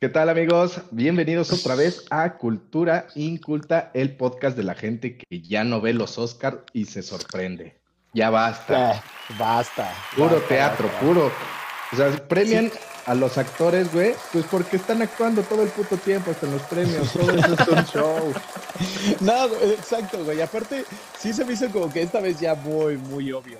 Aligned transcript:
¿Qué 0.00 0.08
tal 0.08 0.28
amigos? 0.28 0.80
Bienvenidos 0.90 1.52
otra 1.52 1.76
vez 1.76 2.04
a 2.10 2.36
Cultura 2.36 3.06
Inculta, 3.14 3.90
el 3.94 4.16
podcast 4.16 4.56
de 4.56 4.64
la 4.64 4.74
gente 4.74 5.16
que 5.16 5.40
ya 5.40 5.64
no 5.64 5.80
ve 5.80 5.94
los 5.94 6.18
Oscars 6.18 6.58
y 6.72 6.86
se 6.86 7.02
sorprende. 7.02 7.80
Ya 8.12 8.30
basta. 8.30 8.96
Eh, 8.96 9.00
basta. 9.38 9.94
Puro 10.16 10.30
basta, 10.30 10.48
teatro, 10.48 10.88
basta. 10.88 11.00
puro. 11.00 11.32
O 11.92 11.96
sea, 11.96 12.28
premian 12.28 12.70
a 13.06 13.14
los 13.14 13.38
actores, 13.38 13.92
güey, 13.92 14.14
pues 14.32 14.44
porque 14.50 14.76
están 14.76 15.00
actuando 15.00 15.42
todo 15.42 15.62
el 15.62 15.68
puto 15.68 15.96
tiempo, 15.96 16.32
hasta 16.32 16.46
en 16.46 16.52
los 16.52 16.62
premios. 16.62 17.12
Todo 17.12 17.30
eso 17.30 17.54
es 17.54 17.68
un 17.68 17.84
show. 17.86 18.34
No, 19.20 19.46
exacto, 19.62 20.24
güey. 20.24 20.40
Aparte, 20.40 20.84
sí 21.18 21.32
se 21.32 21.44
me 21.44 21.52
hizo 21.52 21.70
como 21.70 21.92
que 21.92 22.02
esta 22.02 22.20
vez 22.20 22.40
ya 22.40 22.54
muy, 22.54 22.96
muy 22.96 23.30
obvio 23.32 23.58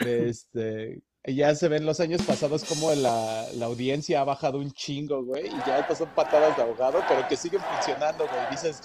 de, 0.00 0.04
de 0.04 0.28
este. 0.28 1.02
Ya 1.26 1.54
se 1.54 1.68
ven 1.68 1.86
los 1.86 2.00
años 2.00 2.20
pasados 2.22 2.64
como 2.64 2.92
la, 2.94 3.46
la 3.54 3.66
audiencia 3.66 4.20
ha 4.20 4.24
bajado 4.24 4.58
un 4.58 4.70
chingo, 4.72 5.24
güey, 5.24 5.46
y 5.46 5.56
ya 5.66 5.78
estas 5.78 5.96
son 5.98 6.10
patadas 6.14 6.54
de 6.56 6.62
ahogado, 6.62 7.00
pero 7.08 7.26
que 7.26 7.36
siguen 7.36 7.62
funcionando, 7.62 8.24
güey. 8.26 8.50
Dices, 8.50 8.82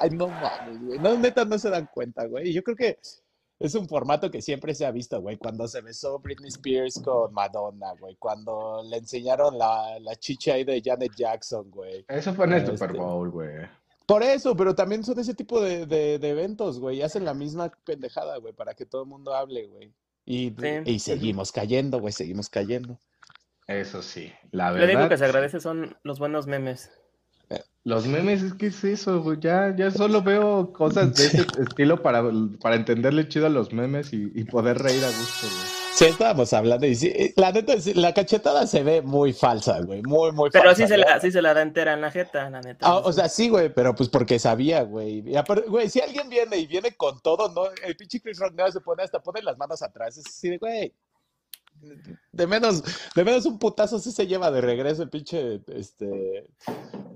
ay, 0.00 0.08
no 0.10 0.28
mames, 0.28 0.82
güey. 0.82 0.98
No, 0.98 1.14
neta, 1.18 1.44
no 1.44 1.58
se 1.58 1.68
dan 1.68 1.88
cuenta, 1.92 2.24
güey. 2.26 2.48
Y 2.48 2.54
yo 2.54 2.62
creo 2.62 2.76
que 2.76 2.98
es 3.58 3.74
un 3.74 3.86
formato 3.88 4.30
que 4.30 4.40
siempre 4.40 4.74
se 4.74 4.86
ha 4.86 4.90
visto, 4.90 5.20
güey. 5.20 5.36
Cuando 5.36 5.68
se 5.68 5.82
besó 5.82 6.18
Britney 6.18 6.48
Spears 6.48 6.98
con 7.04 7.32
Madonna, 7.34 7.92
güey. 8.00 8.16
Cuando 8.16 8.82
le 8.88 8.96
enseñaron 8.96 9.58
la, 9.58 9.98
la 10.00 10.16
chicha 10.16 10.54
ahí 10.54 10.64
de 10.64 10.80
Janet 10.82 11.12
Jackson, 11.14 11.70
güey. 11.70 12.06
Eso 12.08 12.32
fue 12.32 12.46
en 12.46 12.54
el 12.54 12.62
Este. 12.62 12.72
Super 12.78 12.96
Bowl, 12.96 13.30
güey. 13.30 13.50
Por 14.06 14.22
eso, 14.22 14.56
pero 14.56 14.74
también 14.74 15.04
son 15.04 15.18
ese 15.20 15.34
tipo 15.34 15.60
de, 15.60 15.84
de- 15.86 16.18
de 16.18 16.28
eventos, 16.30 16.80
güey. 16.80 16.98
y 16.98 17.02
Hacen 17.02 17.24
la 17.26 17.34
misma 17.34 17.70
pendejada, 17.84 18.38
güey, 18.38 18.54
para 18.54 18.72
que 18.74 18.86
todo 18.86 19.02
el 19.02 19.08
mundo 19.08 19.34
hable, 19.34 19.66
güey. 19.66 19.92
Y, 20.34 20.54
Sí. 20.58 20.68
y 20.86 20.98
seguimos 20.98 21.52
cayendo, 21.52 22.00
güey, 22.00 22.12
seguimos 22.12 22.48
cayendo. 22.48 22.98
Eso 23.66 24.02
sí, 24.02 24.32
la 24.50 24.70
Lo 24.70 24.76
único 24.76 24.88
que 24.88 24.96
verdad. 24.96 25.18
se 25.18 25.24
agradece 25.26 25.60
son 25.60 25.96
los 26.04 26.18
buenos 26.18 26.46
memes. 26.46 26.90
Los 27.84 28.06
memes, 28.06 28.42
es 28.42 28.54
que 28.54 28.66
es 28.68 28.82
eso, 28.84 29.22
güey. 29.22 29.38
Ya, 29.40 29.74
ya 29.76 29.90
solo 29.90 30.22
veo 30.22 30.72
cosas 30.72 31.14
de 31.16 31.26
ese 31.26 31.46
estilo 31.68 32.00
para, 32.00 32.22
para 32.60 32.76
entenderle 32.76 33.28
chido 33.28 33.46
a 33.46 33.50
los 33.50 33.72
memes 33.72 34.12
y, 34.12 34.30
y 34.34 34.44
poder 34.44 34.78
reír 34.78 35.04
a 35.04 35.08
gusto, 35.08 35.46
güey. 35.48 35.81
Sí, 36.02 36.08
estábamos 36.08 36.52
hablando 36.52 36.84
y 36.84 36.96
sí, 36.96 37.12
eh, 37.14 37.32
la 37.36 37.52
neta, 37.52 37.74
la 37.94 38.12
cachetada 38.12 38.66
se 38.66 38.82
ve 38.82 39.02
muy 39.02 39.32
falsa, 39.32 39.80
güey, 39.82 40.02
muy, 40.02 40.32
muy 40.32 40.50
Pero 40.50 40.64
falsa. 40.64 40.82
sí 40.82 40.88
se, 40.88 40.98
la, 40.98 41.20
sí 41.20 41.30
se 41.30 41.40
la 41.40 41.54
da 41.54 41.62
entera 41.62 41.92
en 41.92 42.00
la 42.00 42.10
jeta, 42.10 42.50
la 42.50 42.60
neta. 42.60 42.84
Ah, 42.88 42.98
o 42.98 43.12
sea, 43.12 43.28
sí, 43.28 43.48
güey, 43.48 43.72
pero 43.72 43.94
pues 43.94 44.08
porque 44.08 44.40
sabía, 44.40 44.82
güey. 44.82 45.22
Güey, 45.68 45.88
si 45.88 46.00
alguien 46.00 46.28
viene 46.28 46.56
y 46.56 46.66
viene 46.66 46.96
con 46.96 47.20
todo, 47.20 47.48
¿no? 47.50 47.66
El 47.84 47.96
pinche 47.96 48.20
Chris 48.20 48.40
Rock 48.40 48.54
se 48.72 48.80
pone 48.80 49.04
hasta 49.04 49.22
pone 49.22 49.42
las 49.42 49.56
manos 49.56 49.80
atrás. 49.80 50.18
Es 50.18 50.26
así 50.26 50.48
de, 50.48 50.58
güey. 50.58 50.92
De 52.32 52.46
menos, 52.48 52.82
de 53.14 53.24
menos 53.24 53.46
un 53.46 53.60
putazo 53.60 54.00
sí 54.00 54.10
se 54.10 54.26
lleva 54.26 54.50
de 54.50 54.60
regreso 54.60 55.04
el 55.04 55.10
pinche 55.10 55.60
este 55.68 56.48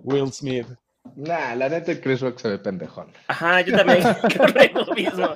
Will 0.04 0.32
Smith. 0.32 0.66
Nah, 1.16 1.54
la 1.54 1.68
neta, 1.68 1.92
el 1.92 2.00
Chris 2.00 2.20
Rock 2.20 2.38
se 2.38 2.48
ve 2.48 2.58
pendejón. 2.58 3.12
Ajá, 3.28 3.60
yo 3.60 3.76
también 3.76 4.00
creo 4.28 4.84
lo 4.86 4.94
mismo. 4.94 5.28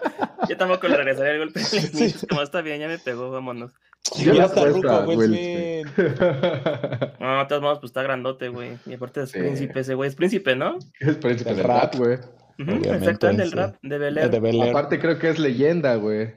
Yo 0.48 0.56
tampoco 0.56 0.88
le 0.88 0.96
regresaría 0.96 1.32
el 1.32 1.38
golpe 1.38 1.60
Como 2.28 2.42
está 2.42 2.60
bien, 2.62 2.80
ya 2.80 2.88
me 2.88 2.98
pegó, 2.98 3.30
vámonos. 3.30 3.72
Yo 4.18 4.32
ya 4.32 4.40
le 4.40 4.44
está 4.46 4.60
apuesto 4.62 5.02
ruco 5.04 5.22
Smith. 5.22 5.86
No, 7.20 7.38
de 7.38 7.46
todos 7.46 7.62
modos, 7.62 7.78
pues 7.80 7.90
está 7.90 8.02
grandote, 8.02 8.48
güey. 8.48 8.78
Y 8.86 8.94
aparte 8.94 9.22
es 9.22 9.30
Sí. 9.30 9.38
príncipe 9.38 9.80
ese 9.80 9.94
güey. 9.94 10.08
Es 10.08 10.16
príncipe, 10.16 10.56
¿no? 10.56 10.78
Es 10.98 11.16
príncipe 11.16 11.50
Del 11.50 11.58
del 11.58 11.66
rap. 11.66 11.94
güey. 11.96 12.14
Ujú, 12.14 12.70
Obviamente, 12.72 12.90
Exactamente, 12.96 13.42
el 13.44 13.50
sí. 13.50 13.56
rap 13.56 13.77
de 13.82 13.98
Bel 13.98 14.14
De. 14.14 14.40
Bel 14.40 14.60
Air. 14.62 14.70
Aparte 14.70 14.98
creo 14.98 15.18
que 15.18 15.28
es 15.30 15.38
leyenda, 15.38 15.94
güey. 15.96 16.34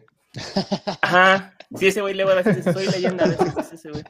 Ajá. 1.02 1.54
Sí, 1.76 1.88
ese 1.88 2.02
güey 2.02 2.14
le 2.14 2.24
voy 2.24 2.34
a 2.34 2.44
decir, 2.44 2.64
soy 2.74 2.86
leyenda. 2.88 3.26
A 3.26 3.28
veces 3.30 3.54
es 3.58 3.74
ese 3.74 3.90
güey. 3.92 4.04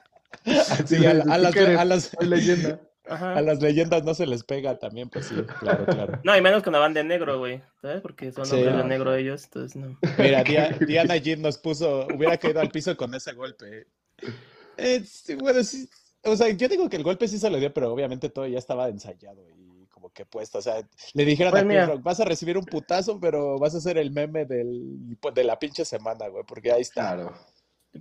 Sí, 0.86 1.06
a, 1.06 1.12
a 1.12 1.14
¿Tú 1.22 1.28
las, 1.28 1.56
a 1.80 1.86
las- 1.86 2.04
Soy 2.18 2.28
leyenda. 2.28 2.80
Ajá. 3.08 3.36
a 3.38 3.42
las 3.42 3.62
leyendas 3.62 4.04
no 4.06 4.14
se 4.14 4.26
les 4.26 4.44
pega 4.44 4.80
también, 4.80 5.10
pues 5.10 5.26
sí, 5.26 5.36
claro, 5.60 5.86
claro. 5.86 6.20
No, 6.24 6.38
y 6.38 6.42
menos 6.42 6.64
cuando 6.64 6.80
van 6.80 6.94
de 6.94 7.04
negro, 7.04 7.38
güey. 7.40 7.62
¿Sabes? 7.82 8.02
Porque 8.02 8.32
son 8.32 8.46
Sí. 8.46 8.56
hombres 8.56 8.78
de 8.78 8.84
negro 8.86 9.14
ellos, 9.14 9.44
entonces 9.44 9.76
no. 9.76 9.98
Mira, 10.18 10.44
Dia- 10.44 10.70
Diana 10.88 11.18
Jean 11.18 11.42
nos 11.42 11.58
puso, 11.58 12.08
hubiera 12.16 12.38
caído 12.38 12.62
al 12.62 12.70
piso 12.70 12.96
con 12.96 13.14
ese 13.14 13.34
golpe. 13.34 13.88
Eh, 14.78 15.04
sí, 15.06 15.36
bueno, 15.36 15.64
sí, 15.64 15.90
o 16.24 16.36
sea, 16.36 16.50
yo 16.50 16.68
digo 16.70 16.90
que 16.90 16.96
el 16.98 17.04
golpe 17.04 17.28
sí 17.28 17.38
se 17.38 17.50
lo 17.50 17.58
dio, 17.60 17.74
pero 17.74 17.92
obviamente 17.92 18.30
todo 18.30 18.48
ya 18.48 18.58
estaba 18.58 18.88
ensayado 18.88 19.42
y 19.50 19.86
como 19.88 20.10
que 20.12 20.26
puesto. 20.26 20.60
O 20.60 20.62
sea, 20.62 20.82
le 21.14 21.26
dijeron 21.26 21.52
Pues 21.52 21.64
a 21.64 21.66
mira. 21.66 21.86
Rock, 21.88 22.04
vas 22.04 22.20
a 22.22 22.26
recibir 22.26 22.58
un 22.58 22.66
putazo, 22.66 23.20
pero 23.20 23.60
vas 23.60 23.76
a 23.76 23.82
ser 23.82 23.98
el 23.98 24.12
meme 24.12 24.46
del, 24.46 25.18
pues, 25.20 25.34
de 25.36 25.44
la 25.44 25.60
pinche 25.60 25.84
semana, 25.86 26.28
güey, 26.30 26.44
porque 26.48 26.72
ahí 26.72 26.82
está. 26.82 27.16
Claro. 27.16 27.34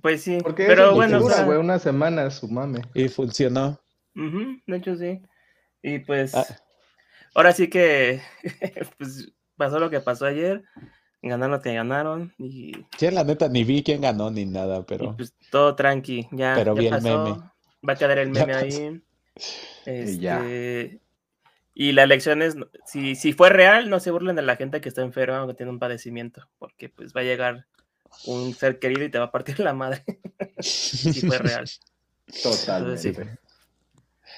Pues 0.01 0.23
sí. 0.23 0.39
Porque 0.43 0.65
pero 0.67 0.95
bueno, 0.95 1.19
o 1.19 1.21
dura, 1.21 1.35
sea, 1.35 1.45
güey, 1.45 1.59
una 1.59 1.79
semana 1.79 2.31
su 2.31 2.49
mame. 2.49 2.81
Y 2.95 3.09
funcionó. 3.09 3.79
Ujú, 4.15 4.61
de 4.67 4.77
hecho 4.77 4.97
sí. 4.97 5.21
Y 5.83 5.99
pues, 6.01 6.35
Ah. 6.35 6.47
ahora 7.35 7.53
sí 7.53 7.69
que 7.69 8.21
pues, 8.99 9.33
pasó 9.57 9.79
lo 9.79 9.91
que 9.91 10.01
pasó 10.01 10.27
ayer. 10.27 10.63
Ganaron 11.25 11.53
los 11.53 11.63
que 11.63 11.73
ganaron. 11.75 12.35
Y, 12.39 12.73
Sí, 12.99 13.09
la 13.13 13.23
neta, 13.23 13.49
ni 13.49 13.63
vi 13.63 13.83
quién 13.85 14.01
ganó 14.01 14.31
ni 14.31 14.45
nada, 14.45 14.81
y, 14.81 14.83
pero 14.89 15.17
pues 15.17 15.33
todo 15.51 15.77
tranqui. 15.77 16.29
Ya, 16.33 16.55
Pero 16.57 16.75
ya 16.75 16.81
vi 16.81 16.87
el 16.87 16.93
pasó. 16.95 17.25
meme. 17.25 17.39
Va 17.89 17.93
a 17.93 17.97
quedar 17.97 18.19
el 18.19 18.31
meme 18.31 18.55
ahí. 18.55 19.03
Y 19.87 20.19
ya. 20.19 20.39
Este, 20.41 21.01
y 21.75 21.93
la 21.93 22.03
elección 22.03 22.43
es, 22.43 22.57
si, 22.87 23.15
si 23.15 23.33
fue 23.33 23.51
real, 23.51 23.89
no 23.89 23.99
se 24.01 24.11
burlen 24.11 24.37
de 24.37 24.43
la 24.43 24.57
gente 24.57 24.81
que 24.81 24.89
está 24.89 25.03
enferma 25.03 25.43
o 25.45 25.47
que 25.49 25.55
tiene 25.55 25.71
un 25.71 25.79
padecimiento, 25.79 26.49
porque 26.59 26.89
pues 26.89 27.15
va 27.15 27.21
a 27.21 27.25
llegar 27.25 27.67
un 28.27 28.53
ser 28.53 28.79
querido 28.79 29.05
y 29.05 29.09
te 29.11 29.19
va 29.19 29.27
a 29.27 29.31
partir 29.33 29.59
la 29.61 29.73
madre 29.73 30.05
si 30.61 31.21
fue 31.23 31.39
real. 31.39 31.65
Totalmente. 32.43 32.99
sí. 33.15 33.15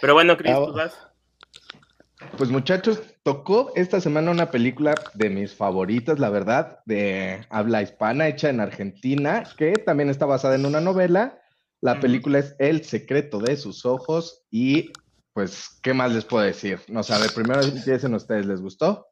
Pero 0.00 0.14
bueno, 0.14 0.36
Chris, 0.36 0.52
Ah, 0.54 0.64
tú 0.66 0.72
vas. 0.72 0.98
Pues 2.38 2.50
muchachos, 2.50 3.00
tocó 3.22 3.72
esta 3.76 4.00
semana 4.00 4.30
una 4.30 4.50
película 4.50 4.94
de 5.14 5.30
mis 5.30 5.54
favoritas, 5.54 6.18
la 6.18 6.30
verdad, 6.30 6.78
de 6.86 7.44
habla 7.50 7.82
hispana, 7.82 8.28
hecha 8.28 8.48
en 8.48 8.60
Argentina, 8.60 9.44
que 9.56 9.72
también 9.78 10.08
está 10.08 10.26
basada 10.26 10.54
en 10.54 10.66
una 10.66 10.80
novela. 10.80 11.40
La 11.80 12.00
película 12.00 12.38
es 12.38 12.56
El 12.58 12.82
secreto 12.84 13.40
de 13.40 13.56
sus 13.56 13.84
ojos 13.84 14.42
y 14.50 14.90
pues, 15.34 15.78
¿qué 15.82 15.92
más 15.92 16.12
les 16.12 16.24
puedo 16.24 16.44
decir? 16.44 16.80
No 16.88 17.02
sé, 17.02 17.12
a 17.12 17.18
ver, 17.18 17.30
primero 17.34 17.60
empiecen 17.60 18.14
ustedes, 18.14 18.46
¿les 18.46 18.60
gustó? 18.60 19.08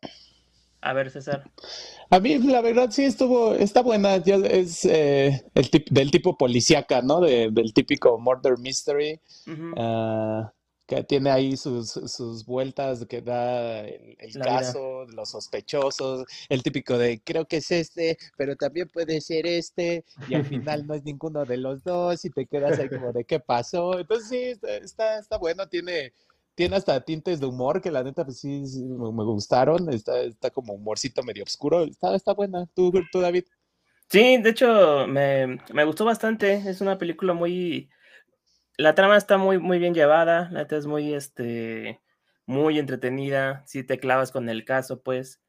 A 0.80 0.92
ver, 0.92 1.10
César. 1.10 1.44
A 2.10 2.18
mí, 2.18 2.38
la 2.38 2.60
verdad, 2.60 2.90
sí 2.90 3.04
estuvo, 3.04 3.54
está 3.54 3.82
buena, 3.82 4.16
ya 4.18 4.36
es 4.36 4.84
eh, 4.84 5.44
el 5.54 5.70
tip- 5.70 5.90
del 5.90 6.10
tipo 6.10 6.36
policíaca, 6.38 7.02
¿no? 7.02 7.20
De- 7.20 7.50
del 7.52 7.72
típico 7.74 8.18
murder 8.18 8.58
mystery, 8.58 9.20
que 10.94 11.04
tiene 11.04 11.30
ahí 11.30 11.56
sus, 11.56 11.90
sus 11.90 12.44
vueltas 12.44 13.06
que 13.06 13.22
da 13.22 13.80
el, 13.80 14.16
el 14.18 14.30
La 14.34 14.48
vida. 14.48 14.72
caso, 14.72 15.06
los 15.06 15.30
sospechosos, 15.30 16.24
el 16.48 16.62
típico 16.62 16.98
de 16.98 17.22
creo 17.22 17.46
que 17.46 17.58
es 17.58 17.70
este, 17.70 18.18
pero 18.36 18.56
también 18.56 18.88
puede 18.88 19.20
ser 19.20 19.46
este, 19.46 20.04
y 20.28 20.34
al 20.34 20.44
final 20.44 20.86
no 20.86 20.94
es 20.94 21.02
ninguno 21.04 21.46
de 21.46 21.56
los 21.56 21.82
dos, 21.82 22.24
y 22.24 22.30
te 22.30 22.46
quedas 22.46 22.78
ahí 22.78 22.90
como 22.90 23.12
de 23.12 23.24
qué 23.24 23.40
pasó. 23.40 23.98
Entonces 23.98 24.28
sí, 24.28 24.68
está, 24.82 25.18
está, 25.18 25.38
bueno, 25.38 25.66
tiene, 25.68 26.12
tiene 26.54 26.76
hasta 26.76 27.00
tintes 27.02 27.40
de 27.40 27.46
humor 27.46 27.80
que 27.80 27.90
la 27.90 28.02
neta 28.02 28.24
pues 28.24 28.40
sí, 28.40 28.62
me 28.76 29.24
gustaron, 29.24 29.92
está, 29.92 30.20
está 30.20 30.50
como 30.50 30.74
humorcito 30.74 31.22
medio 31.22 31.44
oscuro, 31.44 31.84
está, 31.84 32.14
está 32.14 32.34
buena. 32.34 32.66
¿Tú, 32.74 32.92
tú, 33.10 33.20
David? 33.20 33.44
Sí, 34.10 34.36
de 34.42 34.50
hecho, 34.50 35.06
me, 35.06 35.58
me 35.72 35.84
gustó 35.84 36.04
bastante. 36.04 36.54
Es 36.68 36.82
una 36.82 36.98
película 36.98 37.32
muy. 37.32 37.88
La 38.82 38.94
trama 38.94 39.16
está 39.16 39.38
muy, 39.38 39.58
muy 39.58 39.78
bien 39.78 39.94
llevada. 39.94 40.48
La 40.50 40.60
neta 40.60 40.76
es 40.76 40.86
muy, 40.86 41.14
este, 41.14 42.00
muy 42.46 42.78
entretenida. 42.78 43.62
Si 43.66 43.84
te 43.84 43.98
clavas 43.98 44.32
con 44.32 44.48
el 44.48 44.64
caso, 44.64 45.00
pues. 45.02 45.40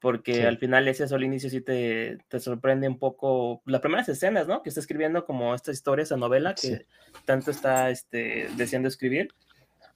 Porque 0.00 0.34
Sí. 0.34 0.40
al 0.42 0.58
final, 0.58 0.86
ese 0.86 1.12
al 1.12 1.24
inicio 1.24 1.50
sí 1.50 1.60
te, 1.60 2.18
te 2.28 2.38
sorprende 2.40 2.86
un 2.88 2.98
poco. 2.98 3.62
Las 3.66 3.80
primeras 3.80 4.08
escenas, 4.08 4.46
¿no? 4.46 4.62
Que 4.62 4.68
está 4.68 4.80
escribiendo 4.80 5.24
como 5.24 5.54
esta 5.54 5.72
historia, 5.72 6.04
esa 6.04 6.16
novela 6.16 6.54
que 6.54 6.60
Sí. 6.60 6.78
tanto 7.24 7.50
está 7.50 7.90
este, 7.90 8.48
deseando 8.56 8.88
escribir. 8.88 9.28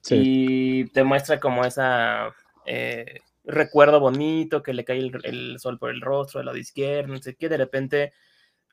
Y 0.09 0.85
te 0.89 1.03
muestra 1.05 1.39
como 1.39 1.63
esa 1.65 2.33
eh, 2.65 3.19
recuerdo 3.45 3.99
bonito, 4.01 4.61
que 4.61 4.73
le 4.73 4.83
cae 4.85 4.99
el, 4.99 5.11
el 5.23 5.59
sol 5.59 5.79
por 5.79 5.89
el 5.89 6.01
rostro, 6.01 6.39
del 6.39 6.45
lado 6.47 6.57
izquierdo, 6.57 7.13
no 7.13 7.21
sé 7.21 7.35
qué, 7.35 7.47
de 7.49 7.57
repente 7.57 8.13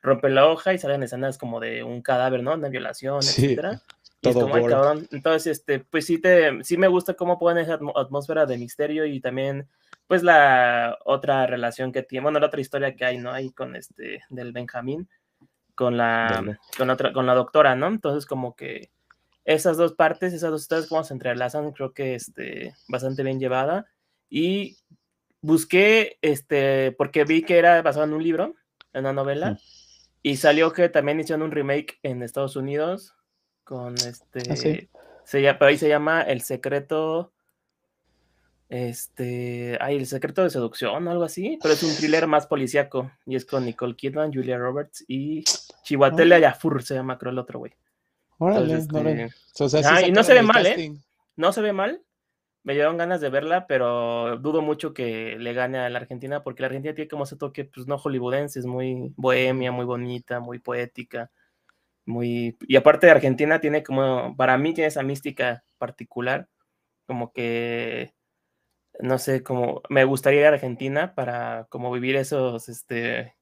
rompe 0.01 0.29
la 0.29 0.47
hoja 0.47 0.73
y 0.73 0.77
salen 0.77 1.03
escenas 1.03 1.37
como 1.37 1.59
de 1.59 1.83
un 1.83 2.01
cadáver, 2.01 2.41
¿no? 2.43 2.53
Una 2.53 2.69
violación, 2.69 3.21
Sí, 3.21 3.45
etcétera. 3.45 3.81
Es 4.21 4.33
todo 4.33 4.43
como, 4.43 4.55
ay, 4.55 4.61
gore. 4.61 4.73
cabrón. 4.73 5.07
Entonces, 5.11 5.57
este, 5.59 5.79
pues 5.79 6.05
sí 6.05 6.19
te, 6.19 6.63
sí 6.63 6.77
me 6.77 6.87
gusta 6.87 7.15
cómo 7.15 7.39
ponen 7.39 7.63
esa 7.63 7.79
atmósfera 7.95 8.45
de 8.45 8.57
misterio 8.57 9.05
y 9.05 9.19
también, 9.19 9.67
pues, 10.07 10.21
la 10.23 10.97
otra 11.05 11.47
relación 11.47 11.91
que 11.91 12.03
tiene, 12.03 12.23
bueno, 12.23 12.39
la 12.39 12.47
otra 12.47 12.61
historia 12.61 12.95
que 12.95 13.05
hay, 13.05 13.17
¿no? 13.17 13.31
Ahí 13.31 13.51
con 13.51 13.75
este, 13.75 14.23
del 14.29 14.51
Benjamín, 14.51 15.09
con 15.75 15.97
la, 15.97 16.57
con 16.77 16.87
la 16.87 16.93
otra, 16.93 17.13
con 17.13 17.25
la 17.25 17.33
doctora, 17.33 17.75
¿no? 17.75 17.87
Entonces, 17.87 18.25
como 18.27 18.55
que 18.55 18.91
esas 19.43 19.77
dos 19.77 19.93
partes, 19.93 20.33
esas 20.33 20.51
dos 20.51 20.61
historias, 20.61 20.87
cómo 20.87 21.03
se 21.03 21.13
entrelazan, 21.13 21.71
creo 21.71 21.93
que, 21.93 22.13
este, 22.13 22.75
bastante 22.87 23.23
bien 23.23 23.39
llevada. 23.39 23.87
Y 24.29 24.77
busqué, 25.41 26.19
este, 26.21 26.91
porque 26.91 27.23
vi 27.23 27.41
que 27.41 27.57
era 27.57 27.81
basado 27.81 28.05
en 28.05 28.13
un 28.13 28.21
libro, 28.23 28.53
en 28.93 29.01
una 29.01 29.13
novela, 29.13 29.51
Mm. 29.53 29.57
y 30.21 30.37
salió 30.37 30.71
que 30.73 30.89
también 30.89 31.19
hicieron 31.19 31.41
un 31.41 31.51
remake 31.51 31.99
en 32.03 32.21
Estados 32.21 32.55
Unidos 32.55 33.15
con 33.63 33.95
este 33.95 34.41
¿Ah, 34.49 34.55
sí? 34.55 34.89
Se 35.23 35.41
llama, 35.41 35.59
pero 35.59 35.69
ahí 35.69 35.77
se 35.77 35.89
llama 35.89 36.21
El 36.21 36.41
secreto. 36.41 37.31
Este. 38.69 39.77
Ay, 39.81 39.97
El 39.97 40.05
secreto 40.07 40.43
de 40.43 40.49
seducción 40.49 41.07
o 41.07 41.11
algo 41.11 41.23
así. 41.23 41.59
Pero 41.61 41.73
es 41.73 41.83
un 41.83 41.95
thriller 41.95 42.27
más 42.27 42.47
policíaco. 42.47 43.11
Y 43.25 43.35
es 43.35 43.45
con 43.45 43.65
Nicole 43.65 43.95
Kidman, 43.95 44.33
Julia 44.33 44.57
Roberts 44.57 45.03
y 45.07 45.43
Chihuatele 45.83 46.35
Ayafur 46.35 46.81
se 46.83 46.95
llama, 46.95 47.17
creo 47.17 47.31
el 47.31 47.39
otro 47.39 47.59
güey. 47.59 47.73
Órale, 48.37 48.73
Entonces, 48.73 48.93
órale. 48.93 49.23
este, 49.25 49.63
O 49.63 49.69
sea, 49.69 49.83
sí 49.83 49.89
ah, 49.91 50.07
y 50.07 50.11
no 50.11 50.23
se 50.23 50.33
ve 50.33 50.41
mal, 50.41 50.65
¿eh? 50.65 50.93
No 51.35 51.51
se 51.53 51.61
ve 51.61 51.73
mal. 51.73 52.01
Me 52.63 52.73
dieron 52.73 52.97
ganas 52.97 53.21
de 53.21 53.29
verla, 53.29 53.67
pero 53.67 54.37
dudo 54.37 54.61
mucho 54.61 54.93
que 54.93 55.35
le 55.39 55.53
gane 55.53 55.79
a 55.79 55.89
la 55.89 55.99
Argentina, 55.99 56.43
porque 56.43 56.61
la 56.61 56.67
Argentina 56.67 56.93
tiene 56.93 57.09
como 57.09 57.23
ese 57.23 57.35
toque, 57.35 57.65
pues 57.65 57.87
no 57.87 57.97
hollywoodense, 57.97 58.59
es 58.59 58.65
muy 58.65 59.13
bohemia, 59.15 59.71
muy 59.71 59.85
bonita, 59.85 60.39
muy 60.39 60.59
poética, 60.59 61.31
muy... 62.05 62.57
Y 62.61 62.75
aparte 62.75 63.07
de 63.07 63.11
Argentina 63.11 63.59
tiene 63.59 63.83
como, 63.83 64.35
para 64.35 64.57
mí 64.57 64.73
tiene 64.73 64.87
esa 64.87 65.03
mística 65.03 65.63
particular, 65.77 66.47
como 67.05 67.31
que, 67.33 68.13
no 68.99 69.17
sé, 69.17 69.43
como 69.43 69.81
me 69.89 70.03
gustaría 70.03 70.41
ir 70.41 70.45
a 70.45 70.49
Argentina 70.49 71.15
para 71.15 71.67
como 71.69 71.91
vivir 71.91 72.15
esos, 72.15 72.69
este, 72.69 73.35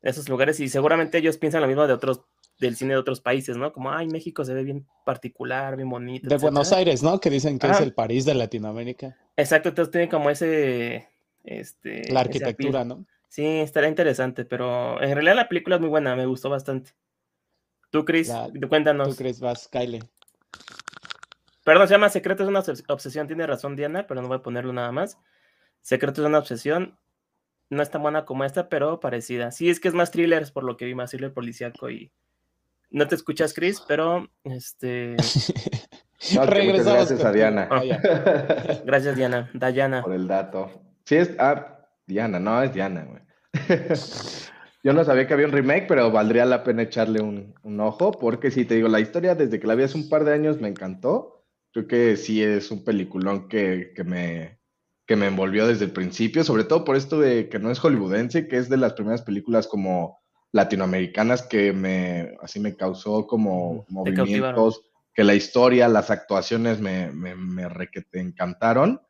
esos 0.00 0.28
lugares 0.28 0.60
y 0.60 0.68
seguramente 0.68 1.18
ellos 1.18 1.38
piensan 1.38 1.62
lo 1.62 1.68
mismo 1.68 1.86
de 1.86 1.92
otros, 1.92 2.22
del 2.58 2.76
cine 2.76 2.94
de 2.94 3.00
otros 3.00 3.20
países, 3.20 3.56
¿no? 3.56 3.72
Como, 3.72 3.92
ay, 3.92 4.08
México 4.08 4.44
se 4.44 4.54
ve 4.54 4.62
bien 4.62 4.86
particular, 5.04 5.76
bien 5.76 5.88
bonito. 5.88 6.28
De 6.28 6.36
Buenos 6.36 6.68
etcétera". 6.68 6.78
Aires, 6.78 7.02
¿no? 7.02 7.20
Que 7.20 7.30
dicen 7.30 7.58
que 7.58 7.68
es 7.68 7.80
el 7.80 7.94
París 7.94 8.24
de 8.24 8.34
Latinoamérica. 8.34 9.16
Exacto, 9.36 9.70
entonces 9.70 9.90
tiene 9.90 10.08
como 10.08 10.30
ese. 10.30 11.08
Este, 11.44 12.12
La 12.12 12.20
arquitectura. 12.20 12.84
¿no? 12.84 13.04
Sí, 13.28 13.44
estaría 13.44 13.88
interesante, 13.88 14.44
pero 14.44 15.02
en 15.02 15.14
realidad 15.14 15.34
la 15.34 15.48
película 15.48 15.76
es 15.76 15.80
muy 15.80 15.90
buena, 15.90 16.14
me 16.14 16.26
gustó 16.26 16.50
bastante. 16.50 16.92
Tú, 17.92 18.04
Chris, 18.04 18.28
La- 18.28 18.48
cuéntanos. 18.68 19.10
¿Tú 19.10 19.14
crees 19.16 19.38
vas, 19.38 19.68
Kyle? 19.68 20.02
Perdón, 21.64 21.86
se 21.86 21.94
llama 21.94 22.08
Secreto 22.08 22.42
es 22.42 22.48
una 22.48 22.60
obses- 22.60 22.84
obsesión, 22.88 23.28
tiene 23.28 23.46
razón 23.46 23.76
Diana, 23.76 24.06
pero 24.08 24.20
no 24.20 24.26
voy 24.28 24.38
a 24.38 24.42
ponerlo 24.42 24.72
nada 24.72 24.90
más. 24.90 25.18
Secreto 25.82 26.22
es 26.22 26.26
una 26.26 26.38
obsesión, 26.38 26.98
no 27.70 27.82
es 27.82 27.90
tan 27.90 28.02
buena 28.02 28.24
como 28.24 28.44
esta, 28.44 28.68
pero 28.68 28.98
parecida. 28.98 29.52
Sí, 29.52 29.70
es 29.70 29.78
que 29.78 29.88
es 29.88 29.94
más 29.94 30.10
thriller, 30.10 30.42
es 30.42 30.50
por 30.50 30.64
lo 30.64 30.76
que 30.76 30.86
vi 30.86 30.94
más 30.94 31.10
thriller 31.10 31.32
policíaco 31.32 31.88
y 31.90 32.10
no 32.90 33.06
te 33.06 33.14
escuchas, 33.14 33.54
Chris, 33.54 33.80
pero 33.86 34.26
este, 34.44 35.16
No, 36.34 36.46
Regresamos 36.46 37.08
gracias 37.10 37.24
a. 37.24 37.32
Diana. 37.32 37.66
Vaya. 37.70 38.00
gracias 38.84 39.16
Diana, 39.16 39.50
Dayana. 39.54 40.02
por 40.02 40.12
el 40.14 40.26
dato. 40.26 40.70
Sí, 41.04 41.16
es. 41.16 41.30
Ah, 41.38 41.84
Diana, 42.06 42.38
no, 42.40 42.62
es 42.62 42.72
Diana, 42.72 43.04
güey. 43.04 43.22
Yo 44.84 44.92
no 44.92 45.04
sabía 45.04 45.26
que 45.26 45.34
había 45.34 45.46
un 45.46 45.52
remake, 45.52 45.86
pero 45.86 46.10
valdría 46.10 46.44
la 46.44 46.64
pena 46.64 46.82
echarle 46.82 47.20
un, 47.20 47.54
un 47.62 47.80
ojo, 47.80 48.12
porque 48.12 48.50
sí, 48.50 48.64
te 48.64 48.74
digo, 48.74 48.88
la 48.88 49.00
historia 49.00 49.34
desde 49.34 49.60
que 49.60 49.66
la 49.66 49.76
vi 49.76 49.84
hace 49.84 49.96
un 49.96 50.08
par 50.08 50.24
de 50.24 50.32
años 50.32 50.60
me 50.60 50.68
encantó. 50.68 51.44
Creo 51.72 51.86
que 51.86 52.16
sí 52.16 52.42
es 52.42 52.70
un 52.70 52.84
peliculón 52.84 53.48
que, 53.48 53.92
que 53.94 54.02
me, 54.04 54.58
que 55.06 55.16
me 55.16 55.28
envolvió 55.28 55.66
desde 55.66 55.84
el 55.84 55.92
principio, 55.92 56.42
sobre 56.42 56.64
todo 56.64 56.84
por 56.84 56.96
esto 56.96 57.20
de 57.20 57.48
que 57.48 57.58
no 57.58 57.70
es 57.70 57.78
hollywoodense, 57.78 58.48
que 58.48 58.56
es 58.56 58.68
de 58.68 58.76
las 58.76 58.94
primeras 58.94 59.22
películas 59.22 59.68
como 59.68 60.20
latinoamericanas 60.52 61.42
que 61.42 61.72
me, 61.72 62.36
así 62.42 62.60
me 62.60 62.76
causó 62.76 63.26
como 63.26 63.86
Te 64.04 64.12
cautivaron. 64.12 64.56
movimientos, 64.56 64.82
que 65.14 65.24
la 65.24 65.34
historia, 65.34 65.88
las 65.88 66.10
actuaciones 66.10 66.80
me, 66.80 67.10
me, 67.12 67.34
me 67.36 67.68
requete 67.68 68.20
encantaron. 68.20 69.00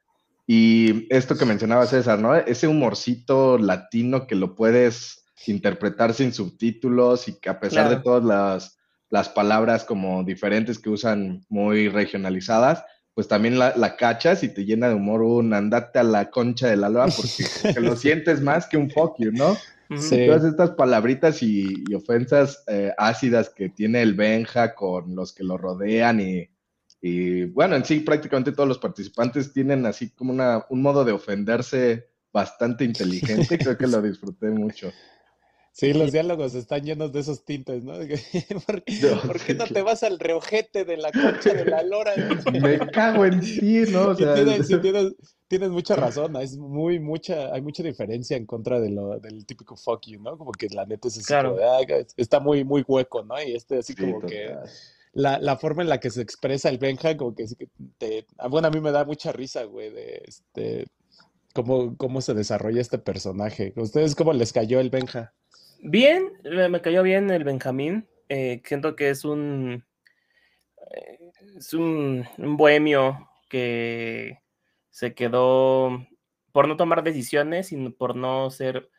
Y 0.46 1.06
esto 1.14 1.36
que 1.36 1.46
mencionaba 1.46 1.86
César, 1.86 2.19
¿no? 2.19 2.34
Ese 2.34 2.69
humorcito 2.69 3.58
latino 3.58 4.26
que 4.26 4.34
lo 4.34 4.54
puedes 4.54 5.21
interpretar 5.46 6.14
sin 6.14 6.32
subtítulos 6.32 7.28
y 7.28 7.38
que 7.38 7.50
a 7.50 7.60
pesar 7.60 7.88
de 7.88 7.96
todas 7.96 8.24
las, 8.24 8.78
las 9.10 9.28
palabras 9.28 9.84
como 9.84 10.24
diferentes 10.24 10.78
que 10.78 10.90
usan 10.90 11.44
muy 11.48 11.88
regionalizadas, 11.88 12.84
pues 13.14 13.28
también 13.28 13.58
la, 13.58 13.74
la 13.76 13.96
cachas 13.96 14.42
y 14.42 14.48
te 14.48 14.64
llena 14.64 14.88
de 14.88 14.94
humor 14.94 15.22
un 15.22 15.52
andate 15.52 15.98
a 15.98 16.02
la 16.02 16.30
concha 16.30 16.68
de 16.68 16.76
la 16.76 16.88
lora 16.88 17.12
porque 17.14 17.74
que 17.74 17.80
lo 17.80 17.96
sientes 17.96 18.40
más 18.40 18.66
que 18.66 18.76
un 18.76 18.90
fuck 18.90 19.16
you, 19.18 19.32
¿no? 19.32 19.56
Sí. 19.98 20.26
Todas 20.26 20.44
estas 20.44 20.70
palabritas 20.70 21.42
y, 21.42 21.84
y 21.86 21.94
ofensas 21.94 22.64
eh, 22.66 22.92
ácidas 22.96 23.50
que 23.50 23.68
tiene 23.68 24.00
el 24.00 24.14
Benja 24.14 24.74
con 24.74 25.14
los 25.14 25.34
que 25.34 25.44
lo 25.44 25.58
rodean 25.58 26.18
y, 26.18 26.48
y, 27.02 27.44
bueno, 27.44 27.76
en 27.76 27.84
sí 27.84 28.00
prácticamente 28.00 28.52
todos 28.52 28.68
los 28.68 28.78
participantes 28.78 29.52
tienen 29.52 29.84
así 29.84 30.10
como 30.10 30.32
una, 30.32 30.64
un 30.70 30.80
modo 30.80 31.04
de 31.04 31.12
ofenderse 31.12 32.08
bastante 32.32 32.84
inteligente, 32.84 33.58
creo 33.58 33.76
que 33.76 33.86
lo 33.86 34.00
disfruté 34.00 34.46
mucho. 34.46 34.90
Sí, 35.74 35.94
los 35.94 36.12
diálogos 36.12 36.54
están 36.54 36.84
llenos 36.84 37.12
de 37.12 37.20
esos 37.20 37.44
tintes, 37.46 37.82
¿no? 37.82 37.94
¿Por, 38.66 38.82
No, 39.02 39.22
por 39.26 39.40
qué 39.40 39.54
no 39.54 39.64
te 39.64 39.80
vas 39.80 40.02
al 40.02 40.19
reojete 40.19 40.84
de 40.84 40.98
la 40.98 41.10
concha 41.10 41.54
de 41.54 41.64
la 41.64 41.82
lora? 41.82 42.12
Me 42.52 42.78
cago 42.90 43.24
en 43.24 43.40
ti, 43.40 43.84
¿no? 43.90 44.08
O 44.08 44.14
sea, 44.14 44.34
tienes, 44.34 44.66
sí, 44.66 44.76
tienes- 44.80 45.14
tienes 45.48 45.70
mucha 45.70 45.96
razón, 45.96 46.36
es 46.36 46.56
muy, 46.58 46.98
mucha, 47.00 47.52
hay 47.54 47.60
mucha 47.62 47.82
diferencia 47.82 48.36
en 48.36 48.44
contra 48.46 48.80
de 48.80 48.90
lo, 48.90 49.19
del 49.19 49.44
típico 49.46 49.76
fuck 49.76 50.06
you, 50.06 50.20
¿no? 50.20 50.36
Como 50.38 50.52
que 50.52 50.69
la 50.69 50.84
neta 50.86 51.08
es 51.08 51.16
así 51.19 51.24
Claro. 51.26 51.56
como 51.56 51.60
de, 51.60 51.66
"Ah, 51.94 52.04
está 52.16 52.38
muy, 52.40 52.64
muy 52.64 52.84
hueco, 52.86 53.22
¿no? 53.22 53.40
Y 53.42 53.54
este 53.54 53.78
así 53.78 53.94
sí, 53.94 54.00
como 54.00 54.20
que 54.20 54.54
la, 55.14 55.38
la 55.38 55.56
forma 55.56 55.82
en 55.82 55.88
la 55.88 56.00
que 56.00 56.10
se 56.10 56.22
expresa 56.22 56.69
el 56.70 56.78
Benja, 56.78 57.16
como 57.16 57.34
que 57.34 57.46
sí 57.48 57.56
que 57.56 57.69
te, 57.98 58.26
ah, 58.38 58.48
bueno, 58.48 58.69
a 58.69 58.70
mí 58.70 58.80
me 58.80 58.92
da 58.92 59.04
mucha 59.04 59.30
risa, 59.32 59.64
güey, 59.64 59.90
de 59.90 60.22
este, 60.26 60.86
cómo, 61.54 61.96
cómo 61.98 62.20
se 62.22 62.32
desarrolla 62.34 62.80
este 62.80 62.98
personaje. 62.98 63.72
¿A 63.76 63.82
ustedes 63.82 64.14
cómo 64.14 64.32
les 64.32 64.52
cayó 64.54 64.80
el 64.80 64.88
Benja? 64.90 65.32
Bien, 65.84 66.31
me 66.44 66.81
cayó 66.81 67.02
bien 67.02 67.29
el 67.31 67.43
Benjamín. 67.43 68.08
eh, 68.29 68.62
siento 68.64 68.94
que 68.94 69.11
es 69.11 69.25
un, 69.25 69.84
eh, 70.93 71.19
es 71.56 71.75
un, 71.75 72.25
un 72.38 72.56
bohemio 72.56 73.29
que 73.49 74.38
se 74.90 75.14
quedó 75.14 76.06
por 76.52 76.69
no 76.69 76.76
tomar 76.76 77.02
decisiones 77.02 77.73
y 77.73 77.88
por 77.90 78.14
no 78.14 78.49
ser, 78.50 78.90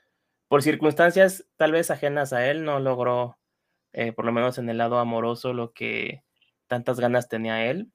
por 0.50 0.62
circunstancias 0.62 1.46
tal 1.58 1.72
vez 1.72 1.90
ajenas 1.90 2.34
a 2.34 2.50
él, 2.50 2.66
no 2.66 2.82
logró, 2.82 3.38
eh, 3.94 4.12
por 4.12 4.26
lo 4.26 4.34
menos 4.34 4.58
en 4.58 4.70
el 4.70 4.78
lado 4.78 5.00
amoroso, 5.00 5.54
lo 5.54 5.72
que 5.74 6.24
tantas 6.68 7.00
ganas 7.00 7.30
tenía 7.30 7.66
él. 7.66 7.92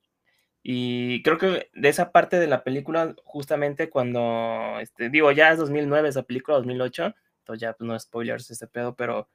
Y 0.63 1.23
creo 1.25 1.39
que 1.39 1.71
de 1.75 1.89
esa 1.91 2.13
parte 2.13 2.39
de 2.41 2.47
la 2.49 2.65
película, 2.65 3.15
justamente 3.25 3.91
cuando, 3.91 4.81
este, 4.81 5.11
digo, 5.11 5.33
ya 5.33 5.53
es 5.53 5.59
2009 5.59 6.09
esa 6.09 6.23
película, 6.25 6.57
2008, 6.59 7.15
ya 7.55 7.73
pues, 7.75 7.87
no 7.87 7.99
spoilers 7.99 8.51
este 8.51 8.67
pedo, 8.67 8.95
pero 8.97 9.29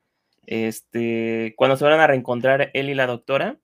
este, 0.45 1.53
cuando 1.57 1.77
se 1.77 1.85
van 1.85 1.99
a 1.99 2.07
reencontrar 2.07 2.69
él 2.73 2.89
y 2.89 2.93
la 2.95 3.07
doctora, 3.07 3.57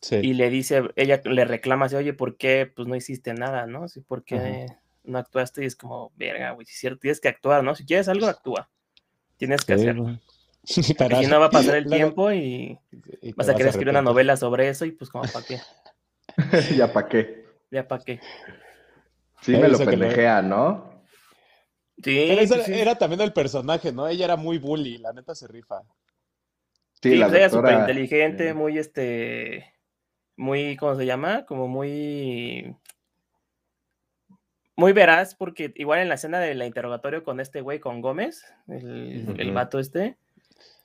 Sí. 0.00 0.14
y 0.22 0.34
le 0.34 0.48
dice, 0.48 0.84
ella 0.94 1.20
le 1.24 1.44
reclama 1.44 1.86
así, 1.86 1.96
oye, 1.96 2.12
¿por 2.12 2.36
qué 2.36 2.70
pues 2.72 2.86
no 2.86 2.94
hiciste 2.94 3.34
nada, 3.34 3.66
no? 3.66 3.82
Así, 3.84 4.00
¿por 4.00 4.22
qué 4.22 4.66
no 5.02 5.18
actuaste? 5.18 5.64
Y 5.64 5.66
es 5.66 5.74
como, 5.74 6.12
verga, 6.14 6.52
güey, 6.52 6.66
si 6.66 6.72
es 6.74 6.78
cierto, 6.78 7.00
tienes 7.00 7.20
que 7.20 7.26
actuar, 7.28 7.64
¿no? 7.64 7.74
Si 7.74 7.84
quieres 7.84 8.06
algo, 8.08 8.26
actúa. 8.28 8.70
Tienes 9.38 9.64
que 9.64 9.74
Sí, 9.76 9.80
hacerlo. 9.82 10.20
Pero- 10.98 11.18
si 11.20 11.26
no 11.26 11.40
va 11.40 11.46
a 11.46 11.50
pasar 11.50 11.74
el 11.74 11.86
tiempo 11.86 12.30
y 12.30 12.78
vas 13.34 13.48
a 13.48 13.54
querer 13.54 13.70
escribir 13.70 13.88
una 13.90 14.02
novela 14.02 14.36
sobre 14.36 14.68
eso 14.68 14.84
y 14.84 14.92
pues 14.92 15.10
como, 15.10 15.24
¿para 15.32 15.44
qué? 15.44 15.58
¿Ya 16.76 16.92
para 16.92 17.08
qué? 17.08 17.44
¿Ya 17.70 17.88
para 17.88 18.04
qué? 18.04 18.20
Sí, 19.42 19.52
me 19.56 19.66
lo 19.68 19.78
pendejea, 19.78 20.42
¿no? 20.42 20.97
Sí, 22.02 22.24
Pero 22.28 22.40
ese 22.40 22.64
sí. 22.64 22.72
era 22.74 22.96
también 22.96 23.20
el 23.20 23.32
personaje, 23.32 23.92
¿no? 23.92 24.06
Ella 24.06 24.26
era 24.26 24.36
muy 24.36 24.58
bully, 24.58 24.98
la 24.98 25.12
neta 25.12 25.34
se 25.34 25.48
rifa. 25.48 25.82
Sí, 27.02 27.10
Sí, 27.10 27.16
la 27.16 27.26
pues 27.26 27.36
ella 27.36 27.46
es 27.46 27.52
doctora, 27.52 27.72
súper 27.74 27.80
inteligente, 27.80 28.48
eh, 28.48 28.54
muy 28.54 28.78
este, 28.78 29.74
muy, 30.36 30.76
¿cómo 30.76 30.94
se 30.96 31.06
llama? 31.06 31.44
Como 31.44 31.66
muy, 31.66 32.76
muy 34.76 34.92
veraz, 34.92 35.34
porque 35.34 35.72
igual 35.74 35.98
en 35.98 36.08
la 36.08 36.14
escena 36.14 36.38
del 36.38 36.62
interrogatorio 36.62 37.24
con 37.24 37.40
este 37.40 37.60
güey, 37.60 37.80
con 37.80 38.00
Gómez, 38.00 38.44
el, 38.68 39.34
el 39.36 39.46
Ujú. 39.48 39.54
vato 39.54 39.78
este, 39.80 40.16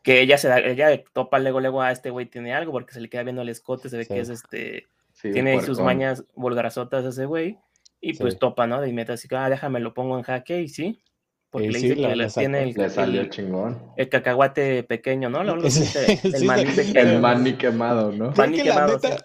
que 0.01 0.21
ella 0.21 0.37
se 0.39 0.47
da, 0.47 0.59
ella 0.59 1.03
topa 1.13 1.37
luego, 1.37 1.61
luego 1.61 1.81
a 1.83 1.91
este 1.91 2.09
güey 2.09 2.25
tiene 2.25 2.53
algo, 2.55 2.71
porque 2.71 2.93
se 2.93 3.01
le 3.01 3.09
queda 3.09 3.23
viendo 3.23 3.43
el 3.43 3.49
escote, 3.49 3.89
se 3.89 3.97
ve 3.97 4.07
que 4.07 4.19
es 4.19 4.29
este, 4.29 4.87
sí, 5.13 5.31
tiene 5.31 5.61
sus 5.61 5.79
mañas 5.79 6.25
vulgarazotas 6.33 7.05
ese 7.05 7.25
güey, 7.25 7.59
y 8.03 8.13
pues 8.13 8.33
Sí. 8.33 8.39
topa, 8.39 8.67
¿no? 8.67 8.81
De 8.81 8.89
inmediato 8.89 9.13
así 9.13 9.27
que, 9.27 9.35
ah, 9.37 9.49
déjame 9.49 9.79
lo 9.79 9.93
pongo 9.93 10.17
en 10.17 10.23
jaque, 10.23 10.61
y 10.61 10.67
sí, 10.67 11.01
porque 11.49 11.69
le 11.71 11.79
sí, 11.79 11.87
dice 11.89 12.01
la- 12.01 12.09
que 12.09 12.15
la 12.17 12.23
le 12.25 12.29
tiene 12.31 12.63
el, 12.63 12.73
Le 12.73 12.89
salió 12.89 13.21
el- 13.21 13.29
chingón. 13.29 13.81
el 13.95 14.09
cacahuate 14.09 14.83
pequeño, 14.83 15.29
¿no? 15.29 15.43
Sí, 15.69 15.79
dice, 15.79 16.19
el 16.23 16.31
sí, 16.31 16.45
maní 16.45 16.65
sí. 16.71 16.75
pequeño. 16.75 16.99
El 16.99 17.21
mani 17.21 17.53
quemado, 17.53 18.11
¿no? 18.11 18.31
Creo 18.33 18.35
Fanny 18.35 18.57
que 18.57 18.63
la 18.65 18.73
quemado, 18.75 18.93
neta, 18.95 19.23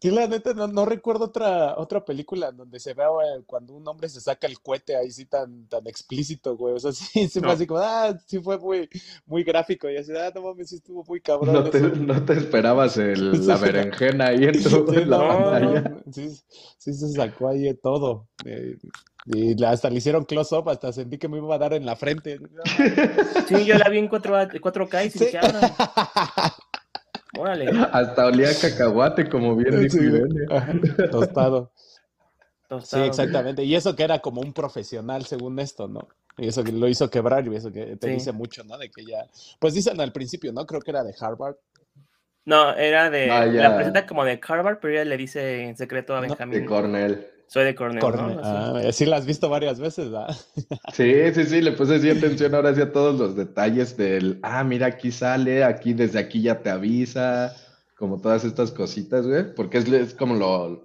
sí. 0.00 0.10
la 0.10 0.26
neta 0.28 0.54
no, 0.54 0.66
no 0.68 0.84
recuerdo 0.84 1.26
otra, 1.26 1.76
otra 1.78 2.04
película 2.04 2.48
en 2.48 2.56
donde 2.56 2.78
se 2.80 2.94
vea 2.94 3.06
eh, 3.08 3.42
cuando 3.46 3.74
un 3.74 3.86
hombre 3.88 4.08
se 4.08 4.20
saca 4.20 4.46
el 4.46 4.60
cohete 4.60 4.96
ahí 4.96 5.10
sí 5.10 5.24
tan, 5.26 5.66
tan 5.68 5.86
explícito, 5.86 6.56
güey. 6.56 6.74
O 6.74 6.78
sea, 6.78 6.92
sí, 6.92 7.28
sí 7.28 7.40
fue 7.40 7.48
No. 7.48 7.50
así 7.54 7.66
como, 7.66 7.80
ah, 7.80 8.16
sí 8.26 8.38
fue 8.40 8.58
muy, 8.58 8.88
muy 9.26 9.42
gráfico. 9.44 9.88
Y 9.90 9.96
así, 9.96 10.12
ah, 10.16 10.30
no 10.34 10.42
mames, 10.42 10.68
sí 10.68 10.76
estuvo 10.76 11.04
muy 11.04 11.20
cabrón 11.20 11.52
No 11.54 11.64
te, 11.70 11.80
no 11.80 12.24
te 12.24 12.32
esperabas 12.34 12.96
el- 12.96 13.46
la 13.46 13.56
berenjena 13.56 14.26
ahí 14.28 14.44
en, 14.44 14.62
tu, 14.62 14.68
Sí, 14.90 14.96
en 14.96 15.10
la 15.10 15.18
pantalla. 15.28 15.80
no, 15.82 16.12
sí, 16.12 16.28
sí 16.78 16.94
se 16.94 17.08
sacó 17.12 17.48
ahí 17.48 17.62
de 17.62 17.74
todo. 17.74 18.28
Eh, 18.44 18.76
y 19.26 19.62
hasta 19.64 19.90
le 19.90 19.96
hicieron 19.98 20.24
close-up, 20.24 20.70
hasta 20.70 20.90
sentí 20.92 21.18
que 21.18 21.28
me 21.28 21.36
iba 21.36 21.54
a 21.54 21.58
dar 21.58 21.74
en 21.74 21.84
la 21.84 21.96
frente. 21.96 22.38
Sí, 23.46 23.66
yo 23.66 23.76
la 23.76 23.90
vi 23.90 23.98
en 23.98 24.08
4, 24.08 24.34
4K 24.60 25.06
y 25.06 25.10
sí 25.10 25.18
Sí. 25.18 25.36
Dije, 27.32 27.36
"Ah, 27.36 27.40
Órale. 27.40 27.70
Hasta 27.92 28.26
olía 28.26 28.48
cacahuate, 28.60 29.28
como 29.28 29.54
bien 29.56 29.80
dice 29.80 30.00
Tostado. 31.10 31.72
Sí, 32.82 33.00
exactamente. 33.00 33.64
Y 33.64 33.74
eso 33.74 33.96
que 33.96 34.02
era 34.02 34.18
como 34.18 34.40
un 34.40 34.52
profesional, 34.52 35.24
según 35.24 35.58
esto, 35.58 35.88
¿no? 35.88 36.08
Y 36.36 36.48
eso 36.48 36.62
que 36.62 36.70
lo 36.70 36.86
hizo 36.86 37.10
quebrar 37.10 37.46
y 37.46 37.56
eso 37.56 37.72
que 37.72 37.96
te 37.96 38.08
dice 38.10 38.32
mucho, 38.32 38.62
¿no? 38.64 38.78
De 38.78 38.90
que 38.90 39.04
ya. 39.04 39.26
Pues 39.58 39.74
dicen 39.74 40.00
al 40.00 40.12
principio, 40.12 40.52
¿no? 40.52 40.66
Creo 40.66 40.80
que 40.80 40.90
era 40.90 41.02
de 41.02 41.14
Harvard. 41.18 41.56
No, 42.44 42.74
era 42.74 43.10
de. 43.10 43.30
Ah, 43.30 43.46
la 43.46 43.74
presenta 43.76 44.06
como 44.06 44.24
de 44.24 44.40
Harvard, 44.46 44.78
pero 44.80 44.94
ella 44.94 45.04
le 45.04 45.16
dice 45.16 45.64
en 45.64 45.76
secreto 45.76 46.14
a 46.14 46.20
Benjamín. 46.20 46.60
de 46.60 46.66
Cornell. 46.66 47.26
Soy 47.48 47.64
de 47.64 47.74
Cornell. 47.74 48.00
¿no? 48.00 48.40
Ah, 48.44 48.82
sí 48.92 49.06
la 49.06 49.16
has 49.16 49.26
visto 49.26 49.48
varias 49.48 49.80
veces, 49.80 50.10
¿verdad? 50.10 50.36
Sí, 50.92 51.14
sí, 51.34 51.44
sí, 51.44 51.62
le 51.62 51.72
puse 51.72 51.96
así 51.96 52.10
atención 52.10 52.54
ahora 52.54 52.74
sí 52.74 52.82
a 52.82 52.92
todos 52.92 53.18
los 53.18 53.36
detalles 53.36 53.96
del. 53.96 54.38
Ah, 54.42 54.62
mira, 54.64 54.86
aquí 54.86 55.10
sale, 55.10 55.64
aquí 55.64 55.94
desde 55.94 56.18
aquí 56.18 56.42
ya 56.42 56.60
te 56.62 56.70
avisa. 56.70 57.56
Como 57.96 58.20
todas 58.20 58.44
estas 58.44 58.70
cositas, 58.70 59.26
güey. 59.26 59.54
Porque 59.54 59.78
es, 59.78 59.88
es 59.88 60.14
como 60.14 60.34
lo, 60.34 60.84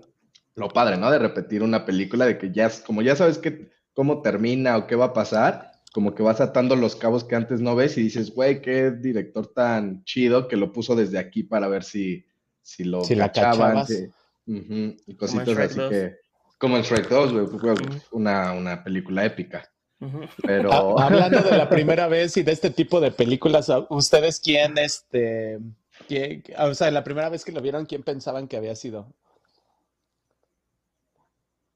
lo 0.55 0.70
padre, 0.70 0.98
¿no? 0.98 1.12
De 1.12 1.20
repetir 1.20 1.62
una 1.62 1.86
película, 1.86 2.25
de 2.25 2.38
que 2.38 2.51
ya, 2.51 2.72
como 2.86 3.01
ya 3.01 3.15
sabes 3.15 3.38
que, 3.38 3.70
cómo 3.93 4.22
termina 4.22 4.77
o 4.77 4.88
qué 4.88 4.96
va 4.96 5.05
a 5.05 5.13
pasar, 5.13 5.74
como 5.93 6.15
que 6.15 6.24
vas 6.24 6.41
atando 6.41 6.75
los 6.75 6.96
cabos 6.96 7.24
que 7.24 7.36
antes 7.36 7.62
no 7.62 7.75
ves 7.75 7.98
y 7.98 8.03
dices, 8.03 8.34
güey, 8.34 8.62
qué 8.62 8.91
director 8.91 9.48
tan 9.53 10.03
chido 10.05 10.48
que 10.48 10.58
lo 10.58 10.72
puso 10.72 10.96
desde 10.96 11.20
aquí 11.20 11.43
para 11.43 11.67
ver 11.67 11.84
si, 11.84 12.25
si 12.62 12.84
lo 12.84 13.03
si 13.03 13.15
cachaban. 13.15 13.86
y 14.48 15.15
cositas 15.15 15.58
así 15.58 15.79
que, 15.89 16.23
como 16.63 16.77
en 16.77 16.84
Shrek 16.84 17.10
2, 17.10 17.34
güey, 17.34 17.46
fue 17.48 17.74
una, 18.12 18.53
una 18.53 18.86
película 18.86 19.25
épica. 19.25 19.70
Pero... 20.43 20.98
hablando 20.98 21.41
de 21.41 21.58
la 21.58 21.67
primera 21.67 22.08
vez 22.08 22.38
y 22.38 22.43
de 22.43 22.53
este 22.53 22.70
tipo 22.70 23.01
de 23.01 23.12
películas, 23.12 23.70
¿ustedes 23.89 24.39
quién, 24.39 24.77
este, 24.77 25.60
quién, 26.08 26.41
o 26.58 26.74
sea, 26.74 26.89
la 26.89 27.03
primera 27.03 27.27
vez 27.27 27.43
que 27.43 27.51
lo 27.51 27.60
vieron, 27.60 27.86
quién 27.86 28.01
pensaban 28.01 28.48
que 28.48 28.55
había 28.55 28.77
sido? 28.77 29.13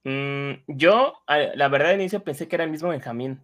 Mm, 0.06 0.54
yo, 0.68 1.16
la 1.28 1.68
verdad, 1.68 1.90
al 1.90 2.00
inicio 2.00 2.24
pensé 2.24 2.48
que 2.48 2.56
era 2.56 2.64
el 2.64 2.72
mismo 2.72 2.88
Benjamín. 2.88 3.42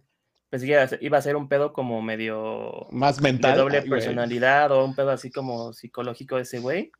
Pensé 0.48 0.66
que 0.66 0.98
iba 1.02 1.18
a 1.18 1.22
ser 1.22 1.36
un 1.36 1.48
pedo 1.48 1.74
como 1.74 2.00
medio. 2.00 2.86
Más 2.90 3.20
mental. 3.20 3.52
De 3.52 3.58
doble 3.58 3.82
personalidad 3.82 4.72
o 4.72 4.82
un 4.82 4.94
pedo 4.94 5.10
así 5.10 5.30
como 5.30 5.74
psicológico 5.74 6.36
de 6.36 6.42
ese 6.42 6.60
güey. 6.60 6.90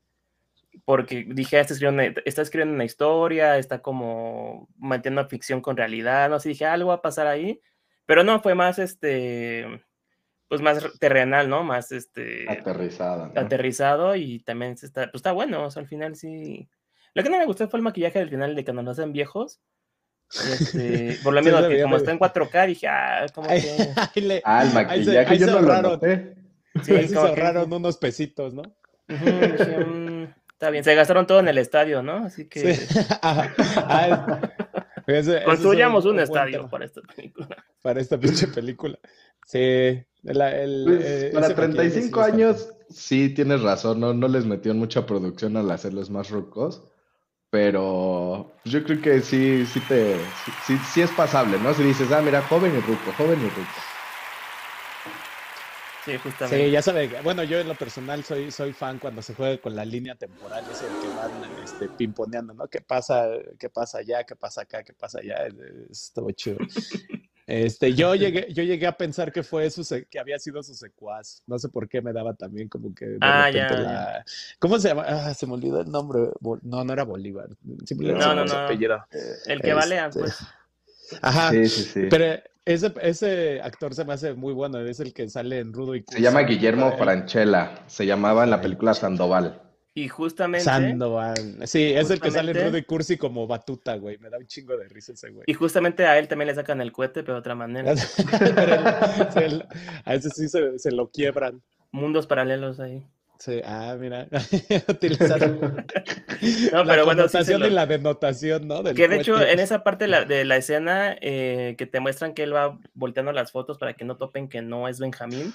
Porque 0.85 1.25
dije, 1.29 1.57
ah, 1.57 1.61
está 1.61 1.75
escribiendo, 1.75 2.21
está 2.25 2.43
escribiendo 2.43 2.75
una 2.75 2.85
historia, 2.85 3.59
está 3.59 3.81
como 3.83 4.69
manteniendo 4.77 5.29
ficción 5.29 5.61
con 5.61 5.77
realidad. 5.77 6.29
No 6.29 6.41
sé, 6.41 6.51
dije, 6.51 6.67
algo 6.67 6.89
va 6.89 6.97
a 6.97 7.03
pasar 7.03 7.27
ahí. 7.27 7.61
Pero 8.07 8.25
no, 8.25 8.41
fue 8.41 8.55
más 8.55 8.79
este. 8.79 9.83
Pues 10.49 10.61
más 10.61 10.87
terrenal, 11.01 11.49
¿no? 11.49 11.65
Más 11.65 11.91
este. 11.93 12.51
Aterrizado. 12.51 13.33
Aterrizado 13.35 14.17
y 14.17 14.41
también 14.41 14.73
está, 14.73 15.05
pues 15.05 15.17
está 15.17 15.33
bueno. 15.33 15.65
O 15.65 15.71
sea, 15.71 15.83
al 15.83 15.89
final 15.89 16.17
sí 16.17 16.69
lo 17.15 17.23
que 17.23 17.31
no 17.31 17.39
me 17.39 17.47
gustó 17.47 17.69
fue 17.69 17.79
el 17.79 17.85
maquillaje 17.85 18.19
del 18.19 18.29
final 18.29 18.55
de 18.55 18.65
cuando 18.65 18.83
nos 18.83 18.99
hacen 18.99 19.13
viejos. 19.13 19.61
Este, 20.33 21.17
por 21.23 21.33
lo 21.33 21.43
que 21.69 21.83
como 21.83 21.97
está 21.97 22.11
en 22.11 22.19
4K, 22.19 22.67
dije, 22.67 22.89
ah, 22.89 23.27
como 23.35 23.49
que. 23.49 24.43
ah, 24.45 24.65
el 24.65 24.75
maquillaje 24.75 25.39
yo 25.39 25.47
no 25.47 25.61
lo 25.61 25.83
noté. 25.83 26.35
Sí, 26.83 27.07
se 27.07 27.17
ahorraron 27.17 27.73
unos 27.73 27.99
pesitos, 27.99 28.53
¿no? 28.53 28.63
Mm, 29.07 30.04
está 30.55 30.71
bien, 30.71 30.83
se 30.83 30.95
gastaron 30.95 31.27
todo 31.27 31.41
en 31.41 31.49
el 31.49 31.59
estadio, 31.59 32.03
¿no? 32.03 32.25
Así 32.25 32.49
que. 32.49 32.79
Ah, 33.23 34.41
Construyamos 35.45 36.07
un, 36.07 36.19
estadio 36.19 36.67
para 36.69 36.87
esta 36.87 37.03
película. 37.03 37.63
Para 37.83 38.01
esta 38.01 38.19
pinche 38.19 38.47
película. 38.49 38.99
Sí. 39.47 40.03
La, 40.23 40.59
el, 40.59 40.85
pues, 40.87 41.05
eh, 41.05 41.31
para 41.35 41.55
35 41.55 42.21
años, 42.23 42.73
sí 42.89 43.29
tienes 43.29 43.61
razón, 43.61 44.01
¿no? 44.01 44.15
no 44.15 44.29
les 44.29 44.47
metió 44.47 44.73
mucha 44.73 45.05
producción 45.05 45.59
al 45.59 45.71
hacerlos 45.71 46.09
más 46.09 46.31
rucos. 46.31 46.89
Pero 47.51 48.53
yo 48.65 48.83
creo 48.83 49.01
que 49.01 49.21
sí, 49.21 49.65
sí 49.67 49.81
te, 49.81 50.17
sí, 50.67 50.77
sí, 50.93 51.03
es 51.03 51.11
pasable, 51.11 51.57
¿no? 51.61 51.73
Si 51.75 51.85
dices, 51.85 52.11
ah, 52.11 52.21
mira, 52.21 52.43
joven 52.43 52.73
y 52.75 52.81
ruco, 52.81 53.13
joven 53.17 53.39
y 53.41 53.49
ruco. 53.49 53.71
Sí, 56.05 56.19
justamente. 56.19 56.67
Sí, 56.67 56.71
ya 56.71 56.83
sabe, 56.83 57.11
bueno, 57.23 57.45
yo 57.45 57.59
en 57.59 57.69
lo 57.69 57.75
personal 57.75 58.23
soy, 58.25 58.51
soy 58.51 58.73
fan 58.73 58.99
cuando 58.99 59.23
se 59.23 59.35
juega 59.35 59.57
con 59.59 59.75
la 59.75 59.85
línea 59.85 60.15
temporal, 60.15 60.63
es 60.71 60.83
el 60.83 60.89
que 61.01 61.17
van 61.17 61.63
este, 61.63 61.89
pimponeando, 61.89 62.53
¿no? 62.53 62.69
¿Qué 62.69 62.83
pasa, 62.83 63.27
qué 63.59 63.71
pasa 63.71 63.99
allá, 63.99 64.25
qué 64.25 64.37
pasa 64.37 64.63
acá, 64.63 64.83
qué 64.83 64.93
pasa 64.93 65.21
allá? 65.21 65.47
Estuvo 65.91 66.31
chido. 66.33 66.59
Este, 67.47 67.95
yo 67.95 68.15
llegué, 68.17 68.53
yo 68.53 68.63
llegué 68.63 68.87
a 68.87 68.97
pensar 68.97 69.33
que 69.33 69.43
fue 69.43 69.71
su 69.71 69.83
que 70.11 70.19
había 70.19 70.39
sido 70.39 70.63
su 70.63 70.75
secuaz. 70.75 71.43
No 71.47 71.59
sé 71.59 71.71
por 71.71 71.89
qué 71.89 72.03
me 72.03 72.13
daba 72.13 72.35
también 72.35 72.69
como 72.69 72.95
que 72.95 73.07
de 73.07 73.19
ah, 73.23 73.51
ya, 73.51 74.25
¿Cómo 74.59 74.79
se 74.79 74.89
llama? 74.89 75.05
Ah, 75.07 75.33
se 75.33 75.47
me 75.47 75.55
olvidó 75.55 75.81
el 75.81 75.91
nombre. 75.91 76.31
No, 76.63 76.85
no 76.85 76.93
era 76.93 77.05
Bolívar. 77.05 77.49
Simplemente 77.87 78.25
no, 78.25 78.35
no, 78.35 78.45
no. 78.45 78.55
Apellido. 78.55 79.03
El 79.47 79.61
que 79.61 79.73
vale 79.73 80.05
este, 80.05 80.21
pues. 80.21 80.39
Ajá. 81.23 81.51
Sí, 81.51 81.67
sí, 81.67 81.83
sí. 81.83 82.07
Pero 82.11 82.43
ese, 82.65 82.93
ese 83.03 83.61
actor 83.63 83.95
se 83.95 84.05
me 84.05 84.15
hace 84.15 84.35
muy 84.35 84.53
bueno. 84.53 84.79
Es 84.81 85.01
el 85.01 85.13
que 85.13 85.29
sale 85.29 85.59
en 85.59 85.73
Rudo 85.73 85.95
y 85.95 86.05
Se 86.09 86.21
llama 86.21 86.43
Guillermo 86.43 86.97
Franchella. 86.97 87.85
Se 87.87 88.07
llamaba 88.07 88.45
en 88.45 88.51
la 88.51 88.61
película 88.61 88.95
Sandoval. 88.95 89.61
Y 89.97 90.09
justamente. 90.09 90.65
Sandoval. 90.65 91.61
Sí, 91.67 91.93
es 91.93 92.11
el 92.11 92.21
que 92.21 92.33
sale 92.33 92.51
en 92.51 92.71
Rudy 92.71 92.83
Cursi 92.83 93.17
como 93.17 93.47
batuta, 93.47 93.97
güey. 93.97 94.19
Me 94.19 94.29
da 94.29 94.39
un 94.39 94.47
chingo 94.47 94.77
de 94.77 94.89
risa 94.89 95.13
ese 95.13 95.31
güey. 95.31 95.45
Y 95.47 95.55
justamente 95.55 96.05
a 96.05 96.19
él 96.19 96.27
también 96.27 96.49
le 96.49 96.55
sacan 96.55 96.81
el 96.81 96.91
cohete, 96.91 97.23
pero 97.23 97.35
de 97.35 97.41
otra 97.41 97.55
manera. 97.55 97.93
a 100.05 100.15
ese 100.15 100.31
sí 100.31 100.49
se, 100.49 100.91
lo 100.91 101.11
quiebran. 101.11 101.63
Mundos 101.93 102.27
paralelos 102.27 102.81
ahí. 102.81 103.07
Sí, 103.39 103.61
ah, 103.65 103.97
mira. 103.99 104.29
Utilizaron. 104.89 105.61
no, 106.73 106.85
pero 106.85 107.05
bueno. 107.05 107.29
Sí 107.29 107.53
y 107.53 107.71
la 107.71 107.87
denotación, 107.87 108.69
¿no? 108.69 108.83
que 108.83 109.09
de 109.09 109.17
hecho, 109.17 109.41
en 109.41 109.61
esa 109.61 109.83
parte 109.83 110.07
de 110.07 110.45
la, 110.45 110.57
escena 110.57 111.17
eh, 111.21 111.75
que 111.77 111.87
te 111.87 112.01
muestran 112.01 112.35
que 112.35 112.45
él 112.45 112.55
va 112.55 112.79
volteando 112.95 113.33
las 113.33 113.53
fotos 113.53 113.79
para 113.79 113.95
que 113.95 114.05
no 114.05 114.17
topen 114.17 114.49
que 114.49 114.63
no 114.63 114.89
es 114.89 115.01
Benjamín. 115.01 115.53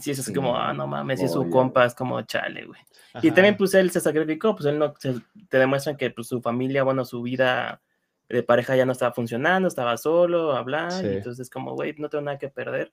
Sí, 0.00 0.10
es 0.10 0.18
así 0.18 0.32
como, 0.32 0.56
ah, 0.56 0.72
no 0.74 0.86
mames, 0.86 1.20
si 1.20 1.26
es 1.26 1.32
su 1.32 1.48
compa, 1.48 1.84
es 1.84 1.94
como 1.94 2.20
chale, 2.22 2.66
güey. 2.66 2.80
Y 3.22 3.30
también, 3.30 3.56
pues 3.56 3.72
él 3.74 3.90
se 3.90 4.00
sacrificó, 4.00 4.54
pues 4.54 4.66
él 4.66 4.78
no, 4.78 4.92
te 4.92 5.58
demuestran 5.58 5.96
que 5.96 6.10
pues, 6.10 6.26
su 6.26 6.42
familia, 6.42 6.82
bueno, 6.82 7.04
su 7.04 7.22
vida 7.22 7.80
de 8.28 8.42
pareja 8.42 8.76
ya 8.76 8.84
no 8.84 8.92
estaba 8.92 9.12
funcionando, 9.12 9.68
estaba 9.68 9.96
solo, 9.96 10.52
hablar, 10.52 11.04
y 11.04 11.16
entonces 11.16 11.48
como, 11.48 11.74
güey, 11.74 11.94
no 11.98 12.08
tengo 12.08 12.24
nada 12.24 12.38
que 12.38 12.48
perder. 12.48 12.92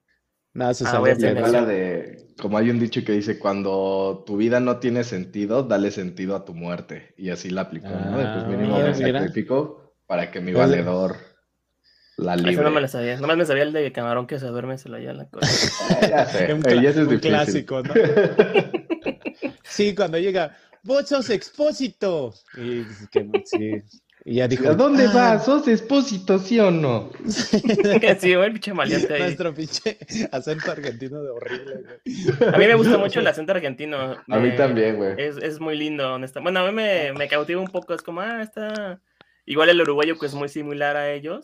Nada, 0.53 0.75
se 0.75 0.85
ah, 0.87 1.01
de, 1.01 2.27
como 2.39 2.59
hay 2.59 2.69
un 2.69 2.79
dicho 2.79 3.03
que 3.03 3.13
dice, 3.13 3.39
cuando 3.39 4.23
tu 4.25 4.37
vida 4.37 4.59
no 4.59 4.77
tiene 4.77 5.03
sentido, 5.03 5.63
dale 5.63 5.89
sentido 5.89 6.35
a 6.35 6.45
tu 6.45 6.53
muerte. 6.53 7.15
Y 7.17 7.31
así 7.31 7.49
la 7.49 7.61
aplicó, 7.61 7.87
¿no? 7.89 8.13
pues 8.13 8.27
ah, 8.27 8.45
mínimo 8.47 8.77
me 8.77 8.93
sacrifico 8.93 9.95
para 10.05 10.29
que 10.29 10.41
mi 10.41 10.53
valedor 10.53 11.15
la 12.17 12.35
libre. 12.35 12.53
Eso 12.53 12.61
no 12.61 12.69
me 12.69 12.81
la 12.81 12.87
sabía. 12.87 13.19
Nomás 13.19 13.37
me 13.37 13.45
sabía 13.45 13.63
el 13.63 13.73
de 13.73 13.91
camarón 13.91 14.27
que 14.27 14.37
se 14.37 14.45
duerme 14.45 14.77
se 14.77 14.89
lo 14.89 14.99
lleva 14.99 15.13
la 15.13 15.27
cosa. 15.27 15.99
ya 16.01 16.25
sé. 16.27 16.53
un, 16.53 16.63
es 16.67 16.97
un 16.97 17.17
clásico, 17.17 17.81
¿no? 17.81 17.93
sí, 19.63 19.95
cuando 19.95 20.19
llega, 20.19 20.55
vos 20.83 21.09
sos 21.09 21.31
expósito. 21.31 22.31
Y, 22.55 22.83
que, 23.11 23.27
sí. 23.45 23.81
Y 24.25 24.35
ya 24.35 24.47
dijo, 24.47 24.69
¿a 24.69 24.73
dónde 24.73 25.05
ah". 25.07 25.13
vas? 25.13 25.45
¿Sos 25.45 25.67
expósito, 25.67 26.39
sí 26.39 26.59
o 26.59 26.71
no? 26.71 27.11
sí, 28.19 28.35
güey, 28.35 28.51
pinche 28.51 28.73
maleante 28.73 29.13
ahí. 29.13 29.21
Nuestro 29.21 29.53
pinche 29.53 29.97
acento 30.31 30.71
argentino 30.71 31.21
de 31.21 31.29
horrible, 31.29 31.73
güey. 31.83 32.53
A 32.53 32.57
mí 32.57 32.67
me 32.67 32.75
gusta 32.75 32.97
mucho 32.97 33.19
el 33.19 33.27
acento 33.27 33.51
argentino. 33.51 34.17
A 34.27 34.39
mí 34.39 34.55
también, 34.55 34.97
güey. 34.97 35.15
Es, 35.17 35.37
es 35.37 35.59
muy 35.59 35.77
lindo, 35.77 36.13
honestamente. 36.13 36.51
Bueno, 36.51 36.67
a 36.67 36.71
mí 36.71 36.75
me, 36.75 37.13
me 37.13 37.27
cautiva 37.27 37.59
un 37.59 37.67
poco. 37.67 37.93
Es 37.93 38.01
como, 38.01 38.21
ah, 38.21 38.41
está 38.41 39.01
Igual 39.45 39.69
el 39.69 39.81
uruguayo, 39.81 40.17
que 40.17 40.25
es 40.25 40.33
muy 40.33 40.47
similar 40.47 40.95
a 40.95 41.11
ellos, 41.11 41.43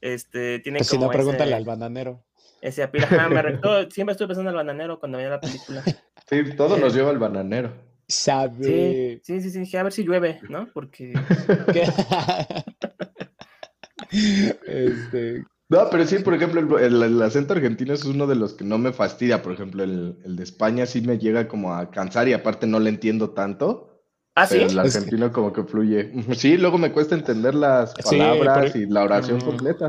este, 0.00 0.58
tiene 0.58 0.78
pues 0.78 0.90
como 0.90 1.02
Si 1.02 1.06
no, 1.06 1.10
pregúntale 1.10 1.54
al 1.54 1.64
bananero. 1.64 2.22
Ese 2.60 2.82
apira, 2.82 3.28
me 3.28 3.40
recto, 3.40 3.90
siempre 3.90 4.12
estuve 4.12 4.28
pensando 4.28 4.50
en 4.50 4.56
el 4.56 4.56
bananero 4.56 4.98
cuando 4.98 5.18
veía 5.18 5.30
la 5.30 5.40
película. 5.40 5.82
Sí, 6.28 6.56
todo 6.56 6.78
nos 6.78 6.94
lleva 6.94 7.10
al 7.10 7.18
bananero. 7.18 7.72
Sabe. 8.08 9.20
Sí, 9.22 9.40
sí, 9.40 9.50
sí, 9.50 9.60
dije, 9.60 9.78
a 9.78 9.82
ver 9.82 9.92
si 9.92 10.04
llueve, 10.04 10.40
¿no? 10.48 10.68
Porque... 10.72 11.12
este... 14.66 15.44
No, 15.68 15.88
pero 15.90 16.06
sí, 16.06 16.18
por 16.18 16.34
ejemplo, 16.34 16.78
el, 16.78 17.22
acento 17.22 17.54
argentino 17.54 17.94
es 17.94 18.04
uno 18.04 18.26
de 18.26 18.36
los 18.36 18.54
que 18.54 18.64
no 18.64 18.78
me 18.78 18.92
fastidia. 18.92 19.42
Por 19.42 19.54
ejemplo, 19.54 19.82
el, 19.82 20.18
el 20.24 20.36
de 20.36 20.44
España 20.44 20.86
sí 20.86 21.00
me 21.00 21.18
llega 21.18 21.48
como 21.48 21.74
a 21.74 21.90
cansar 21.90 22.28
y 22.28 22.34
aparte 22.34 22.66
no 22.66 22.78
le 22.78 22.90
entiendo 22.90 23.30
tanto. 23.30 23.94
¿Ah, 24.36 24.46
sí? 24.46 24.58
el 24.58 24.78
argentino 24.78 25.32
como 25.32 25.52
que 25.52 25.62
fluye. 25.62 26.12
Sí, 26.34 26.56
luego 26.56 26.76
me 26.76 26.90
cuesta 26.90 27.14
entender 27.14 27.54
las 27.54 27.94
palabras 27.94 28.74
y 28.74 28.86
la 28.86 29.04
oración 29.04 29.40
completa. 29.40 29.86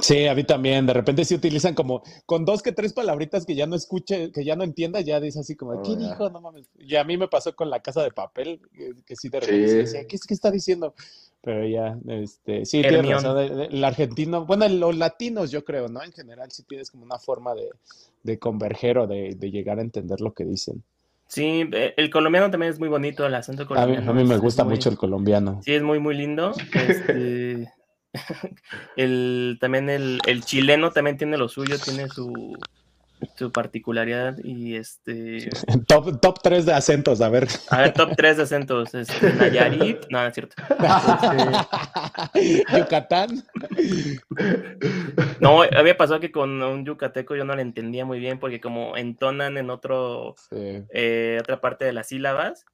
Sí, 0.00 0.26
a 0.26 0.34
mí 0.34 0.44
también. 0.44 0.86
De 0.86 0.92
repente 0.92 1.24
sí 1.24 1.34
utilizan 1.34 1.74
como 1.74 2.02
con 2.26 2.44
dos 2.44 2.62
que 2.62 2.72
tres 2.72 2.92
palabritas 2.92 3.44
que 3.44 3.54
ya 3.54 3.66
no 3.66 3.76
escuche, 3.76 4.32
que 4.32 4.44
ya 4.44 4.56
no 4.56 4.64
entienda, 4.64 5.00
ya 5.00 5.20
dice 5.20 5.40
así 5.40 5.56
como, 5.56 5.82
¿qué 5.82 5.90
oh, 5.90 5.96
dijo? 5.96 6.30
No 6.30 6.40
mames. 6.40 6.68
Y 6.78 6.96
a 6.96 7.04
mí 7.04 7.16
me 7.16 7.28
pasó 7.28 7.54
con 7.54 7.70
la 7.70 7.80
casa 7.80 8.02
de 8.02 8.10
papel, 8.10 8.60
que, 9.06 9.16
sí 9.16 9.28
de 9.28 9.40
repente 9.40 9.74
decía, 9.74 10.06
¿qué 10.06 10.16
es 10.16 10.24
que 10.24 10.34
está 10.34 10.50
diciendo? 10.50 10.94
Pero 11.42 11.66
ya, 11.66 11.98
este, 12.08 12.66
sí, 12.66 12.82
tienes 12.82 13.06
razón. 13.06 13.38
El, 13.38 13.84
argentino, 13.84 14.44
bueno, 14.44 14.68
los 14.68 14.96
latinos 14.96 15.50
yo 15.50 15.64
creo, 15.64 15.88
¿no? 15.88 16.02
En 16.02 16.12
general 16.12 16.50
sí 16.50 16.62
tienes 16.64 16.90
como 16.90 17.04
una 17.04 17.18
forma 17.18 17.54
de, 17.54 17.70
de 18.22 18.38
converger 18.38 18.98
o 18.98 19.06
de, 19.06 19.34
de 19.34 19.50
llegar 19.50 19.78
a 19.78 19.82
entender 19.82 20.20
lo 20.20 20.32
que 20.32 20.44
dicen. 20.44 20.82
Sí, 21.30 21.64
eh, 21.72 21.94
el 21.96 22.10
colombiano 22.10 22.50
también 22.50 22.72
es 22.72 22.80
muy 22.80 22.88
bonito, 22.88 23.24
el 23.24 23.34
acento 23.36 23.64
colombiano. 23.64 24.10
A 24.10 24.14
mí, 24.14 24.24
me 24.24 24.36
gusta 24.36 24.64
mucho 24.64 24.88
el 24.88 24.96
colombiano. 24.96 25.60
Sí, 25.62 25.74
es 25.74 25.82
muy, 25.82 26.00
muy 26.00 26.16
lindo. 26.16 26.52
Este, 26.74 27.72
el, 28.96 29.58
también 29.60 29.88
el, 29.88 30.20
el, 30.26 30.44
chileno 30.44 30.90
también 30.90 31.16
tiene 31.16 31.36
lo 31.36 31.48
suyo, 31.48 31.78
tiene 31.78 32.08
su, 32.08 32.56
su 33.36 33.52
particularidad 33.52 34.38
y 34.42 34.76
este... 34.76 35.50
Top, 35.86 36.20
top 36.20 36.38
3 36.42 36.66
de 36.66 36.72
acentos, 36.72 37.20
a 37.20 37.28
ver. 37.28 37.46
A 37.70 37.82
ver, 37.82 37.92
top 37.92 38.12
3 38.16 38.36
de 38.38 38.42
acentos. 38.42 38.94
Este, 38.94 39.32
Nayarit, 39.34 40.06
no, 40.10 40.20
no 40.22 40.26
es 40.26 40.34
cierto. 40.34 40.56
Este... 42.34 42.78
Yucatán. 42.78 43.44
No, 45.40 45.62
había 45.62 45.96
pasado 45.96 46.20
que 46.20 46.30
con 46.32 46.62
un 46.62 46.84
yucateco 46.84 47.34
yo 47.36 47.44
no 47.44 47.54
le 47.54 47.62
entendía 47.62 48.04
muy 48.04 48.18
bien 48.18 48.38
porque 48.38 48.60
como 48.60 48.96
entonan 48.96 49.56
en 49.56 49.70
otro, 49.70 50.34
eh, 50.50 51.38
otra 51.40 51.60
parte 51.60 51.84
de 51.84 51.92
las 51.92 52.08
sílabas, 52.08 52.64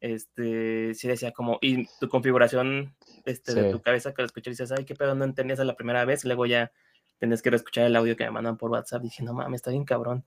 este, 0.00 0.94
sí 0.94 1.08
decía 1.08 1.32
como, 1.32 1.58
y 1.60 1.86
tu 2.00 2.08
configuración 2.08 2.94
este, 3.26 3.54
de 3.54 3.70
tu 3.70 3.80
cabeza 3.80 4.12
que 4.12 4.22
lo 4.22 4.26
escuchas 4.26 4.48
y 4.48 4.62
dices, 4.62 4.72
ay, 4.72 4.84
qué 4.84 4.94
pedo, 4.94 5.14
no 5.14 5.24
entendías 5.24 5.60
a 5.60 5.64
la 5.64 5.74
primera 5.74 6.04
vez, 6.04 6.24
y 6.24 6.28
luego 6.28 6.46
ya 6.46 6.72
tenés 7.18 7.42
que 7.42 7.50
escuchar 7.50 7.86
el 7.86 7.96
audio 7.96 8.16
que 8.16 8.24
me 8.24 8.30
mandan 8.30 8.56
por 8.56 8.70
WhatsApp. 8.70 9.02
Dije, 9.02 9.22
no 9.22 9.32
mames, 9.32 9.58
está 9.60 9.70
bien 9.70 9.84
cabrón. 9.84 10.24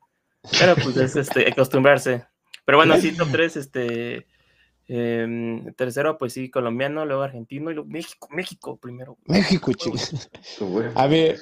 Pero 0.60 0.76
pues 0.76 0.96
es 0.98 1.16
este, 1.16 1.50
acostumbrarse. 1.52 2.26
Pero 2.66 2.78
bueno, 2.78 2.98
sí, 2.98 3.16
top 3.16 3.30
3, 3.32 3.58
este. 3.58 4.28
Em, 4.88 5.74
tercero, 5.74 6.16
pues 6.20 6.34
sí, 6.34 6.52
colombiano, 6.52 7.06
luego 7.06 7.24
argentino 7.24 7.72
y 7.72 7.74
luego 7.74 7.90
México, 7.90 8.28
México 8.30 8.78
primero. 8.78 9.18
México, 9.26 9.74
chicos. 9.74 10.30
A 10.94 11.08
ver, 11.08 11.40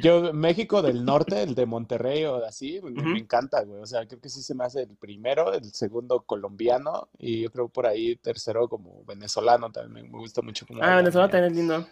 yo, 0.00 0.32
México 0.32 0.80
del 0.80 1.04
norte, 1.04 1.42
el 1.42 1.56
de 1.56 1.66
Monterrey 1.66 2.24
o 2.24 2.44
así, 2.44 2.80
me, 2.82 3.18
encanta, 3.18 3.64
güey. 3.64 3.82
O 3.82 3.86
sea, 3.86 4.06
creo 4.06 4.20
que 4.20 4.28
sí 4.28 4.42
se 4.42 4.54
me 4.54 4.64
hace 4.64 4.82
el 4.82 4.94
primero, 4.94 5.52
el 5.52 5.64
segundo 5.72 6.22
colombiano 6.22 7.08
y 7.18 7.42
yo 7.42 7.50
creo 7.50 7.68
por 7.68 7.86
ahí 7.86 8.14
tercero 8.14 8.68
como 8.68 9.04
venezolano 9.04 9.72
también 9.72 10.08
me, 10.12 10.18
gusta 10.18 10.40
mucho. 10.40 10.66
Como 10.66 10.84
ah, 10.84 10.96
venezolano 10.96 11.30
también 11.30 11.52
es 11.52 11.58
lindo. 11.58 11.84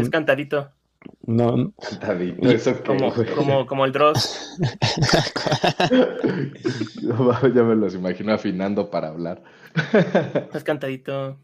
es 0.00 0.10
cantadito. 0.10 0.70
No. 1.26 1.72
Cantadito, 1.90 2.48
eso 2.48 2.72
como, 2.84 3.12
como, 3.34 3.66
como, 3.66 3.84
el 3.84 3.90
Dross. 3.90 4.56
ya 7.54 7.62
me 7.64 7.74
los 7.74 7.94
imagino 7.96 8.32
afinando 8.32 8.90
para 8.90 9.08
hablar. 9.08 9.42
Es 10.54 10.64
cantadito. 10.64 11.38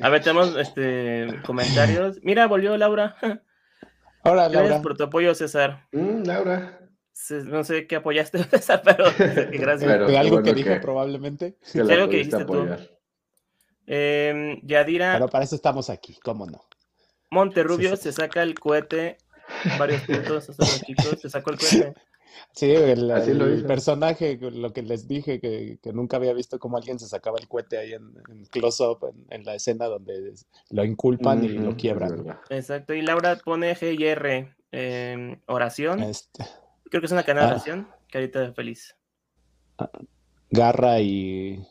A 0.00 0.08
ver, 0.08 0.22
tenemos 0.22 0.56
este, 0.56 1.40
comentarios. 1.44 2.18
Mira, 2.22 2.46
volvió 2.46 2.76
Laura. 2.76 3.16
Hola, 4.24 4.48
Gracias 4.48 4.70
Laura. 4.70 4.82
por 4.82 4.96
tu 4.96 5.04
apoyo, 5.04 5.34
César. 5.34 5.86
Mm, 5.92 6.24
Laura. 6.24 6.80
No 7.46 7.64
sé 7.64 7.86
qué 7.86 7.96
apoyaste, 7.96 8.42
César, 8.50 8.82
pero 8.84 9.04
gracias. 9.50 9.90
Pero, 9.90 10.18
algo 10.18 10.42
que 10.42 10.54
dijo 10.54 10.80
probablemente. 10.80 11.56
Que 11.72 11.80
algo 11.80 12.08
que 12.08 12.16
dijiste 12.18 12.44
tú. 12.44 12.68
Eh, 13.86 14.60
Yadira. 14.62 15.14
Pero 15.14 15.28
para 15.28 15.44
eso 15.44 15.56
estamos 15.56 15.90
aquí, 15.90 16.18
¿cómo 16.22 16.46
no? 16.46 16.60
Monterrubio 17.30 17.96
se 17.96 18.12
saca 18.12 18.42
el 18.42 18.58
cohete, 18.58 19.18
varios 19.78 20.02
puntos, 20.02 20.48
hasta 20.48 20.64
los 20.64 20.82
chicos, 20.82 21.20
se 21.20 21.30
sacó 21.30 21.50
el 21.50 21.58
cohete. 21.58 21.94
Sí, 22.52 22.70
el, 22.70 23.64
personaje, 23.66 24.38
lo 24.40 24.72
que 24.72 24.82
les 24.82 25.06
dije, 25.06 25.40
que, 25.40 25.78
nunca 25.92 26.16
había 26.16 26.32
visto 26.32 26.58
cómo 26.58 26.76
alguien 26.76 26.98
se 26.98 27.06
sacaba 27.06 27.38
el 27.38 27.48
cohete 27.48 27.78
ahí 27.78 27.92
en, 27.92 28.12
close-up, 28.50 29.14
en, 29.30 29.44
la 29.44 29.54
escena 29.54 29.86
donde 29.86 30.34
lo 30.70 30.84
inculpan 30.84 31.44
y 31.44 31.48
lo 31.48 31.76
quiebran. 31.76 32.38
Exacto, 32.50 32.94
y 32.94 33.02
Laura 33.02 33.36
pone 33.44 33.74
G 33.76 33.98
y 33.98 34.04
R, 34.04 34.54
em, 34.72 35.40
oración. 35.46 36.02
Este. 36.02 36.44
Creo 36.90 37.00
que 37.00 37.06
es 37.06 37.12
una 37.12 37.22
cadena 37.22 37.42
de 37.42 37.46
ah. 37.46 37.50
oración, 37.52 37.88
carita 38.10 38.52
feliz. 38.54 38.96
Ah, 39.78 39.90
garra 40.50 41.00
y 41.00 41.64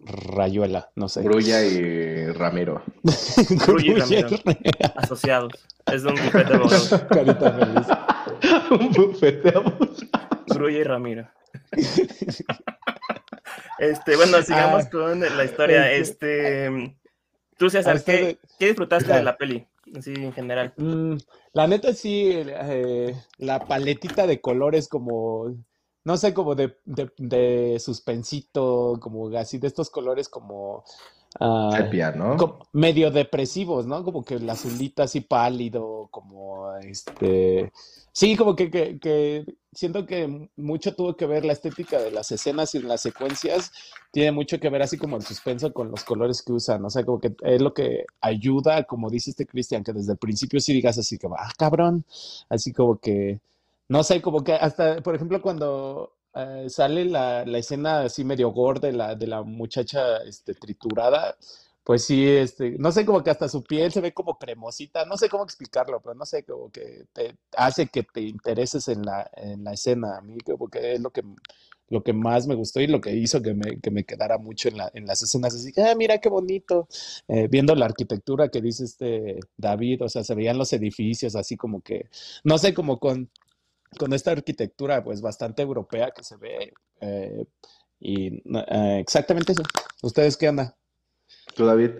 Rayuela, 0.00 0.90
no 0.94 1.08
sé. 1.08 1.22
Grulla 1.22 1.64
y 1.64 2.32
Ramiro. 2.32 2.82
Grulla 3.66 3.92
y 3.92 4.22
Ramiro. 4.22 4.28
Asociados. 4.96 5.52
Es 5.86 6.04
un 6.04 6.14
bufete. 6.14 7.06
Carita 7.08 7.52
feliz. 7.52 7.86
un 8.70 8.92
bufete 8.92 9.50
de 9.50 9.56
abogados. 9.56 10.06
Grulla 10.48 10.78
y 10.78 10.84
Ramiro. 10.84 11.28
este, 13.78 14.16
bueno, 14.16 14.42
sigamos 14.42 14.84
ah. 14.86 14.90
con 14.90 15.20
la 15.20 15.44
historia. 15.44 15.92
Este, 15.92 16.96
tú, 17.56 17.70
César, 17.70 18.02
¿qué, 18.04 18.38
¿qué 18.58 18.66
disfrutaste 18.66 19.12
de 19.12 19.22
la 19.22 19.36
peli? 19.36 19.66
Así 19.96 20.12
en 20.12 20.32
general. 20.32 20.74
Mm, 20.76 21.16
la 21.54 21.66
neta, 21.66 21.94
sí, 21.94 22.30
eh, 22.34 23.14
la 23.38 23.60
paletita 23.60 24.26
de 24.26 24.40
colores 24.40 24.88
como 24.88 25.56
no 26.08 26.16
sé, 26.16 26.32
como 26.32 26.54
de, 26.54 26.74
de, 26.86 27.78
suspensito, 27.78 28.98
como 28.98 29.28
así 29.36 29.58
de 29.58 29.66
estos 29.66 29.90
colores 29.90 30.30
como... 30.30 30.82
Uh, 31.38 31.68
¿no? 32.16 32.60
medio 32.72 33.10
depresivos, 33.10 33.86
¿no? 33.86 34.02
Como 34.02 34.24
que 34.24 34.36
el 34.36 34.48
azulito 34.48 35.02
así 35.02 35.20
pálido, 35.20 36.08
como 36.10 36.74
este... 36.76 37.70
Sí, 38.18 38.36
como 38.36 38.56
que, 38.56 38.68
que, 38.68 39.44
siento 39.72 40.04
que 40.04 40.50
mucho 40.56 40.92
tuvo 40.96 41.16
que 41.16 41.24
ver 41.24 41.44
la 41.44 41.52
estética 41.52 42.00
de 42.00 42.10
las 42.10 42.32
escenas 42.32 42.74
y 42.74 42.80
las 42.82 43.00
secuencias, 43.00 43.70
tiene 44.10 44.32
mucho 44.32 44.58
que 44.58 44.68
ver 44.70 44.82
así 44.82 44.98
como 44.98 45.16
el 45.16 45.22
suspenso 45.22 45.72
con 45.72 45.92
los 45.92 46.02
colores 46.02 46.42
que 46.42 46.52
usan, 46.52 46.84
o 46.84 46.90
sea, 46.90 47.04
como 47.04 47.20
que 47.20 47.36
es 47.42 47.62
lo 47.62 47.72
que 47.72 48.06
ayuda, 48.20 48.82
como 48.82 49.08
dice 49.08 49.30
este 49.30 49.46
Cristian, 49.46 49.84
que 49.84 49.92
desde 49.92 50.12
el 50.12 50.18
principio 50.18 50.58
sí 50.58 50.72
digas 50.72 50.98
así 50.98 51.16
que, 51.16 51.28
ah, 51.28 51.52
cabrón, 51.56 52.04
así 52.48 52.72
como 52.72 52.98
que 52.98 53.38
no 53.88 54.02
sé, 54.02 54.20
como 54.20 54.42
que 54.42 54.54
hasta, 54.54 55.00
por 55.00 55.14
ejemplo, 55.14 55.40
cuando 55.40 56.16
eh, 56.34 56.66
sale 56.68 57.04
la, 57.04 57.42
escena 57.56 58.00
así 58.00 58.24
medio 58.24 58.50
gorda 58.50 58.88
de 58.88 58.94
la, 58.94 59.14
de 59.14 59.28
la 59.28 59.42
muchacha 59.44 60.18
este, 60.24 60.54
triturada, 60.54 61.36
pues 61.88 62.04
sí, 62.04 62.28
este, 62.28 62.76
no 62.78 62.92
sé, 62.92 63.06
como 63.06 63.24
que 63.24 63.30
hasta 63.30 63.48
su 63.48 63.64
piel 63.64 63.90
se 63.90 64.02
ve 64.02 64.12
como 64.12 64.38
cremosita, 64.38 65.06
no 65.06 65.16
sé 65.16 65.30
cómo 65.30 65.44
explicarlo, 65.44 66.02
pero 66.02 66.14
no 66.14 66.26
sé, 66.26 66.44
como 66.44 66.70
que 66.70 67.06
te 67.14 67.38
hace 67.56 67.86
que 67.86 68.02
te 68.02 68.20
intereses 68.20 68.88
en 68.88 69.00
la, 69.06 69.30
en 69.34 69.64
la 69.64 69.72
escena, 69.72 70.18
a 70.18 70.20
mí 70.20 70.36
como 70.44 70.68
que 70.68 70.92
es 70.92 71.00
lo 71.00 71.10
que, 71.10 71.22
lo 71.88 72.02
que 72.02 72.12
más 72.12 72.46
me 72.46 72.56
gustó 72.56 72.82
y 72.82 72.88
lo 72.88 73.00
que 73.00 73.14
hizo 73.16 73.40
que 73.40 73.54
me, 73.54 73.80
que 73.80 73.90
me 73.90 74.04
quedara 74.04 74.36
mucho 74.36 74.68
en, 74.68 74.76
la, 74.76 74.90
en 74.92 75.06
las 75.06 75.22
escenas, 75.22 75.54
así 75.54 75.72
ah, 75.80 75.94
mira 75.96 76.18
qué 76.18 76.28
bonito, 76.28 76.88
eh, 77.26 77.48
viendo 77.50 77.74
la 77.74 77.86
arquitectura 77.86 78.50
que 78.50 78.60
dice 78.60 78.84
este 78.84 79.40
David, 79.56 80.04
o 80.04 80.10
sea, 80.10 80.22
se 80.24 80.34
veían 80.34 80.58
los 80.58 80.70
edificios 80.74 81.36
así 81.36 81.56
como 81.56 81.80
que, 81.80 82.10
no 82.44 82.58
sé, 82.58 82.74
como 82.74 82.98
con 83.00 83.30
con 83.98 84.12
esta 84.12 84.32
arquitectura 84.32 85.02
pues 85.02 85.22
bastante 85.22 85.62
europea 85.62 86.10
que 86.10 86.22
se 86.22 86.36
ve. 86.36 86.74
Eh, 87.00 87.46
y 87.98 88.42
eh, 88.58 88.98
exactamente 89.00 89.52
eso. 89.52 89.62
¿Ustedes 90.02 90.36
qué 90.36 90.48
anda? 90.48 90.76
¿Tú, 91.54 91.66
David? 91.66 91.90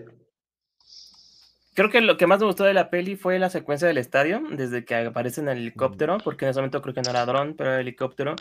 Creo 1.79 1.89
que 1.89 2.01
lo 2.01 2.17
que 2.17 2.27
más 2.27 2.39
me 2.39 2.45
gustó 2.45 2.65
de 2.65 2.73
la 2.73 2.89
peli 2.89 3.15
fue 3.15 3.39
la 3.39 3.49
secuencia 3.49 3.87
del 3.87 3.97
estadio, 3.97 4.41
desde 4.51 4.83
que 4.83 4.95
aparece 4.95 5.39
en 5.39 5.47
el 5.47 5.59
helicóptero, 5.59 6.17
porque 6.17 6.43
en 6.43 6.51
ese 6.51 6.59
momento 6.59 6.81
creo 6.81 6.93
que 6.93 7.01
no 7.01 7.11
era 7.11 7.25
dron, 7.25 7.55
pero 7.55 7.69
era 7.69 7.79
helicóptero, 7.79 8.35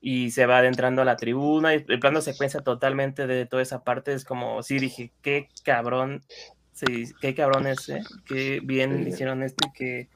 y 0.00 0.30
se 0.30 0.46
va 0.46 0.58
adentrando 0.58 1.02
a 1.02 1.04
la 1.04 1.16
tribuna, 1.16 1.74
y 1.74 1.84
el 1.86 2.00
plano 2.00 2.22
secuencia 2.22 2.60
totalmente 2.60 3.26
de 3.26 3.44
toda 3.44 3.62
esa 3.62 3.84
parte 3.84 4.14
es 4.14 4.24
como, 4.24 4.62
sí, 4.62 4.78
dije, 4.78 5.12
qué 5.20 5.48
cabrón, 5.62 6.22
sí, 6.72 7.12
qué 7.20 7.34
cabrón 7.34 7.66
es, 7.66 7.86
¿eh? 7.90 8.02
qué 8.24 8.60
bien 8.62 9.06
hicieron 9.06 9.42
esto 9.42 9.68
y 9.68 9.72
qué, 9.72 10.08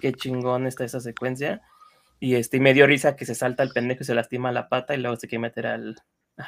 qué 0.00 0.12
chingón 0.12 0.68
está 0.68 0.84
esa 0.84 1.00
secuencia. 1.00 1.62
Y 2.20 2.36
este, 2.36 2.58
y 2.58 2.60
me 2.60 2.72
dio 2.72 2.86
risa 2.86 3.16
que 3.16 3.26
se 3.26 3.34
salta 3.34 3.62
el 3.64 3.70
pendejo 3.70 4.02
y 4.02 4.06
se 4.06 4.14
lastima 4.14 4.52
la 4.52 4.68
pata 4.68 4.94
y 4.94 4.98
luego 4.98 5.16
se 5.16 5.26
quiere 5.26 5.42
meter 5.42 5.66
al, 5.66 5.96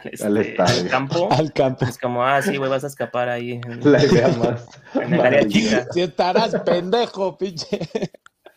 este, 0.04 0.88
campo. 0.88 1.28
Al 1.32 1.52
campo. 1.52 1.84
Es 1.84 1.98
como, 1.98 2.24
ah, 2.24 2.42
sí, 2.42 2.56
güey, 2.56 2.70
vas 2.70 2.84
a 2.84 2.88
escapar 2.88 3.28
ahí. 3.28 3.52
En, 3.52 3.80
la 3.92 4.04
idea 4.04 4.28
más. 4.38 4.66
En 4.94 5.14
el 5.14 5.20
área 5.20 5.46
chica. 5.46 5.86
Si 5.92 6.00
estarás 6.02 6.54
pendejo, 6.60 7.36
pinche. 7.38 7.78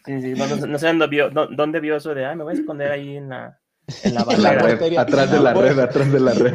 Sí, 0.05 0.21
sí, 0.21 0.33
no, 0.33 0.79
sé 0.79 0.87
dónde 0.87 1.07
vio, 1.07 1.29
dónde 1.29 1.79
vio 1.79 1.95
eso 1.95 2.15
de, 2.15 2.25
ah, 2.25 2.33
me 2.33 2.43
voy 2.43 2.55
a 2.55 2.59
esconder 2.59 2.91
ahí 2.91 3.17
en 3.17 3.29
la, 3.29 3.59
en 4.03 4.15
la, 4.15 4.23
red, 4.23 4.97
atrás 4.97 5.31
de 5.31 5.39
la 5.39 5.53
red, 5.53 5.77
atrás 5.77 6.11
de 6.11 6.19
la 6.19 6.33
red. 6.33 6.53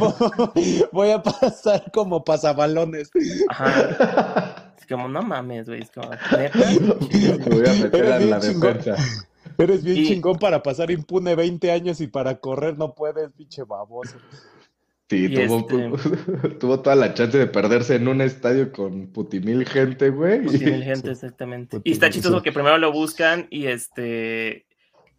Voy 0.91 1.11
a 1.11 1.23
pasar 1.23 1.91
como 1.93 2.25
pasabalones. 2.25 3.09
Ajá. 3.49 4.73
Es 4.77 4.85
como, 4.87 5.07
no 5.09 5.23
mames, 5.23 5.69
güey. 5.69 5.83
Es 5.83 5.93
como, 5.93 6.11
Me 6.11 7.57
voy 7.57 7.69
a 7.69 7.73
meter 7.73 8.05
en 8.05 8.31
la 8.31 8.41
defensa. 8.41 8.97
Eres 9.59 9.85
bien 9.85 10.05
chingón 10.07 10.39
para 10.39 10.63
pasar 10.63 10.91
impune 10.91 11.37
20 11.37 11.71
años 11.71 12.01
y 12.01 12.09
para 12.09 12.41
correr 12.41 12.77
no 12.77 12.95
puedes, 12.95 13.31
pinche 13.33 13.63
baboso. 13.63 14.17
Sí, 15.09 15.29
tuvo, 15.29 15.61
este 15.61 16.49
tuvo, 16.61 16.81
toda 16.81 16.97
la 16.97 17.15
chance 17.15 17.39
de 17.39 17.47
perderse 17.47 17.95
en 17.95 18.09
un 18.09 18.21
estadio 18.21 18.73
con 18.73 19.07
putimil 19.13 19.65
gente, 19.67 20.11
güey. 20.11 20.43
Putimil 20.43 20.83
gente, 20.85 21.13
exactamente. 21.13 21.81
y 21.85 21.93
está 21.93 22.11
chistoso 22.11 22.43
que 22.43 22.53
primero 22.53 22.77
lo 22.79 22.93
buscan 22.93 23.47
y 23.51 23.67
este 23.67 24.67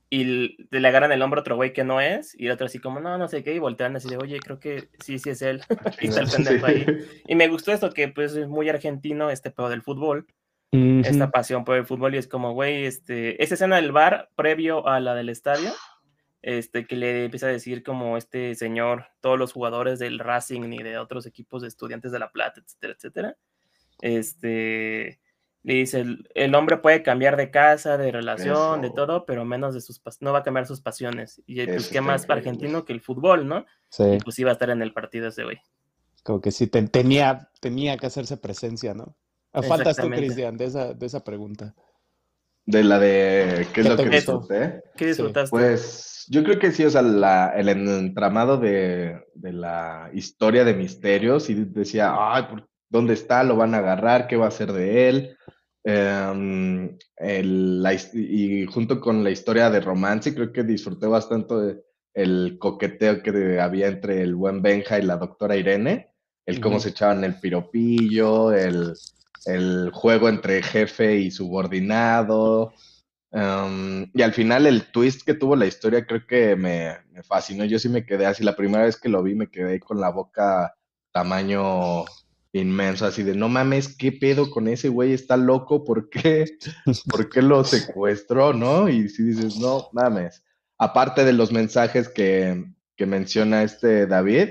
y 0.09 0.55
le 0.71 0.87
agarran 0.87 1.11
el 1.11 1.21
hombro 1.21 1.39
a 1.39 1.41
otro 1.41 1.57
güey 1.57 1.73
que 1.73 1.83
no 1.83 1.99
es, 1.99 2.33
y 2.39 2.45
el 2.45 2.53
otro 2.53 2.67
así 2.67 2.79
como, 2.79 2.99
no, 2.99 3.17
no 3.17 3.27
sé 3.27 3.43
qué, 3.43 3.53
y 3.53 3.59
voltean 3.59 3.95
así 3.95 4.07
de, 4.07 4.17
oye, 4.17 4.39
creo 4.39 4.59
que 4.59 4.89
sí, 5.03 5.19
sí 5.19 5.31
es 5.31 5.41
él, 5.41 5.61
y 6.01 6.07
está 6.07 6.21
el 6.21 6.29
pendejo 6.29 6.65
ahí. 6.65 6.85
Y 7.27 7.35
me 7.35 7.47
gustó 7.49 7.73
esto 7.73 7.91
que 7.91 8.07
pues 8.07 8.35
es 8.35 8.47
muy 8.47 8.69
argentino, 8.69 9.29
este 9.29 9.51
pedo 9.51 9.69
del 9.69 9.81
fútbol, 9.81 10.27
esta 10.71 11.31
pasión 11.31 11.65
por 11.65 11.75
el 11.75 11.85
fútbol 11.85 12.13
y 12.13 12.17
es 12.17 12.27
como, 12.27 12.53
güey, 12.53 12.85
este, 12.85 13.41
esa 13.41 13.55
escena 13.55 13.77
del 13.77 13.91
bar 13.91 14.29
previo 14.35 14.87
a 14.87 14.99
la 14.99 15.15
del 15.15 15.29
estadio, 15.29 15.71
este, 16.47 16.87
que 16.87 16.95
le 16.95 17.25
empieza 17.25 17.47
a 17.47 17.49
decir 17.49 17.83
como 17.83 18.15
este 18.15 18.55
señor, 18.55 19.07
todos 19.19 19.37
los 19.37 19.51
jugadores 19.51 19.99
del 19.99 20.17
Racing 20.17 20.71
y 20.71 20.81
de 20.81 20.97
otros 20.97 21.25
equipos 21.25 21.61
de 21.61 21.67
estudiantes 21.67 22.13
de 22.13 22.19
La 22.19 22.31
Plata, 22.31 22.61
etcétera, 22.61 22.93
etcétera. 22.93 23.37
Este, 23.99 25.19
le 25.63 25.73
dice, 25.73 26.05
el, 26.35 26.55
hombre 26.55 26.77
puede 26.77 27.03
cambiar 27.03 27.35
de 27.35 27.51
casa, 27.51 27.97
de 27.97 28.13
relación, 28.13 28.81
de 28.81 28.91
todo, 28.91 29.25
pero 29.25 29.43
menos 29.43 29.73
de 29.73 29.81
sus, 29.81 30.01
no 30.21 30.31
va 30.31 30.39
a 30.39 30.43
cambiar 30.43 30.65
sus 30.65 30.79
pasiones. 30.79 31.41
Y 31.45 31.65
pues, 31.65 31.89
¿qué 31.89 31.99
más 31.99 32.25
para 32.25 32.37
argentino 32.37 32.85
que 32.85 32.93
el 32.93 33.01
fútbol, 33.01 33.45
no? 33.45 33.65
Sí. 33.89 34.03
Y 34.03 34.19
pues 34.19 34.39
iba 34.39 34.51
a 34.51 34.53
estar 34.53 34.69
en 34.69 34.81
el 34.81 34.93
partido 34.93 35.27
ese 35.27 35.43
güey. 35.43 35.57
Como 36.23 36.39
que 36.39 36.51
sí, 36.51 36.67
tenía, 36.67 37.49
tenía 37.59 37.97
que 37.97 38.05
hacerse 38.05 38.37
presencia, 38.37 38.93
¿no? 38.93 39.17
Faltas 39.51 39.97
tú, 39.97 40.09
Cristian, 40.09 40.55
de 40.55 40.63
esa, 40.63 40.93
de 40.93 41.05
esa 41.07 41.25
pregunta. 41.25 41.75
De 42.65 42.85
la 42.85 42.99
de 42.99 43.67
qué 43.73 43.81
es 43.81 43.89
lo 43.89 43.97
que 43.97 44.09
disfruté. 44.09 44.83
¿Qué 44.95 45.07
disfrutaste? 45.07 45.49
Pues 45.49 46.16
yo 46.29 46.43
creo 46.43 46.59
que 46.59 46.71
sí, 46.71 46.83
o 46.83 46.89
sea, 46.89 47.01
la, 47.01 47.53
el 47.55 47.69
entramado 47.69 48.57
de, 48.57 49.21
de, 49.33 49.53
la 49.53 50.09
historia 50.13 50.63
de 50.63 50.73
misterios 50.73 51.49
y 51.49 51.53
decía, 51.53 52.13
ay, 52.17 52.45
¿dónde 52.89 53.13
está? 53.13 53.43
¿Lo 53.43 53.55
van 53.55 53.73
a 53.73 53.79
agarrar? 53.79 54.27
¿Qué 54.27 54.35
va 54.35 54.45
a 54.45 54.49
hacer 54.49 54.73
de 54.73 55.09
él? 55.09 55.37
Em, 55.83 56.97
el, 57.15 57.85
y 58.13 58.65
junto 58.65 58.99
con 58.99 59.23
la 59.23 59.31
historia 59.31 59.69
de 59.69 59.79
romance, 59.79 60.35
creo 60.35 60.51
que 60.51 60.63
disfruté 60.63 61.07
bastante 61.07 61.81
el 62.13 62.57
coqueteo 62.59 63.23
que 63.23 63.59
había 63.61 63.87
entre 63.87 64.21
el 64.21 64.35
buen 64.35 64.61
Benja 64.61 64.99
y 64.99 65.03
la 65.03 65.15
doctora 65.15 65.55
Irene, 65.55 66.11
el 66.45 66.59
cómo 66.59 66.79
se 66.79 66.89
echaban 66.89 67.23
el 67.23 67.39
piropillo, 67.39 68.51
el, 68.51 68.93
el 69.45 69.91
juego 69.93 70.27
entre 70.27 70.61
jefe 70.61 71.17
y 71.19 71.31
subordinado. 71.31 72.73
Em, 73.37 74.09
y 74.15 74.23
al 74.23 74.33
final 74.33 74.65
el 74.65 74.91
twist 74.91 75.21
que 75.21 75.35
tuvo 75.35 75.55
la 75.55 75.67
historia 75.67 76.07
creo 76.07 76.25
que 76.25 76.55
me, 76.55 76.97
fascinó. 77.23 77.65
Yo 77.65 77.77
sí 77.77 77.87
me 77.87 78.03
quedé 78.03 78.25
así, 78.25 78.43
la 78.43 78.55
primera 78.55 78.85
vez 78.85 78.97
que 78.97 79.09
lo 79.09 79.21
vi 79.21 79.35
me 79.35 79.51
quedé 79.51 79.79
con 79.79 79.99
la 79.99 80.09
boca 80.09 80.73
tamaño 81.11 82.05
inmenso, 82.51 83.05
así 83.05 83.21
de 83.21 83.35
no 83.35 83.47
mames, 83.47 83.95
¿qué 83.95 84.11
pedo 84.11 84.49
con 84.49 84.67
ese 84.67 84.89
güey? 84.89 85.13
Está 85.13 85.37
loco, 85.37 85.83
¿por 85.83 86.09
qué? 86.09 86.45
¿Por 87.11 87.29
qué 87.29 87.43
lo 87.43 87.63
secuestró, 87.63 88.53
no? 88.53 88.89
Y 88.89 89.07
si 89.07 89.23
dices, 89.23 89.57
no 89.57 89.89
mames. 89.93 90.43
Aparte 90.79 91.23
de 91.23 91.33
los 91.33 91.51
mensajes 91.51 92.09
que, 92.09 92.65
que 92.95 93.05
menciona 93.05 93.61
este 93.61 94.07
David, 94.07 94.49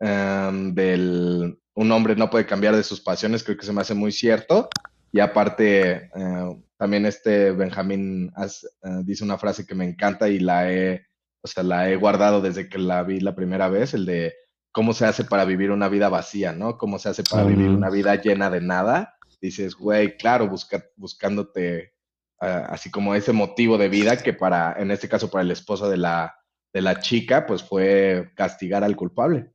em, 0.00 0.74
del 0.74 1.58
un 1.74 1.90
hombre 1.90 2.14
no 2.14 2.28
puede 2.28 2.44
cambiar 2.44 2.76
de 2.76 2.82
sus 2.82 3.00
pasiones, 3.00 3.42
creo 3.42 3.56
que 3.56 3.64
se 3.64 3.72
me 3.72 3.80
hace 3.80 3.94
muy 3.94 4.12
cierto. 4.12 4.68
Y 5.12 5.20
aparte, 5.20 6.10
eh, 6.14 6.62
también 6.76 7.06
este 7.06 7.52
Benjamín 7.52 8.32
eh, 8.36 8.88
dice 9.04 9.24
una 9.24 9.38
frase 9.38 9.66
que 9.66 9.74
me 9.74 9.84
encanta 9.84 10.28
y 10.28 10.38
la 10.38 10.72
he, 10.72 11.06
o 11.42 11.46
sea, 11.46 11.62
la 11.62 11.88
he 11.90 11.96
guardado 11.96 12.40
desde 12.40 12.68
que 12.68 12.78
la 12.78 13.02
vi 13.02 13.20
la 13.20 13.34
primera 13.34 13.68
vez, 13.68 13.94
el 13.94 14.06
de 14.06 14.34
cómo 14.72 14.94
se 14.94 15.04
hace 15.04 15.24
para 15.24 15.44
vivir 15.44 15.70
una 15.70 15.88
vida 15.88 16.08
vacía, 16.08 16.52
¿no? 16.52 16.78
Cómo 16.78 16.98
se 16.98 17.10
hace 17.10 17.22
para 17.22 17.44
vivir 17.44 17.68
una 17.68 17.90
vida 17.90 18.14
llena 18.16 18.48
de 18.48 18.62
nada. 18.62 19.16
Dices, 19.40 19.74
güey, 19.74 20.16
claro, 20.16 20.48
busca, 20.48 20.84
buscándote 20.96 21.92
así 22.38 22.90
como 22.90 23.14
ese 23.14 23.32
motivo 23.32 23.78
de 23.78 23.88
vida 23.88 24.16
que 24.16 24.32
para, 24.32 24.74
en 24.76 24.90
este 24.90 25.08
caso, 25.08 25.30
para 25.30 25.42
el 25.42 25.52
esposo 25.52 25.88
de 25.88 25.96
la, 25.96 26.34
de 26.72 26.80
la 26.80 26.98
chica, 26.98 27.46
pues 27.46 27.62
fue 27.62 28.32
castigar 28.34 28.82
al 28.82 28.96
culpable. 28.96 29.52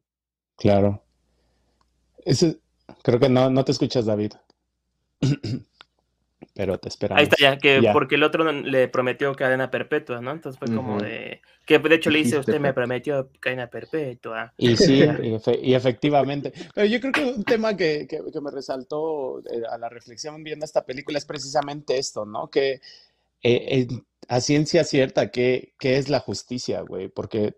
Claro 0.55 1.03
creo 3.03 3.19
que 3.19 3.29
no, 3.29 3.49
no 3.49 3.63
te 3.63 3.71
escuchas, 3.71 4.05
David. 4.05 4.33
Pero 6.53 6.79
te 6.79 6.89
esperamos. 6.89 7.19
Ahí 7.19 7.25
está 7.25 7.37
ya, 7.39 7.57
que 7.57 7.87
porque 7.93 8.15
el 8.15 8.23
otro 8.23 8.51
le 8.51 8.87
prometió 8.87 9.35
cadena 9.35 9.69
perpetua, 9.69 10.21
¿no? 10.21 10.31
Entonces 10.31 10.57
fue 10.57 10.75
como 10.75 10.99
de. 10.99 11.41
Que 11.67 11.77
de 11.77 11.95
hecho 11.95 12.09
le 12.09 12.19
dice, 12.19 12.39
usted 12.39 12.59
me 12.59 12.73
prometió 12.73 13.29
cadena 13.39 13.67
perpetua. 13.67 14.53
Y 14.57 14.75
sí, 14.77 15.03
y, 15.61 15.73
efectivamente. 15.75 16.51
Pero 16.73 16.87
yo 16.87 16.99
creo 16.99 17.11
que 17.11 17.23
un 17.25 17.43
tema 17.43 17.77
que, 17.77 18.07
que, 18.07 18.41
me 18.41 18.49
resaltó 18.49 19.39
eh, 19.41 19.61
a 19.69 19.77
la 19.77 19.87
reflexión 19.89 20.43
viendo 20.43 20.65
esta 20.65 20.83
película 20.83 21.19
es 21.19 21.25
precisamente 21.25 21.99
esto, 21.99 22.25
¿no? 22.25 22.49
Que 22.49 22.81
eh, 23.43 23.87
a 24.27 24.41
ciencia 24.41 24.83
cierta, 24.83 25.29
¿qué, 25.29 25.73
qué 25.77 25.97
es 25.97 26.09
la 26.09 26.21
justicia, 26.21 26.81
güey? 26.81 27.07
Porque 27.07 27.53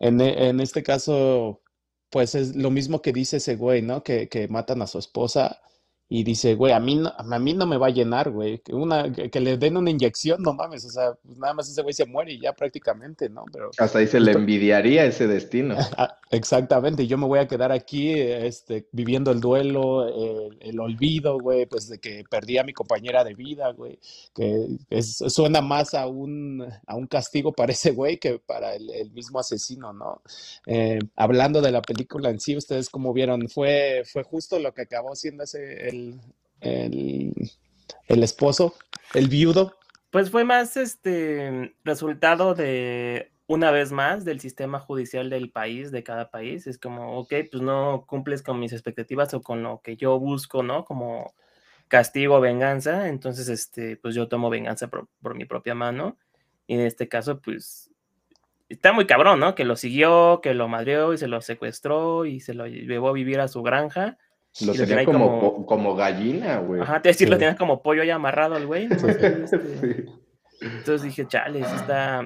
en, 0.00 0.20
en 0.20 0.60
este 0.60 0.82
caso 0.82 1.62
pues 2.10 2.36
es 2.36 2.54
lo 2.54 2.70
mismo 2.70 3.02
que 3.02 3.12
dice 3.12 3.38
ese 3.38 3.56
güey, 3.56 3.82
¿no? 3.82 4.04
Que, 4.04 4.28
que 4.28 4.46
matan 4.46 4.82
a 4.82 4.86
su 4.86 4.98
esposa 4.98 5.60
y 6.08 6.22
dice, 6.22 6.54
güey, 6.54 6.72
a 6.72 6.80
mí 6.80 6.96
no, 6.96 7.12
a 7.16 7.38
mí 7.38 7.54
no 7.54 7.66
me 7.66 7.78
va 7.78 7.86
a 7.86 7.90
llenar, 7.90 8.30
güey. 8.30 8.58
Que, 8.58 8.74
una, 8.74 9.10
que, 9.10 9.40
le 9.40 9.56
den 9.56 9.76
una 9.76 9.90
inyección, 9.90 10.42
no 10.42 10.52
mames, 10.52 10.84
o 10.84 10.90
sea, 10.90 11.14
pues 11.22 11.38
nada 11.38 11.54
más 11.54 11.68
ese 11.68 11.80
güey 11.82 11.94
se 11.94 12.04
muere 12.04 12.34
y 12.34 12.40
ya 12.40 12.52
prácticamente, 12.52 13.30
¿no? 13.30 13.44
Pero, 13.50 13.70
Hasta 13.78 13.98
ahí 13.98 14.06
se 14.06 14.20
le 14.20 14.32
envidiaría 14.32 15.04
ese 15.04 15.26
destino. 15.26 15.76
Ah, 15.96 16.18
exactamente, 16.30 17.06
yo 17.06 17.16
me 17.16 17.26
voy 17.26 17.38
a 17.38 17.46
quedar 17.46 17.70
aquí 17.70 18.10
este, 18.12 18.88
viviendo 18.90 19.30
el 19.30 19.40
duelo, 19.40 20.08
el, 20.60 20.80
olvido, 20.80 21.38
güey, 21.38 21.66
pues 21.66 21.88
de 21.88 21.98
que 21.98 22.24
perdí 22.28 22.58
a 22.58 22.64
mi 22.64 22.72
compañera 22.72 23.22
de 23.22 23.34
vida, 23.34 23.70
güey, 23.72 23.98
que 24.34 24.66
suena 25.00 25.60
más 25.60 25.94
a 25.94 26.08
un, 26.08 26.66
a 26.86 26.96
un 26.96 27.06
castigo 27.06 27.52
para 27.52 27.72
ese 27.72 27.92
güey 27.92 28.18
que 28.18 28.40
para 28.40 28.74
el, 28.74 29.10
mismo 29.12 29.38
asesino, 29.38 29.92
¿no? 29.92 30.20
Eh, 30.66 30.98
hablando 31.14 31.62
de 31.62 31.70
la 31.70 31.80
película 31.80 32.30
en 32.30 32.40
sí, 32.40 32.56
ustedes 32.56 32.90
como 32.90 33.12
vieron, 33.12 33.48
fue, 33.48 34.02
fue 34.04 34.24
justo 34.24 34.58
lo 34.58 34.74
que 34.74 34.82
acabó 34.82 35.14
siendo 35.14 35.44
ese 35.44 35.88
el, 35.88 36.03
esposo, 38.22 38.74
el 39.14 39.28
viudo. 39.28 39.76
Pues 40.10 40.30
fue 40.30 40.44
más 40.44 40.76
este 40.76 41.74
resultado 41.84 42.54
de 42.54 43.32
una 43.46 43.70
vez 43.70 43.92
más 43.92 44.24
del 44.24 44.40
sistema 44.40 44.78
judicial 44.80 45.28
del 45.28 45.50
país, 45.50 45.90
de 45.90 46.02
cada 46.02 46.30
país. 46.30 46.66
Es 46.66 46.78
como, 46.78 47.18
ok, 47.18 47.34
pues 47.50 47.62
no 47.62 48.04
cumples 48.06 48.42
con 48.42 48.58
mis 48.58 48.72
expectativas 48.72 49.34
o 49.34 49.42
con 49.42 49.62
lo 49.62 49.80
que 49.82 49.96
yo 49.96 50.18
busco, 50.18 50.62
¿no? 50.62 50.84
Como 50.84 51.34
castigo, 51.88 52.40
venganza. 52.40 53.08
Entonces, 53.08 53.48
este, 53.48 53.96
pues 53.96 54.14
yo 54.14 54.28
tomo 54.28 54.50
venganza 54.50 54.88
por, 54.88 55.08
por 55.20 55.34
mi 55.34 55.44
propia 55.44 55.74
mano. 55.74 56.16
Y 56.66 56.74
en 56.74 56.80
este 56.80 57.08
caso, 57.08 57.40
pues 57.40 57.90
está 58.68 58.92
muy 58.92 59.06
cabrón, 59.06 59.40
¿no? 59.40 59.54
Que 59.54 59.64
lo 59.64 59.76
siguió, 59.76 60.40
que 60.42 60.54
lo 60.54 60.68
madrió 60.68 61.12
y 61.12 61.18
se 61.18 61.28
lo 61.28 61.40
secuestró 61.42 62.24
y 62.24 62.40
se 62.40 62.54
lo 62.54 62.66
llevó 62.66 63.08
a 63.08 63.12
vivir 63.12 63.40
a 63.40 63.48
su 63.48 63.62
granja. 63.62 64.18
Lo 64.60 64.72
tenía 64.72 65.04
como, 65.04 65.66
como, 65.66 65.96
gallina, 65.96 66.58
güey. 66.58 66.80
Ajá, 66.80 67.02
te 67.02 67.08
decir, 67.08 67.28
lo 67.28 67.36
tenías 67.38 67.56
como 67.56 67.82
pollo 67.82 68.02
ahí 68.02 68.10
amarrado 68.10 68.54
al 68.54 68.66
güey. 68.66 68.86
Este, 68.86 69.46
entonces, 70.60 71.02
dije, 71.02 71.26
chale, 71.26 71.60
está. 71.60 72.24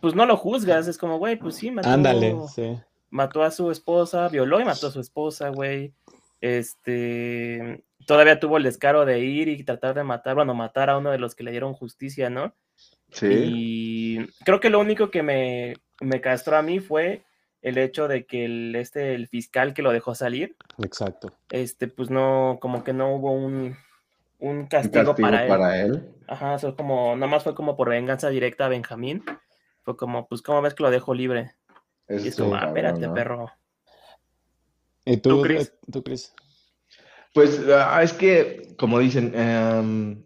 Pues 0.00 0.14
no 0.14 0.26
lo 0.26 0.36
juzgas, 0.36 0.86
es 0.86 0.98
como, 0.98 1.18
güey, 1.18 1.36
pues 1.36 1.54
sí, 1.56 1.70
mató. 1.70 1.88
Ándale, 1.88 2.36
sí. 2.54 2.78
Mató 3.08 3.42
a 3.42 3.50
su 3.50 3.70
esposa, 3.70 4.28
violó 4.28 4.60
y 4.60 4.64
mató 4.64 4.88
a 4.88 4.90
su 4.90 5.00
esposa, 5.00 5.48
güey. 5.48 5.94
Este. 6.40 7.82
Todavía 8.06 8.40
tuvo 8.40 8.58
el 8.58 8.64
descaro 8.64 9.06
de 9.06 9.20
ir 9.20 9.48
y 9.48 9.62
tratar 9.62 9.94
de 9.94 10.04
matar, 10.04 10.34
bueno, 10.34 10.54
matar 10.54 10.90
a 10.90 10.98
uno 10.98 11.10
de 11.10 11.18
los 11.18 11.34
que 11.34 11.44
le 11.44 11.52
dieron 11.52 11.72
justicia, 11.72 12.28
¿no? 12.28 12.54
Sí. 13.12 13.28
Y 13.30 14.26
creo 14.44 14.60
que 14.60 14.70
lo 14.70 14.80
único 14.80 15.10
que 15.10 15.22
me, 15.22 15.74
me 16.00 16.20
castró 16.20 16.56
a 16.56 16.62
mí 16.62 16.80
fue 16.80 17.22
el 17.62 17.78
hecho 17.78 18.08
de 18.08 18.26
que 18.26 18.44
el, 18.44 18.74
este, 18.74 19.14
el 19.14 19.28
fiscal 19.28 19.72
que 19.72 19.82
lo 19.82 19.92
dejó 19.92 20.14
salir. 20.14 20.56
Exacto. 20.82 21.32
Este, 21.50 21.88
pues 21.88 22.10
no, 22.10 22.58
como 22.60 22.84
que 22.84 22.92
no 22.92 23.14
hubo 23.14 23.32
un, 23.32 23.76
un 24.38 24.66
castigo, 24.66 25.14
para, 25.14 25.80
él. 25.80 26.12
Ajá, 26.26 26.56
eso 26.56 26.76
como, 26.76 27.14
nada 27.14 27.28
más 27.28 27.44
fue 27.44 27.54
como 27.54 27.76
por 27.76 27.88
venganza 27.88 28.28
directa 28.28 28.66
a 28.66 28.68
Benjamín. 28.68 29.24
Fue 29.84 29.96
como, 29.96 30.26
pues, 30.28 30.42
¿cómo 30.42 30.60
ves 30.60 30.74
que 30.74 30.82
lo 30.82 30.90
dejo 30.90 31.14
libre? 31.14 31.52
y 32.08 32.28
eso, 32.28 32.52
ah, 32.54 32.66
espérate, 32.66 33.08
perro. 33.08 33.50
¿Y 35.04 35.16
tú, 35.16 35.42
¿Tú, 35.90 36.02
Chris? 36.02 36.34
Pues 37.32 37.60
ah, 37.68 38.02
es 38.02 38.12
que, 38.12 38.74
como 38.76 38.98
dicen, 38.98 39.32
eh, 39.34 40.16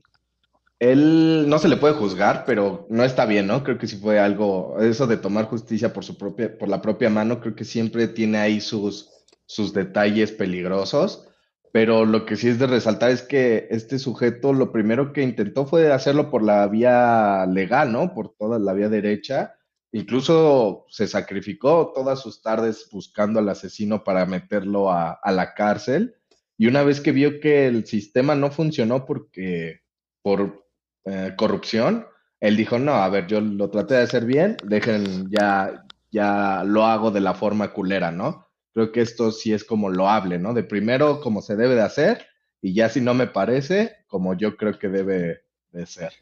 él 0.79 1.49
no 1.49 1.59
se 1.59 1.69
le 1.69 1.79
puede 1.79 1.95
juzgar, 1.95 2.45
pero 2.47 2.87
no 2.91 3.03
está 3.05 3.25
bien, 3.25 3.47
¿no? 3.47 3.65
Creo 3.65 3.79
que 3.79 3.87
si 3.87 3.97
fue 3.97 4.19
algo, 4.19 4.77
eso 4.81 5.07
de 5.07 5.17
tomar 5.17 5.47
justicia 5.47 5.93
por 5.93 6.05
su 6.05 6.19
propia, 6.19 6.57
por 6.59 6.69
la 6.69 6.83
propia 6.83 7.09
mano, 7.09 7.41
creo 7.41 7.55
que 7.55 7.65
siempre 7.65 8.09
tiene 8.09 8.39
ahí 8.39 8.61
sus, 8.61 9.11
sus 9.47 9.73
detalles 9.73 10.33
peligrosos. 10.33 11.29
Pero 11.73 12.05
lo 12.05 12.25
que 12.25 12.37
sí 12.37 12.49
es 12.49 12.59
de 12.59 12.67
resaltar 12.67 13.11
es 13.11 13.23
que 13.23 13.69
este 13.71 13.99
sujeto 13.99 14.53
lo 14.53 14.73
primero 14.73 15.13
que 15.13 15.23
intentó 15.23 15.67
fue 15.67 15.93
hacerlo 15.93 16.31
por 16.31 16.43
la 16.43 16.67
vía 16.69 17.47
legal, 17.47 17.93
¿no? 17.93 18.15
Por 18.15 18.35
toda 18.37 18.59
la 18.59 18.73
vía 18.73 18.89
derecha. 18.89 19.55
Incluso 19.93 20.87
se 20.89 21.07
sacrificó 21.07 21.93
todas 21.95 22.21
sus 22.21 22.43
tardes 22.43 22.89
buscando 22.91 23.41
al 23.41 23.49
asesino 23.49 24.05
para 24.05 24.27
meterlo 24.27 24.91
a, 24.91 25.13
a 25.23 25.33
la 25.33 25.55
cárcel. 25.55 26.17
Y 26.59 26.67
una 26.67 26.83
vez 26.83 27.01
que 27.01 27.13
vio 27.13 27.41
que 27.41 27.67
el 27.67 27.87
sistema 27.87 28.35
no 28.35 28.51
funcionó 28.51 29.05
porque 29.05 29.81
por 30.23 30.66
eh, 31.07 31.35
corrupción, 31.37 32.07
él 32.41 32.57
dijo, 32.57 32.79
no, 32.79 32.95
a 32.95 33.09
ver, 33.09 33.27
yo 33.27 33.41
lo 33.41 33.71
traté 33.71 33.95
de 33.95 34.03
hacer 34.03 34.25
bien, 34.25 34.57
dejen, 34.65 35.31
ya, 35.31 35.85
ya 36.11 36.63
lo 36.65 36.85
hago 36.85 37.11
de 37.11 37.21
la 37.21 37.35
forma 37.35 37.73
culera, 37.73 38.11
¿no? 38.11 38.49
Creo 38.73 38.93
que 38.93 39.01
esto 39.01 39.33
sí 39.33 39.55
es 39.55 39.65
como 39.65 39.89
loable, 39.89 40.39
¿no? 40.39 40.53
De 40.53 40.63
primero 40.63 41.21
como 41.21 41.41
se 41.41 41.57
debe 41.57 41.75
de 41.75 41.83
hacer 41.83 42.27
y 42.61 42.75
ya 42.75 42.89
si 42.89 43.01
no 43.01 43.15
me 43.15 43.27
parece, 43.27 43.97
como 44.07 44.35
yo 44.35 44.57
creo 44.57 44.79
que 44.79 44.89
debe 44.89 45.43
de 45.73 45.87
ser. 45.87 46.13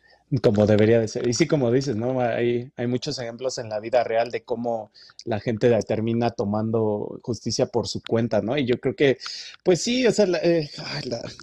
Como 0.42 0.66
debería 0.66 1.00
de 1.00 1.08
ser. 1.08 1.28
Y 1.28 1.32
sí, 1.32 1.46
como 1.46 1.70
dices, 1.70 1.96
¿no? 1.96 2.20
Hay, 2.20 2.70
hay 2.76 2.86
muchos 2.86 3.18
ejemplos 3.18 3.58
en 3.58 3.68
la 3.68 3.78
vida 3.78 4.02
real 4.04 4.30
de 4.30 4.42
cómo 4.42 4.90
la 5.24 5.38
gente 5.38 5.70
termina 5.86 6.30
tomando 6.30 7.20
justicia 7.22 7.66
por 7.66 7.86
su 7.86 8.02
cuenta, 8.02 8.40
¿no? 8.40 8.56
Y 8.56 8.66
yo 8.66 8.80
creo 8.80 8.96
que, 8.96 9.18
pues 9.62 9.82
sí, 9.82 10.06
o 10.06 10.12
sea, 10.12 10.26
la, 10.26 10.38
eh, 10.38 10.70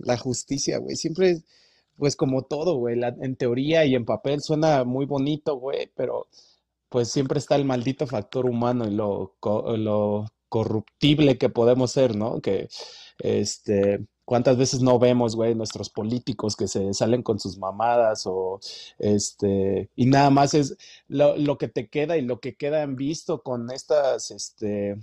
la, 0.03 0.17
justicia, 0.17 0.79
güey, 0.79 0.95
siempre, 0.95 1.41
pues 1.97 2.15
como 2.15 2.43
todo, 2.43 2.75
güey, 2.75 2.99
en 3.21 3.35
teoría 3.35 3.85
y 3.85 3.95
en 3.95 4.05
papel 4.05 4.41
suena 4.41 4.83
muy 4.83 5.05
bonito, 5.05 5.55
güey, 5.55 5.91
pero 5.95 6.27
pues 6.89 7.09
siempre 7.09 7.39
está 7.39 7.55
el 7.55 7.65
maldito 7.65 8.07
factor 8.07 8.45
humano 8.45 8.85
y 8.87 8.91
lo, 8.91 9.35
corruptible 10.49 11.37
que 11.37 11.49
podemos 11.49 11.91
ser, 11.91 12.15
¿no? 12.15 12.41
Que, 12.41 12.67
este, 13.19 14.05
¿Cuántas 14.25 14.57
veces 14.57 14.81
no 14.81 14.99
vemos, 14.99 15.35
güey, 15.35 15.55
nuestros 15.55 15.89
políticos 15.89 16.55
que 16.55 16.67
se 16.67 16.93
salen 16.93 17.23
con 17.23 17.39
sus 17.39 17.57
mamadas 17.57 18.23
o 18.25 18.59
este, 18.97 19.89
y 19.95 20.05
nada 20.05 20.29
más 20.29 20.53
es 20.53 20.77
lo, 21.07 21.57
que 21.57 21.67
te 21.67 21.89
queda 21.89 22.17
y 22.17 22.21
lo 22.21 22.39
que 22.39 22.55
queda 22.55 22.83
en 22.83 22.95
visto 22.95 23.41
con 23.43 23.71
estas, 23.71 24.31
este, 24.31 24.97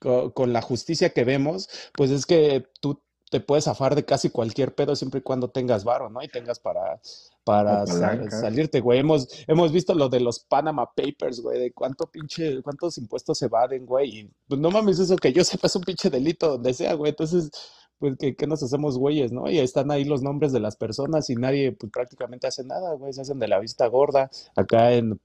con, 0.00 0.52
la 0.52 0.62
justicia 0.62 1.10
que 1.10 1.24
vemos, 1.24 1.68
pues 1.94 2.10
es 2.10 2.26
que 2.26 2.66
tú 2.80 3.00
te 3.30 3.40
puedes 3.40 3.64
zafar 3.64 3.94
de 3.94 4.04
casi 4.04 4.30
cualquier 4.30 4.74
pedo 4.74 4.96
siempre 4.96 5.20
y 5.20 5.22
cuando 5.22 5.48
tengas 5.48 5.84
varo, 5.84 6.08
¿no? 6.08 6.22
Y 6.22 6.28
tengas 6.28 6.58
para, 6.58 7.00
para 7.44 7.86
salirte, 7.86 8.80
güey. 8.80 9.00
Hemos, 9.00 9.28
hemos 9.46 9.72
visto 9.72 9.94
lo 9.94 10.08
de 10.08 10.20
los 10.20 10.40
Panama 10.40 10.90
Papers, 10.94 11.40
güey, 11.40 11.58
de 11.58 11.72
cuánto 11.72 12.06
pinche, 12.06 12.62
cuántos 12.62 12.98
impuestos 12.98 13.38
se 13.38 13.46
evaden, 13.46 13.86
güey. 13.86 14.20
Y 14.20 14.30
pues 14.48 14.60
no 14.60 14.70
mames, 14.70 14.98
eso 14.98 15.16
que 15.16 15.32
yo 15.32 15.44
sepa 15.44 15.66
es 15.66 15.76
un 15.76 15.82
pinche 15.82 16.10
delito 16.10 16.48
donde 16.48 16.74
sea, 16.74 16.94
güey. 16.94 17.10
Entonces, 17.10 17.50
pues 17.98 18.16
que, 18.16 18.46
nos 18.46 18.62
hacemos 18.62 18.96
güeyes, 18.96 19.32
¿no? 19.32 19.50
Y 19.50 19.58
están 19.58 19.90
ahí 19.90 20.04
los 20.04 20.22
nombres 20.22 20.52
de 20.52 20.60
las 20.60 20.76
personas 20.76 21.28
y 21.30 21.34
nadie 21.34 21.72
pues 21.72 21.92
prácticamente 21.92 22.46
hace 22.46 22.64
nada, 22.64 22.94
güey, 22.94 23.12
se 23.12 23.22
hacen 23.22 23.38
de 23.38 23.48
la 23.48 23.58
vista 23.58 23.86
gorda. 23.88 24.30
Acá 24.54 24.92
en, 24.92 25.20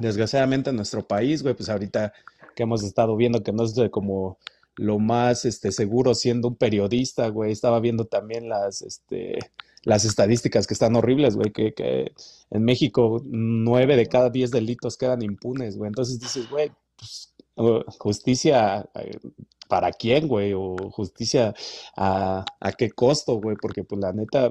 desgraciadamente 0.00 0.70
en 0.70 0.76
nuestro 0.76 1.06
país, 1.06 1.42
güey, 1.42 1.54
pues 1.54 1.68
ahorita 1.68 2.12
que 2.56 2.62
hemos 2.62 2.82
estado 2.82 3.14
viendo 3.16 3.42
que 3.42 3.52
no 3.52 3.64
es 3.64 3.74
como 3.90 4.38
lo 4.78 4.98
más 4.98 5.44
este, 5.44 5.72
seguro 5.72 6.14
siendo 6.14 6.48
un 6.48 6.56
periodista, 6.56 7.28
güey, 7.28 7.52
estaba 7.52 7.80
viendo 7.80 8.06
también 8.06 8.48
las, 8.48 8.80
este, 8.82 9.38
las 9.82 10.04
estadísticas 10.04 10.66
que 10.66 10.74
están 10.74 10.96
horribles, 10.96 11.36
güey, 11.36 11.52
que, 11.52 11.74
que 11.74 12.12
en 12.50 12.64
México 12.64 13.20
nueve 13.24 13.96
de 13.96 14.06
cada 14.06 14.30
diez 14.30 14.50
delitos 14.50 14.96
quedan 14.96 15.22
impunes, 15.22 15.76
güey. 15.76 15.88
Entonces 15.88 16.18
dices, 16.20 16.48
güey, 16.48 16.70
pues 16.96 17.34
justicia 17.98 18.88
eh, 18.94 19.18
para 19.68 19.90
quién, 19.92 20.28
güey, 20.28 20.52
o 20.54 20.76
justicia 20.90 21.54
a, 21.96 22.44
a 22.60 22.72
qué 22.72 22.90
costo, 22.90 23.34
güey, 23.34 23.56
porque 23.60 23.84
pues 23.84 24.00
la 24.00 24.12
neta 24.12 24.48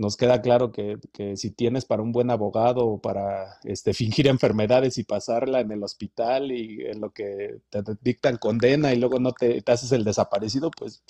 nos 0.00 0.16
queda 0.16 0.40
claro 0.40 0.72
que, 0.72 0.98
que, 1.12 1.36
si 1.36 1.50
tienes 1.50 1.84
para 1.84 2.02
un 2.02 2.10
buen 2.10 2.30
abogado 2.30 2.86
o 2.86 3.00
para 3.00 3.58
este, 3.64 3.92
fingir 3.94 4.26
enfermedades 4.26 4.98
y 4.98 5.04
pasarla 5.04 5.60
en 5.60 5.70
el 5.70 5.82
hospital 5.82 6.50
y 6.52 6.86
en 6.86 7.00
lo 7.00 7.10
que 7.10 7.60
te 7.70 7.82
dictan 8.00 8.38
condena 8.38 8.92
y 8.92 8.96
luego 8.96 9.20
no 9.20 9.32
te, 9.32 9.60
te 9.60 9.72
haces 9.72 9.92
el 9.92 10.04
desaparecido, 10.04 10.70
pues 10.70 11.02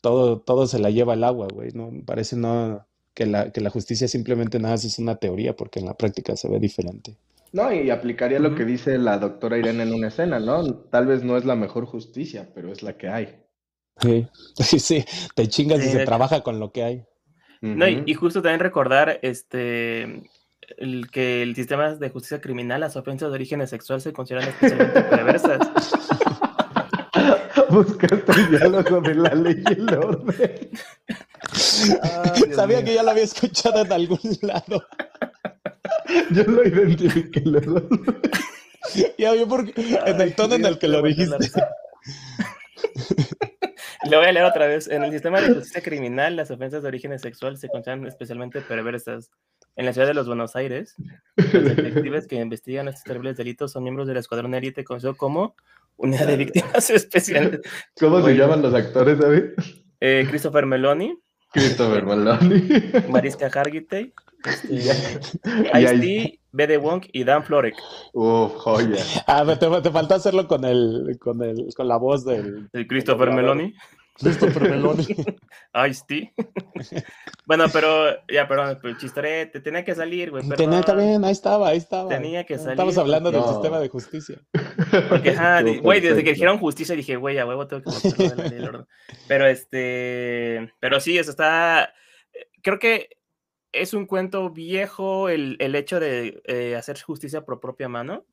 todo, 0.00 0.40
todo 0.40 0.66
se 0.66 0.78
la 0.78 0.90
lleva 0.90 1.14
el 1.14 1.24
agua, 1.24 1.48
güey, 1.52 1.72
¿no? 1.72 1.90
Parece 2.06 2.36
no 2.36 2.86
que 3.14 3.26
la, 3.26 3.50
que 3.50 3.60
la 3.60 3.70
justicia 3.70 4.06
simplemente 4.06 4.60
nada 4.60 4.76
es 4.76 4.98
una 5.00 5.16
teoría 5.16 5.56
porque 5.56 5.80
en 5.80 5.86
la 5.86 5.94
práctica 5.94 6.36
se 6.36 6.48
ve 6.48 6.60
diferente. 6.60 7.16
No, 7.52 7.72
y 7.72 7.90
aplicaría 7.90 8.38
lo 8.38 8.54
que 8.54 8.64
dice 8.64 8.98
la 8.98 9.18
doctora 9.18 9.58
Irene 9.58 9.82
en 9.82 9.94
una 9.94 10.08
escena, 10.08 10.38
¿no? 10.38 10.74
Tal 10.74 11.06
vez 11.06 11.24
no 11.24 11.36
es 11.36 11.44
la 11.44 11.56
mejor 11.56 11.86
justicia, 11.86 12.48
pero 12.54 12.70
es 12.70 12.82
la 12.82 12.96
que 12.96 13.08
hay. 13.08 13.42
Sí, 14.00 14.28
sí, 14.62 14.78
sí. 14.78 15.04
te 15.34 15.48
chingas 15.48 15.84
y 15.84 15.88
se 15.88 16.04
trabaja 16.04 16.42
con 16.42 16.60
lo 16.60 16.70
que 16.70 16.84
hay. 16.84 17.04
No, 17.60 17.88
y, 17.88 18.14
justo 18.14 18.40
también 18.40 18.60
recordar 18.60 19.18
este 19.22 20.22
el, 20.76 21.10
que 21.10 21.42
el 21.42 21.56
sistema 21.56 21.94
de 21.94 22.10
justicia 22.10 22.40
criminal, 22.40 22.80
las 22.80 22.96
ofensas 22.96 23.30
de 23.30 23.34
origen 23.34 23.66
sexual 23.66 24.00
se 24.00 24.12
consideran 24.12 24.48
especialmente 24.48 25.02
perversas. 25.02 25.58
Buscaste 27.70 28.32
el 28.32 28.50
diálogo 28.50 29.00
de 29.00 29.14
la 29.14 29.34
ley 29.34 29.62
y 29.68 29.72
el 29.72 29.94
orden. 29.94 30.70
Sabía 32.54 32.84
que 32.84 32.94
ya 32.94 33.02
lo 33.02 33.10
había 33.10 33.24
escuchado 33.24 33.84
en 33.84 33.92
algún 33.92 34.20
lado. 34.42 34.84
Yo 36.30 36.44
lo 36.44 36.66
identifiqué 36.66 37.40
luego. 37.40 37.82
Ya 39.18 39.32
vi 39.32 39.44
porque 39.44 40.00
en 40.06 40.20
el 40.20 40.34
tono 40.34 40.54
en 40.54 40.64
el 40.64 40.78
que 40.78 40.88
lo 40.88 41.02
dijiste. 41.02 41.36
Le 44.08 44.16
voy 44.16 44.26
a 44.26 44.32
leer 44.32 44.46
otra 44.46 44.66
vez. 44.66 44.88
En 44.88 45.04
el 45.04 45.12
sistema 45.12 45.40
de 45.40 45.54
justicia 45.54 45.82
criminal, 45.82 46.34
las 46.36 46.50
ofensas 46.50 46.82
de 46.82 46.88
origen 46.88 47.18
sexual 47.18 47.58
se 47.58 47.68
consideran 47.68 48.06
especialmente 48.06 48.60
perversas. 48.62 49.30
En 49.76 49.86
la 49.86 49.92
ciudad 49.92 50.08
de 50.08 50.14
los 50.14 50.26
Buenos 50.26 50.56
Aires, 50.56 50.96
los 51.36 51.52
detectives 51.52 52.26
que 52.26 52.36
investigan 52.36 52.88
estos 52.88 53.04
terribles 53.04 53.36
delitos 53.36 53.70
son 53.70 53.84
miembros 53.84 54.08
del 54.08 54.16
escuadrón 54.16 54.54
élite 54.54 54.82
conocido 54.82 55.16
como 55.16 55.54
Unidad 55.96 56.26
de 56.26 56.36
Víctimas 56.36 56.90
Especiales. 56.90 57.60
¿Cómo 58.00 58.22
se 58.22 58.34
llaman 58.34 58.62
los 58.62 58.74
actores, 58.74 59.18
David? 59.18 59.44
Eh, 60.00 60.26
Christopher 60.28 60.64
Meloni. 60.64 61.18
Christopher 61.52 62.04
Meloni. 62.04 62.68
Mariska 63.08 63.46
Hargitay. 63.46 64.12
Este, 65.74 66.37
BD 66.52 66.78
Wong 66.78 67.04
y 67.12 67.24
Dan 67.24 67.44
Florek. 67.44 67.76
Uf, 68.12 68.52
joya. 68.56 69.02
Ah, 69.26 69.44
te, 69.44 69.56
te, 69.56 69.90
faltó 69.90 70.14
hacerlo 70.14 70.46
con 70.48 70.64
el, 70.64 71.16
con 71.20 71.42
el, 71.42 71.68
con 71.74 71.88
la 71.88 71.96
voz 71.96 72.24
del. 72.24 72.68
El 72.72 72.86
Christopher 72.86 73.30
Meloni. 73.30 73.74
Christopher 74.14 74.70
Meloni. 74.70 75.06
Ice-T. 75.88 76.34
bueno, 77.46 77.66
pero, 77.72 78.16
ya, 78.28 78.48
perdón, 78.48 78.78
pero 78.80 78.94
el 78.94 78.98
chistorete 78.98 79.60
tenía 79.60 79.84
que 79.84 79.94
salir, 79.94 80.30
güey. 80.30 80.48
Tenía 80.48 80.80
también, 80.80 81.24
ahí 81.24 81.32
estaba, 81.32 81.68
ahí 81.68 81.78
estaba. 81.78 82.08
Tenía 82.08 82.44
que 82.44 82.56
salir. 82.56 82.72
Estamos 82.72 82.98
hablando 82.98 83.30
del 83.30 83.44
sistema 83.44 83.78
de 83.78 83.88
justicia. 83.88 84.40
Porque, 85.08 85.36
güey, 85.82 86.00
desde 86.00 86.24
que 86.24 86.32
dijeron 86.32 86.58
justicia 86.58 86.96
dije, 86.96 87.16
güey, 87.16 87.38
a 87.38 87.46
huevo 87.46 87.66
tengo 87.66 87.82
que 87.82 88.50
de 88.50 88.60
la 88.60 88.68
orden. 88.68 88.86
Pero 89.28 89.46
este, 89.46 90.72
pero 90.80 91.00
sí, 91.00 91.18
eso 91.18 91.30
está. 91.30 91.92
Creo 92.62 92.78
que 92.78 93.17
es 93.72 93.94
un 93.94 94.06
cuento 94.06 94.50
viejo 94.50 95.28
el, 95.28 95.56
hecho 95.74 96.00
de 96.00 96.40
eh, 96.44 96.76
hacer 96.76 97.00
justicia 97.00 97.44
por 97.44 97.60
propia 97.60 97.88
mano. 97.88 98.24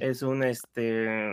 Es 0.00 0.22
un, 0.22 0.42
este, 0.42 1.30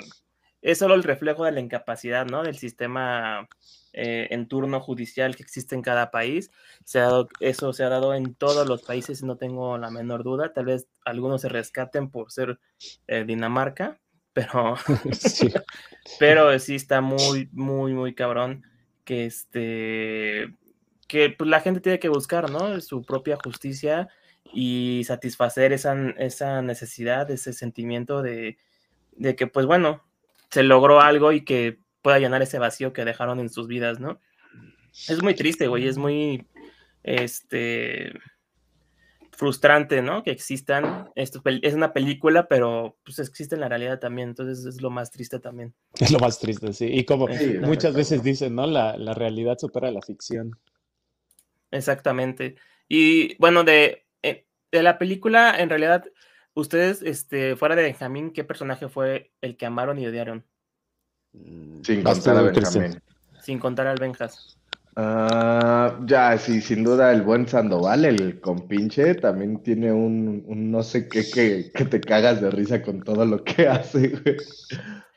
es 0.62 0.78
solo 0.78 0.94
el 0.94 1.04
reflejo 1.04 1.46
de 1.46 1.52
la 1.52 1.60
incapacidad, 1.60 2.26
¿no? 2.26 2.44
Del 2.44 2.58
sistema 2.58 3.48
eh, 3.94 4.28
en 4.30 4.48
turno 4.48 4.80
judicial 4.80 5.36
que 5.36 5.44
existe 5.44 5.76
en 5.76 5.82
cada 5.82 6.12
país. 6.12 6.52
Se 6.84 7.00
ha 7.00 7.04
dado, 7.04 7.30
eso 7.40 7.74
se 7.74 7.84
ha 7.84 7.90
dado 7.90 8.14
en 8.14 8.36
todos 8.36 8.68
los 8.68 8.84
países, 8.84 9.24
no 9.24 9.38
tengo 9.38 9.78
la 9.78 9.90
menor 9.90 10.24
duda. 10.24 10.54
Tal 10.54 10.66
vez 10.66 10.88
algunos 11.06 11.42
se 11.42 11.50
rescaten 11.50 12.10
por 12.10 12.32
ser 12.32 12.60
eh, 13.08 13.24
Dinamarca, 13.26 14.00
pero 14.34 14.76
sí. 15.12 15.52
pero 16.20 16.58
sí 16.60 16.76
está 16.76 17.02
muy, 17.02 17.50
muy, 17.52 17.94
muy 17.94 18.14
cabrón 18.14 18.64
que 19.06 19.26
este 19.26 20.56
que 21.10 21.32
pues, 21.32 21.50
la 21.50 21.60
gente 21.60 21.82
tiene 21.82 22.00
que 22.00 22.08
buscar, 22.08 22.50
¿no? 22.50 22.80
Su 22.80 23.02
propia 23.02 23.38
justicia 23.44 24.08
y 24.54 25.04
satisfacer 25.06 25.74
esa, 25.74 25.94
esa 26.18 26.62
necesidad, 26.62 27.30
ese 27.32 27.52
sentimiento 27.52 28.22
de, 28.22 28.58
de, 29.18 29.36
que, 29.36 29.48
pues 29.48 29.66
bueno, 29.66 30.04
se 30.52 30.64
logró 30.64 31.02
algo 31.02 31.32
y 31.34 31.44
que 31.44 31.80
pueda 32.04 32.20
llenar 32.20 32.44
ese 32.44 32.60
vacío 32.60 32.94
que 32.94 33.06
dejaron 33.06 33.40
en 33.40 33.50
sus 33.50 33.68
vidas, 33.68 34.00
¿no? 34.00 34.22
Es 35.10 35.22
muy 35.22 35.34
triste, 35.34 35.68
güey, 35.68 35.88
es 35.88 35.98
muy, 35.98 36.48
este, 37.04 38.14
frustrante, 39.32 40.04
¿no? 40.04 40.22
Que 40.22 40.32
existan, 40.32 41.10
esto 41.16 41.42
es 41.46 41.74
una 41.74 41.92
película, 41.92 42.48
pero 42.48 42.98
pues 43.04 43.18
existe 43.18 43.56
en 43.56 43.62
la 43.62 43.70
realidad 43.70 44.00
también, 44.00 44.30
entonces 44.30 44.64
es 44.66 44.82
lo 44.82 44.92
más 44.92 45.10
triste 45.10 45.40
también. 45.40 45.74
Es 46.00 46.12
lo 46.12 46.20
más 46.20 46.40
triste, 46.40 46.72
sí, 46.72 46.86
y 46.86 47.04
como 47.04 47.28
muchas 47.62 47.96
veces 47.96 48.22
dicen, 48.22 48.54
¿no? 48.54 48.68
La, 48.68 48.96
la 48.96 49.16
realidad 49.16 49.58
supera 49.58 49.90
la 49.90 50.02
ficción. 50.02 50.52
Exactamente. 51.72 52.56
Y 52.88 53.36
bueno, 53.38 53.64
de, 53.64 54.06
eh, 54.24 54.46
de 54.72 54.84
la 54.84 54.98
película, 54.98 55.60
en 55.60 55.70
realidad, 55.70 56.06
ustedes, 56.54 57.02
este, 57.02 57.56
fuera 57.56 57.76
de 57.76 57.84
Benjamín, 57.84 58.32
¿qué 58.32 58.44
personaje 58.44 58.90
fue 58.90 59.32
el 59.42 59.58
que 59.58 59.66
amaron 59.66 60.00
y 60.00 60.08
odiaron? 60.08 60.46
Mm, 61.34 61.82
sin 61.84 62.04
contar 62.04 62.38
a 62.38 62.42
Benjamín. 62.42 63.02
Sin 63.42 63.60
contar 63.60 63.88
al 63.88 64.00
Benjas. 64.00 64.60
Ah, 64.96 65.98
ya, 66.06 66.38
sí, 66.38 66.60
sin 66.62 66.84
duda 66.84 67.14
el 67.14 67.22
buen 67.22 67.48
Sandoval, 67.48 68.04
el 68.04 68.42
compinche, 68.42 69.16
también 69.16 69.64
tiene 69.64 69.94
un, 69.94 70.44
no 70.72 70.84
sé 70.84 71.08
qué 71.08 71.24
que, 71.30 71.72
que, 71.74 71.86
te 71.86 72.02
cagas 72.02 72.42
de 72.42 72.52
risa 72.52 72.82
con 72.82 73.02
todo 73.02 73.26
lo 73.26 73.44
que 73.44 73.68
hace, 73.68 74.10
güey. 74.10 74.38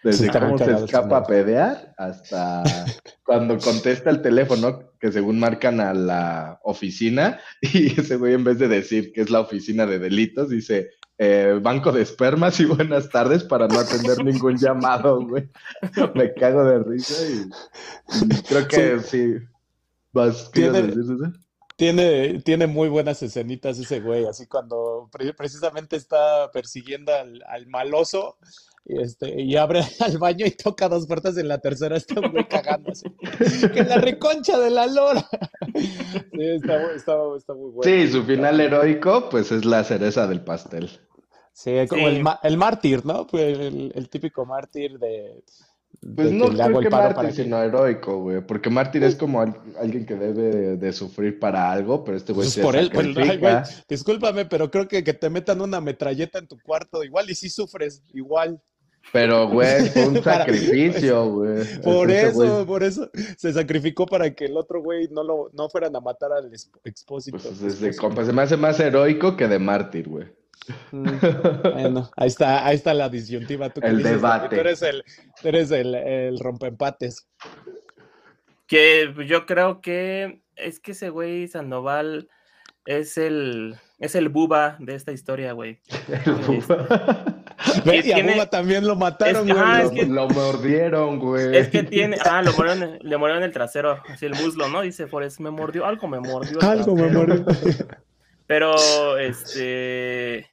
Desde 0.02 0.30
cómo 0.30 0.58
se 0.58 0.72
escapa 0.72 1.18
a 1.18 1.24
pedear 1.24 1.94
hasta 1.96 2.62
cuando 3.24 3.58
contesta 3.58 4.10
el 4.10 4.20
teléfono, 4.20 4.90
que 4.98 5.12
según 5.12 5.38
marcan 5.38 5.80
a 5.80 5.94
la 5.94 6.60
oficina, 6.64 7.40
y 7.60 8.00
ese 8.00 8.16
güey 8.16 8.34
en 8.34 8.44
vez 8.44 8.58
de 8.58 8.68
decir 8.68 9.12
que 9.12 9.20
es 9.20 9.30
la 9.30 9.40
oficina 9.40 9.86
de 9.86 9.98
delitos, 9.98 10.50
dice 10.50 10.90
eh, 11.18 11.60
banco 11.62 11.92
de 11.92 12.02
espermas 12.02 12.58
y 12.58 12.64
buenas 12.64 13.08
tardes 13.08 13.44
para 13.44 13.68
no 13.68 13.78
atender 13.78 14.18
ningún 14.24 14.56
llamado, 14.56 15.20
güey. 15.24 15.48
Me 16.14 16.34
cago 16.34 16.64
de 16.64 16.78
risa 16.80 17.14
y, 17.28 18.42
creo 18.42 18.66
que 18.66 19.00
sí. 19.00 19.34
¿Vas, 20.12 20.50
¿Tiene, 20.50 20.92
tiene, 21.76 22.42
tiene 22.44 22.66
muy 22.66 22.88
buenas 22.88 23.22
escenitas 23.22 23.78
ese 23.78 24.00
güey, 24.00 24.26
así 24.26 24.46
cuando 24.46 25.08
precisamente 25.36 25.96
está 25.96 26.50
persiguiendo 26.52 27.14
al, 27.14 27.42
al 27.48 27.66
maloso 27.66 28.36
y, 28.84 29.00
este, 29.00 29.40
y 29.40 29.56
abre 29.56 29.80
al 30.00 30.18
baño 30.18 30.46
y 30.46 30.50
toca 30.50 30.88
dos 30.88 31.06
puertas 31.06 31.36
en 31.36 31.48
la 31.48 31.58
tercera, 31.58 31.96
está 31.96 32.20
muy 32.20 32.44
cagándose. 32.44 33.10
que 33.72 33.84
la 33.84 33.98
reconcha 33.98 34.58
de 34.58 34.70
la 34.70 34.86
lora. 34.86 35.26
sí, 35.74 36.40
está, 36.40 36.92
está, 36.94 37.14
está, 37.36 37.54
muy 37.54 37.70
bueno. 37.70 37.82
Sí, 37.82 38.08
su 38.10 38.24
final 38.24 38.60
heroico, 38.60 39.28
pues 39.30 39.52
es 39.52 39.64
la 39.64 39.84
cereza 39.84 40.26
del 40.26 40.42
pastel. 40.42 40.90
Sí, 41.52 41.72
como 41.88 42.08
El, 42.08 42.24
el, 42.42 42.56
mártir, 42.56 43.04
¿no? 43.04 43.26
Pues 43.26 43.58
el, 43.58 43.92
el 43.94 44.08
típico 44.08 44.46
mártir 44.46 44.98
de, 44.98 45.44
pues 46.16 46.32
no 46.32 46.48
creo 46.48 46.80
que 46.80 46.90
mártir, 46.90 47.32
sino 47.32 47.62
heroico, 47.62 48.18
güey. 48.18 48.40
Porque 48.44 48.70
mártir 48.70 49.04
es 49.04 49.14
como 49.14 49.40
alguien 49.40 50.04
que 50.04 50.16
debe 50.16 50.76
de, 50.76 50.92
sufrir 50.92 51.38
para 51.38 51.70
algo, 51.70 52.02
pero 52.02 52.16
este 52.16 52.32
güey 52.32 52.46
pues 52.46 52.54
se 52.54 52.62
por 52.62 52.74
él, 52.74 52.90
pues, 52.90 53.84
discúlpame, 53.88 54.46
pero 54.46 54.68
creo 54.70 54.88
que 54.88 55.04
que 55.04 55.14
te 55.14 55.30
metan 55.30 55.60
una 55.60 55.80
metralleta 55.80 56.40
en 56.40 56.48
tu 56.48 56.58
cuarto, 56.58 57.04
igual, 57.04 57.30
y 57.30 57.36
si 57.36 57.48
sufres, 57.48 58.02
igual. 58.12 58.60
Pero, 59.10 59.48
güey, 59.48 59.88
fue 59.90 60.08
un 60.08 60.22
sacrificio, 60.22 61.26
güey. 61.30 61.80
Por 61.82 62.10
eso, 62.10 62.66
por 62.66 62.82
eso 62.82 63.10
se 63.36 63.52
sacrificó 63.52 64.06
para 64.06 64.34
que 64.34 64.46
el 64.46 64.56
otro 64.56 64.82
güey 64.82 65.08
no 65.08 65.22
lo 65.22 65.50
no 65.52 65.68
fueran 65.68 65.96
a 65.96 66.00
matar 66.00 66.32
al 66.32 66.50
expósito. 66.84 67.38
Pues 67.38 67.60
desde 67.60 67.96
compa, 67.96 68.24
se 68.24 68.32
me 68.32 68.42
hace 68.42 68.56
más 68.56 68.78
heroico 68.80 69.36
que 69.36 69.48
de 69.48 69.58
mártir, 69.58 70.08
güey. 70.08 70.26
Mm, 70.92 71.08
bueno, 71.62 72.10
ahí 72.16 72.28
está, 72.28 72.64
ahí 72.64 72.76
está 72.76 72.94
la 72.94 73.08
disyuntiva. 73.08 73.70
Tú 73.70 73.80
el 73.82 74.02
debate. 74.02 74.54
Tú 74.54 74.60
eres 74.60 74.82
el, 74.82 75.04
eres 75.42 75.70
el, 75.72 75.94
el 75.94 76.38
rompeempates. 76.38 77.26
Que 78.66 79.12
yo 79.26 79.44
creo 79.44 79.80
que 79.80 80.42
es 80.56 80.80
que 80.80 80.92
ese 80.92 81.10
güey 81.10 81.48
Sandoval 81.48 82.28
es 82.84 83.18
el 83.18 83.76
es 83.98 84.14
el 84.14 84.28
buba 84.28 84.76
de 84.80 84.94
esta 84.94 85.12
historia, 85.12 85.52
güey. 85.52 85.80
y 88.04 88.12
a 88.12 88.22
Buba 88.22 88.46
también 88.46 88.86
lo 88.86 88.96
mataron, 88.96 89.48
güey. 89.48 90.06
lo, 90.06 90.28
mordieron, 90.28 91.18
güey. 91.18 91.56
Es 91.56 91.68
que 91.68 91.82
tiene, 91.82 92.16
ah, 92.24 92.42
lo 92.42 92.52
mordieron, 92.52 92.98
le 93.00 93.16
mordieron 93.16 93.42
el 93.42 93.52
trasero, 93.52 94.02
así 94.08 94.26
el 94.26 94.34
muslo, 94.34 94.68
¿no? 94.68 94.82
Dice 94.82 95.06
Forrest, 95.06 95.40
me 95.40 95.50
mordió, 95.50 95.86
algo 95.86 96.08
me 96.08 96.20
mordió. 96.20 96.60
Algo 96.62 96.94
me 96.94 97.08
mordió. 97.08 97.44
Pero, 98.46 99.18
este, 99.18 100.50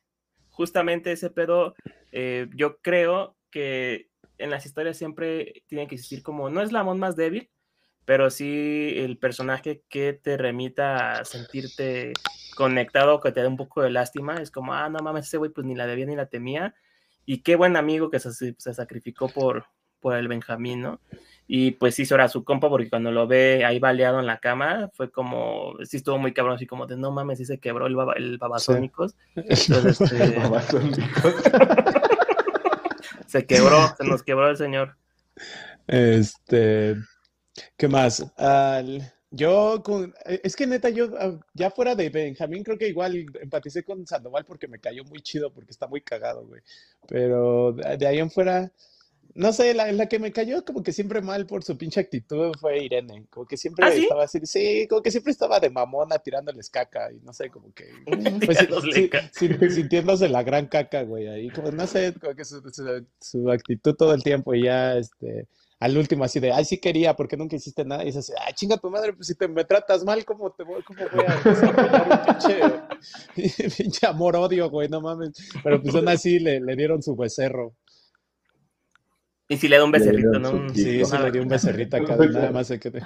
justamente 0.49 1.11
ese 1.11 1.29
pedo, 1.29 1.75
eh, 2.11 2.47
yo 2.55 2.77
creo 2.77 3.35
que 3.51 4.09
en 4.37 4.49
las 4.49 4.65
historias 4.65 4.97
siempre 4.97 5.63
tiene 5.67 5.87
que 5.87 5.95
existir 5.95 6.23
como, 6.23 6.49
no 6.49 6.61
es 6.61 6.71
la 6.71 6.79
amor 6.79 6.97
más 6.97 7.15
débil, 7.15 7.49
pero 8.05 8.29
sí 8.31 8.93
el 8.95 9.17
personaje 9.17 9.83
que 9.87 10.13
te 10.13 10.37
remita 10.37 11.19
a 11.19 11.25
sentirte 11.25 12.13
conectado, 12.55 13.19
que 13.19 13.31
te 13.31 13.41
dé 13.41 13.47
un 13.47 13.57
poco 13.57 13.81
de 13.81 13.91
lástima, 13.91 14.41
es 14.41 14.49
como, 14.49 14.73
ah, 14.73 14.89
no 14.89 14.99
mames, 14.99 15.27
ese 15.27 15.37
güey 15.37 15.51
pues 15.51 15.67
ni 15.67 15.75
la 15.75 15.85
debía 15.85 16.05
ni 16.05 16.15
la 16.15 16.25
temía, 16.25 16.73
y 17.29 17.43
qué 17.43 17.55
buen 17.55 17.77
amigo 17.77 18.09
que 18.09 18.19
se, 18.19 18.55
se 18.57 18.73
sacrificó 18.73 19.29
por, 19.29 19.65
por 19.99 20.15
el 20.15 20.27
Benjamín, 20.27 20.81
¿no? 20.81 20.99
Y 21.45 21.69
pues 21.73 21.99
hizo 21.99 22.15
ahora 22.15 22.27
su 22.27 22.43
compa 22.43 22.69
porque 22.69 22.89
cuando 22.89 23.11
lo 23.11 23.27
ve 23.27 23.63
ahí 23.63 23.77
baleado 23.77 24.19
en 24.19 24.25
la 24.25 24.39
cama, 24.39 24.89
fue 24.95 25.11
como, 25.11 25.75
sí 25.83 25.97
estuvo 25.97 26.17
muy 26.17 26.33
cabrón, 26.33 26.55
así 26.55 26.65
como 26.65 26.87
de 26.87 26.97
no 26.97 27.11
mames, 27.11 27.37
sí 27.37 27.45
se 27.45 27.59
quebró 27.59 27.85
el, 27.85 27.95
baba, 27.95 28.13
el 28.13 28.39
babasónicos. 28.39 29.15
Entonces, 29.35 30.01
este... 30.11 30.39
babasónicos. 30.39 31.35
se 33.27 33.45
quebró, 33.45 33.77
se 33.95 34.05
nos 34.05 34.23
quebró 34.23 34.49
el 34.49 34.57
señor. 34.57 34.97
Este, 35.85 36.95
¿qué 37.77 37.87
más? 37.87 38.25
Yo 39.31 39.81
con, 39.83 40.13
es 40.25 40.55
que 40.55 40.65
neta, 40.65 40.89
yo 40.89 41.09
ah, 41.19 41.39
ya 41.53 41.69
fuera 41.69 41.95
de 41.95 42.09
Benjamín, 42.09 42.63
creo 42.63 42.77
que 42.77 42.87
igual 42.87 43.25
empaticé 43.41 43.83
con 43.83 44.05
Sandoval 44.07 44.45
porque 44.45 44.67
me 44.67 44.79
cayó 44.79 45.03
muy 45.03 45.21
chido, 45.21 45.51
porque 45.53 45.71
está 45.71 45.87
muy 45.87 46.01
cagado, 46.01 46.45
güey. 46.45 46.61
Pero 47.07 47.73
de 47.73 48.07
ahí 48.07 48.19
en 48.19 48.31
fuera, 48.31 48.71
no 49.35 49.53
sé, 49.53 49.73
la, 49.73 49.91
la, 49.91 50.07
que 50.07 50.19
me 50.19 50.31
cayó 50.31 50.65
como 50.65 50.81
que 50.81 50.91
siempre 50.91 51.21
mal 51.21 51.45
por 51.45 51.63
su 51.63 51.77
pinche 51.77 51.99
actitud 51.99 52.51
fue 52.59 52.83
Irene. 52.83 53.25
Como 53.29 53.45
que 53.45 53.57
siempre 53.57 53.85
¿Ah, 53.85 53.93
estaba 53.93 54.23
así, 54.23 54.39
sí, 54.43 54.87
como 54.89 55.01
que 55.01 55.11
siempre 55.11 55.31
estaba 55.31 55.59
de 55.59 55.69
mamona 55.69 56.17
tirándoles 56.17 56.69
caca 56.69 57.11
y 57.11 57.19
no 57.21 57.31
sé, 57.31 57.49
como 57.49 57.71
que. 57.73 57.85
Pues, 59.59 59.75
sintiéndose 59.75 60.27
la 60.27 60.43
gran 60.43 60.67
caca, 60.67 61.03
güey. 61.03 61.27
Ahí, 61.27 61.49
como 61.51 61.71
no 61.71 61.85
sé, 61.85 62.13
como 62.19 62.35
que 62.35 62.43
su, 62.43 62.61
su, 63.21 63.51
actitud 63.51 63.95
todo 63.95 64.13
el 64.13 64.23
tiempo 64.23 64.53
y 64.55 64.63
ya, 64.63 64.97
este. 64.97 65.47
Al 65.79 65.97
último, 65.97 66.25
así 66.25 66.41
de, 66.41 66.51
ay, 66.51 66.65
sí 66.65 66.77
quería, 66.77 67.15
porque 67.15 67.37
nunca 67.37 67.55
hiciste 67.55 67.85
nada? 67.85 68.03
Y 68.03 68.09
es 68.09 68.17
así, 68.17 68.33
ay, 68.45 68.53
chinga 68.53 68.77
tu 68.77 68.89
madre, 68.89 69.13
pues 69.13 69.27
si 69.27 69.35
te 69.35 69.47
me 69.47 69.63
tratas 69.63 70.03
mal, 70.03 70.25
¿cómo, 70.25 70.51
te 70.51 70.63
voy, 70.63 70.83
cómo 70.83 71.05
voy 71.09 71.25
a 71.25 72.03
un 72.03 72.81
pinche, 73.35 73.69
pinche 73.77 74.05
amor-odio, 74.05 74.69
güey? 74.69 74.89
No 74.89 74.99
mames. 74.99 75.31
Pero 75.63 75.81
pues 75.81 75.95
aún 75.95 76.09
así 76.09 76.39
le, 76.39 76.59
le 76.59 76.75
dieron 76.75 77.01
su 77.01 77.15
becerro. 77.15 77.75
Y 79.51 79.57
si 79.57 79.67
le 79.67 79.77
da 79.77 79.83
un 79.83 79.91
becerrito, 79.91 80.37
¿no? 80.37 80.69
Sí, 80.69 81.03
sí 81.03 81.17
le 81.17 81.31
dio 81.31 81.41
un 81.41 81.47
becerrito 81.47 81.97
acá, 81.97 82.15
nada 82.15 82.51
más 82.51 82.67
se 82.67 82.79
quede. 82.79 83.01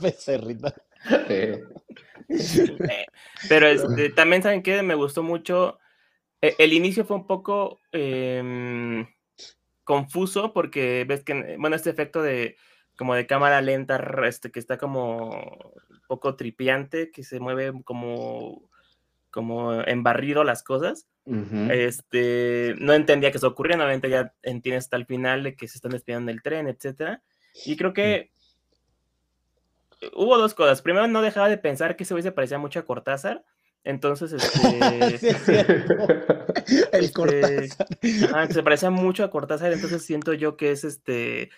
becerrito. 0.00 0.74
Pero 3.48 3.68
este, 3.68 4.10
también, 4.10 4.42
¿saben 4.42 4.64
qué? 4.64 4.82
Me 4.82 4.96
gustó 4.96 5.22
mucho. 5.22 5.78
E, 6.40 6.56
el 6.58 6.72
inicio 6.72 7.04
fue 7.04 7.16
un 7.16 7.28
poco 7.28 7.80
em, 7.92 9.06
confuso 9.84 10.52
porque 10.52 11.04
ves 11.06 11.24
que, 11.24 11.56
bueno, 11.58 11.76
este 11.76 11.90
efecto 11.90 12.22
de 12.22 12.56
como 12.96 13.14
de 13.14 13.26
cámara 13.26 13.60
lenta, 13.62 14.00
este, 14.26 14.50
que 14.50 14.60
está 14.60 14.78
como 14.78 15.30
un 15.30 16.00
poco 16.06 16.36
tripiante, 16.36 17.10
que 17.10 17.24
se 17.24 17.40
mueve 17.40 17.72
como, 17.84 18.68
como 19.30 19.82
embarrido 19.82 20.44
las 20.44 20.62
cosas. 20.62 21.08
Este, 21.70 22.74
no 22.78 22.92
entendía 22.92 23.30
que 23.30 23.38
eso 23.38 23.48
ocurría, 23.48 23.76
obviamente 23.76 24.10
ya 24.10 24.34
entiendes 24.42 24.84
hasta 24.84 24.96
el 24.96 25.06
final 25.06 25.44
de 25.44 25.54
que 25.54 25.68
se 25.68 25.78
están 25.78 25.92
despidiendo 25.92 26.30
del 26.30 26.42
tren, 26.42 26.68
etcétera. 26.68 27.22
Y 27.64 27.76
creo 27.76 27.92
que 27.92 28.32
hubo 30.14 30.36
dos 30.38 30.54
cosas. 30.54 30.82
Primero, 30.82 31.06
no 31.06 31.22
dejaba 31.22 31.48
de 31.48 31.58
pensar 31.58 31.96
que 31.96 32.04
ese 32.04 32.14
güey 32.14 32.22
se 32.22 32.32
parecía 32.32 32.58
mucho 32.58 32.80
a 32.80 32.84
Cortázar. 32.84 33.44
Entonces, 33.84 34.32
este. 35.22 35.60
el 36.92 37.04
este, 37.04 37.12
Cortázar. 37.12 37.88
Ah, 38.34 38.46
se 38.48 38.62
parecía 38.62 38.90
mucho 38.90 39.24
a 39.24 39.30
Cortázar. 39.30 39.72
Entonces 39.72 40.04
siento 40.04 40.32
yo 40.32 40.56
que 40.56 40.72
es 40.72 40.84
este. 40.84 41.50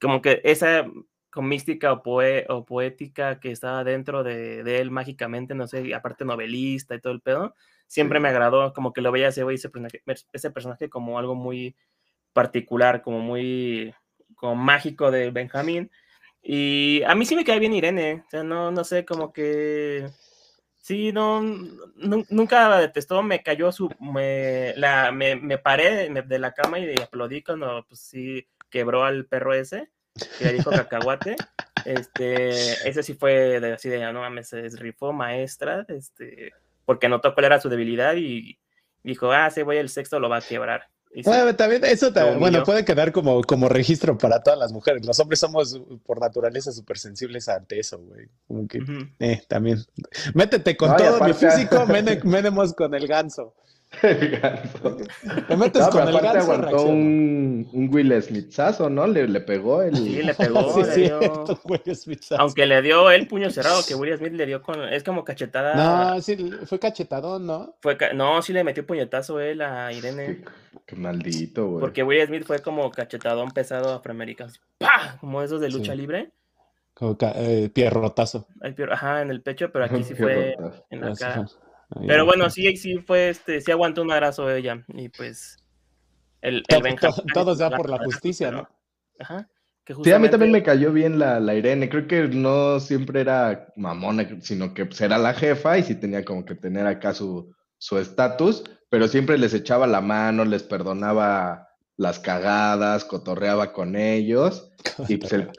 Como 0.00 0.22
que 0.22 0.40
esa 0.44 0.86
mística 1.36 1.92
o, 1.92 2.02
o 2.48 2.64
poética 2.64 3.38
que 3.38 3.52
estaba 3.52 3.84
dentro 3.84 4.24
de, 4.24 4.64
de, 4.64 4.80
él 4.80 4.90
mágicamente, 4.90 5.54
no 5.54 5.68
sé, 5.68 5.94
aparte 5.94 6.24
novelista 6.24 6.96
y 6.96 7.00
todo 7.00 7.12
el 7.12 7.20
pedo 7.20 7.54
siempre 7.88 8.20
me 8.20 8.28
agradó, 8.28 8.72
como 8.72 8.92
que 8.92 9.00
lo 9.00 9.10
veía 9.10 9.28
ese, 9.28 9.44
ese, 9.52 9.68
personaje, 9.70 10.02
ese 10.32 10.50
personaje 10.52 10.88
como 10.88 11.18
algo 11.18 11.34
muy 11.34 11.74
particular, 12.32 13.02
como 13.02 13.18
muy 13.18 13.92
como 14.36 14.54
mágico 14.54 15.10
de 15.10 15.30
Benjamín. 15.32 15.90
Y 16.40 17.02
a 17.06 17.16
mí 17.16 17.24
sí 17.24 17.34
me 17.34 17.44
cae 17.44 17.58
bien 17.58 17.72
Irene, 17.72 18.22
o 18.26 18.30
sea, 18.30 18.44
no, 18.44 18.70
no 18.70 18.84
sé, 18.84 19.04
como 19.04 19.32
que 19.32 20.08
sí, 20.80 21.12
no, 21.12 21.42
nunca 22.30 22.78
detestó, 22.78 23.22
me 23.22 23.42
cayó 23.42 23.72
su, 23.72 23.90
me, 24.00 24.74
la, 24.76 25.12
me, 25.12 25.36
me 25.36 25.58
paré 25.58 26.08
de 26.08 26.38
la 26.38 26.52
cama 26.52 26.78
y 26.78 27.00
aplaudí 27.00 27.42
cuando, 27.42 27.84
pues 27.88 28.00
sí, 28.00 28.48
quebró 28.70 29.04
al 29.04 29.26
perro 29.26 29.54
ese, 29.54 29.90
que 30.38 30.44
le 30.44 30.52
dijo 30.54 30.70
cacahuate. 30.70 31.36
Este, 31.84 32.48
ese 32.88 33.02
sí 33.02 33.14
fue 33.14 33.60
de, 33.60 33.72
así 33.72 33.88
de, 33.88 34.00
no 34.12 34.20
mames, 34.20 34.48
se 34.48 34.68
rifó 34.76 35.12
maestra, 35.12 35.86
este, 35.88 36.52
porque 36.84 37.08
notó 37.08 37.34
cuál 37.34 37.46
era 37.46 37.60
su 37.60 37.68
debilidad 37.68 38.14
y 38.16 38.58
dijo, 39.02 39.30
ah, 39.32 39.46
ese 39.46 39.62
güey 39.62 39.78
el 39.78 39.88
sexto 39.88 40.20
lo 40.20 40.28
va 40.28 40.38
a 40.38 40.42
quebrar. 40.42 40.88
Bueno, 41.24 41.56
también 41.56 41.84
eso 41.84 42.12
bueno, 42.38 42.62
puede 42.64 42.84
quedar 42.84 43.12
como, 43.12 43.42
como 43.42 43.68
registro 43.68 44.16
para 44.18 44.42
todas 44.42 44.58
las 44.58 44.72
mujeres. 44.72 45.04
Los 45.04 45.18
hombres 45.18 45.40
somos 45.40 45.80
por 46.04 46.20
naturaleza 46.20 46.72
súper 46.72 46.98
sensibles 46.98 47.48
ante 47.48 47.80
eso, 47.80 47.98
güey. 47.98 48.28
Como 48.46 48.68
que, 48.68 48.80
eh, 49.18 49.42
también. 49.48 49.84
Métete 50.34 50.76
con 50.76 50.96
todo 50.96 51.20
mi 51.24 51.32
físico, 51.32 51.84
menemos 52.24 52.74
con 52.74 52.94
el 52.94 53.06
ganso. 53.06 53.54
El 54.02 54.38
ganso. 54.38 54.96
Te 55.48 55.56
metes 55.56 55.82
no, 55.82 55.90
con 55.90 56.08
el 56.08 56.20
ganso. 56.20 56.52
aguantó 56.52 56.82
un, 56.84 57.68
un, 57.72 57.94
Will 57.94 58.22
Smithazo, 58.22 58.90
¿no? 58.90 59.06
Le, 59.06 59.26
le 59.26 59.40
pegó 59.40 59.82
el. 59.82 59.96
Sí, 59.96 60.22
le 60.22 60.34
pegó. 60.34 60.84
sí, 60.84 61.00
le 61.00 61.06
dio... 61.08 61.44
Aunque 62.38 62.66
le 62.66 62.82
dio 62.82 63.10
el 63.10 63.26
puño 63.26 63.50
cerrado, 63.50 63.80
que 63.86 63.94
Will 63.94 64.16
Smith 64.18 64.34
le 64.34 64.46
dio 64.46 64.62
con. 64.62 64.82
Es 64.84 65.02
como 65.02 65.24
cachetada. 65.24 65.74
No, 65.74 66.20
sí, 66.20 66.36
fue 66.66 66.78
cachetadón, 66.78 67.46
¿no? 67.46 67.76
Fue 67.80 67.96
No, 68.14 68.42
sí 68.42 68.52
le 68.52 68.62
metió 68.62 68.86
puñetazo 68.86 69.40
él 69.40 69.62
a 69.62 69.90
Irene. 69.92 70.44
Qué, 70.84 70.94
maldito, 70.94 71.66
güey. 71.66 71.80
Porque 71.80 72.02
Will 72.02 72.26
Smith 72.26 72.44
fue 72.44 72.58
como 72.60 72.90
cachetadón 72.90 73.50
pesado 73.50 73.94
afroamericano. 73.94 74.52
¡Pah! 74.76 75.16
Como 75.20 75.42
esos 75.42 75.60
de 75.60 75.70
lucha 75.70 75.94
libre. 75.94 76.30
Como 76.92 77.16
eh, 77.20 77.70
pierrotazo. 77.72 78.46
Ajá, 78.90 79.22
en 79.22 79.30
el 79.30 79.40
pecho, 79.40 79.70
pero 79.72 79.86
aquí 79.86 80.02
sí 80.04 80.14
fue 80.14 80.56
en 80.90 81.00
la 81.00 81.14
cara. 81.14 81.46
Pero 82.06 82.26
bueno, 82.26 82.50
sí, 82.50 82.76
sí 82.76 82.98
fue, 82.98 83.30
este, 83.30 83.60
sí 83.60 83.70
aguantó 83.70 84.02
un 84.02 84.12
abrazo 84.12 84.50
ella. 84.50 84.84
Y 84.88 85.08
pues, 85.08 85.56
el, 86.42 86.62
el 86.68 86.96
Todo, 86.96 87.22
todo 87.32 87.54
sea 87.54 87.70
por 87.70 87.88
la 87.88 87.98
justicia, 87.98 88.50
¿no? 88.50 88.68
Ajá. 89.18 89.48
Sí, 90.04 90.12
a 90.12 90.18
mí 90.18 90.28
también 90.28 90.52
me 90.52 90.62
cayó 90.62 90.92
bien 90.92 91.18
la, 91.18 91.40
la, 91.40 91.54
Irene. 91.54 91.88
Creo 91.88 92.06
que 92.06 92.28
no 92.28 92.78
siempre 92.78 93.22
era 93.22 93.72
mamona, 93.74 94.28
sino 94.42 94.74
que 94.74 94.84
pues, 94.84 95.00
era 95.00 95.16
la 95.16 95.32
jefa 95.32 95.78
y 95.78 95.82
sí 95.82 95.94
tenía 95.94 96.26
como 96.26 96.44
que 96.44 96.54
tener 96.54 96.86
acá 96.86 97.14
su 97.14 97.54
estatus, 97.98 98.64
pero 98.90 99.08
siempre 99.08 99.38
les 99.38 99.54
echaba 99.54 99.86
la 99.86 100.02
mano, 100.02 100.44
les 100.44 100.62
perdonaba 100.62 101.68
las 101.96 102.20
cagadas, 102.20 103.04
cotorreaba 103.04 103.72
con 103.72 103.96
ellos. 103.96 104.70
Y 105.08 105.16
pues 105.16 105.32
el, 105.32 105.50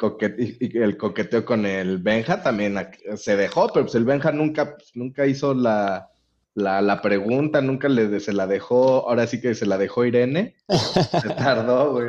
el 0.59 0.97
coqueteo 0.97 1.43
con 1.43 1.65
el 1.65 1.97
Benja 1.97 2.43
también 2.43 2.77
se 3.15 3.35
dejó, 3.35 3.67
pero 3.73 3.85
pues 3.85 3.95
el 3.95 4.05
Benja 4.05 4.31
nunca, 4.31 4.75
pues, 4.75 4.91
nunca 4.95 5.25
hizo 5.25 5.53
la, 5.53 6.09
la, 6.55 6.81
la, 6.81 7.01
pregunta, 7.01 7.61
nunca 7.61 7.87
le, 7.89 8.19
se 8.19 8.33
la 8.33 8.47
dejó, 8.47 9.07
ahora 9.07 9.27
sí 9.27 9.39
que 9.39 9.55
se 9.55 9.65
la 9.65 9.77
dejó 9.77 10.05
Irene. 10.05 10.55
Se 10.67 11.29
tardó, 11.37 11.93
güey. 11.93 12.07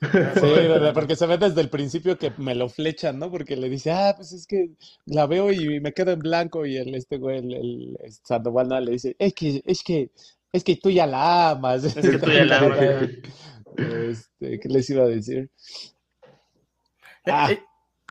Sí, 0.00 0.92
porque 0.94 1.16
se 1.16 1.26
ve 1.26 1.38
desde 1.38 1.60
el 1.60 1.70
principio 1.70 2.18
que 2.18 2.32
me 2.38 2.54
lo 2.54 2.68
flechan, 2.68 3.18
¿no? 3.18 3.30
Porque 3.30 3.56
le 3.56 3.68
dice, 3.68 3.90
ah, 3.90 4.14
pues 4.16 4.32
es 4.32 4.46
que 4.46 4.70
la 5.06 5.26
veo 5.26 5.52
y 5.52 5.80
me 5.80 5.92
quedo 5.92 6.12
en 6.12 6.20
blanco 6.20 6.66
y 6.66 6.76
el 6.76 6.94
este 6.94 7.18
güey, 7.18 7.38
el, 7.38 7.96
el, 8.00 8.12
Sandoval 8.22 8.68
le 8.84 8.92
dice, 8.92 9.16
es 9.18 9.34
que, 9.34 9.60
es 9.66 9.82
que, 9.82 10.12
es 10.52 10.62
que 10.62 10.76
tú 10.76 10.90
ya 10.90 11.06
la 11.06 11.50
amas. 11.50 11.82
Es 11.84 11.94
que 11.94 12.18
tú 12.18 12.30
ya 12.30 12.44
la 12.44 12.58
amas. 12.58 12.78
Este, 13.78 14.58
¿Qué 14.58 14.68
les 14.68 14.90
iba 14.90 15.04
a 15.04 15.06
decir? 15.06 15.50
Eh, 17.24 17.30
ah, 17.30 17.52
eh, 17.52 17.62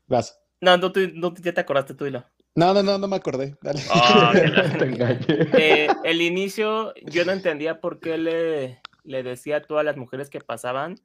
vas. 0.07 0.39
No, 0.61 0.77
no, 0.77 0.93
tú, 0.93 1.01
no, 1.13 1.33
ya 1.35 1.53
te 1.53 1.59
acordaste 1.59 1.93
tú 1.93 2.05
y 2.05 2.11
lo. 2.11 2.23
No, 2.57 2.73
no, 2.73 2.83
no, 2.83 2.97
no 2.97 3.07
me 3.07 3.15
acordé. 3.15 3.55
Dale. 3.61 3.81
Oh, 3.93 4.31
eh, 5.57 5.87
el 6.03 6.21
inicio, 6.21 6.93
yo 7.05 7.23
no 7.23 7.31
entendía 7.31 7.79
por 7.79 7.99
qué 7.99 8.17
le, 8.17 8.81
le 9.03 9.23
decía 9.23 9.57
a 9.57 9.61
todas 9.61 9.85
las 9.85 9.95
mujeres 9.95 10.29
que 10.29 10.41
pasaban 10.41 10.95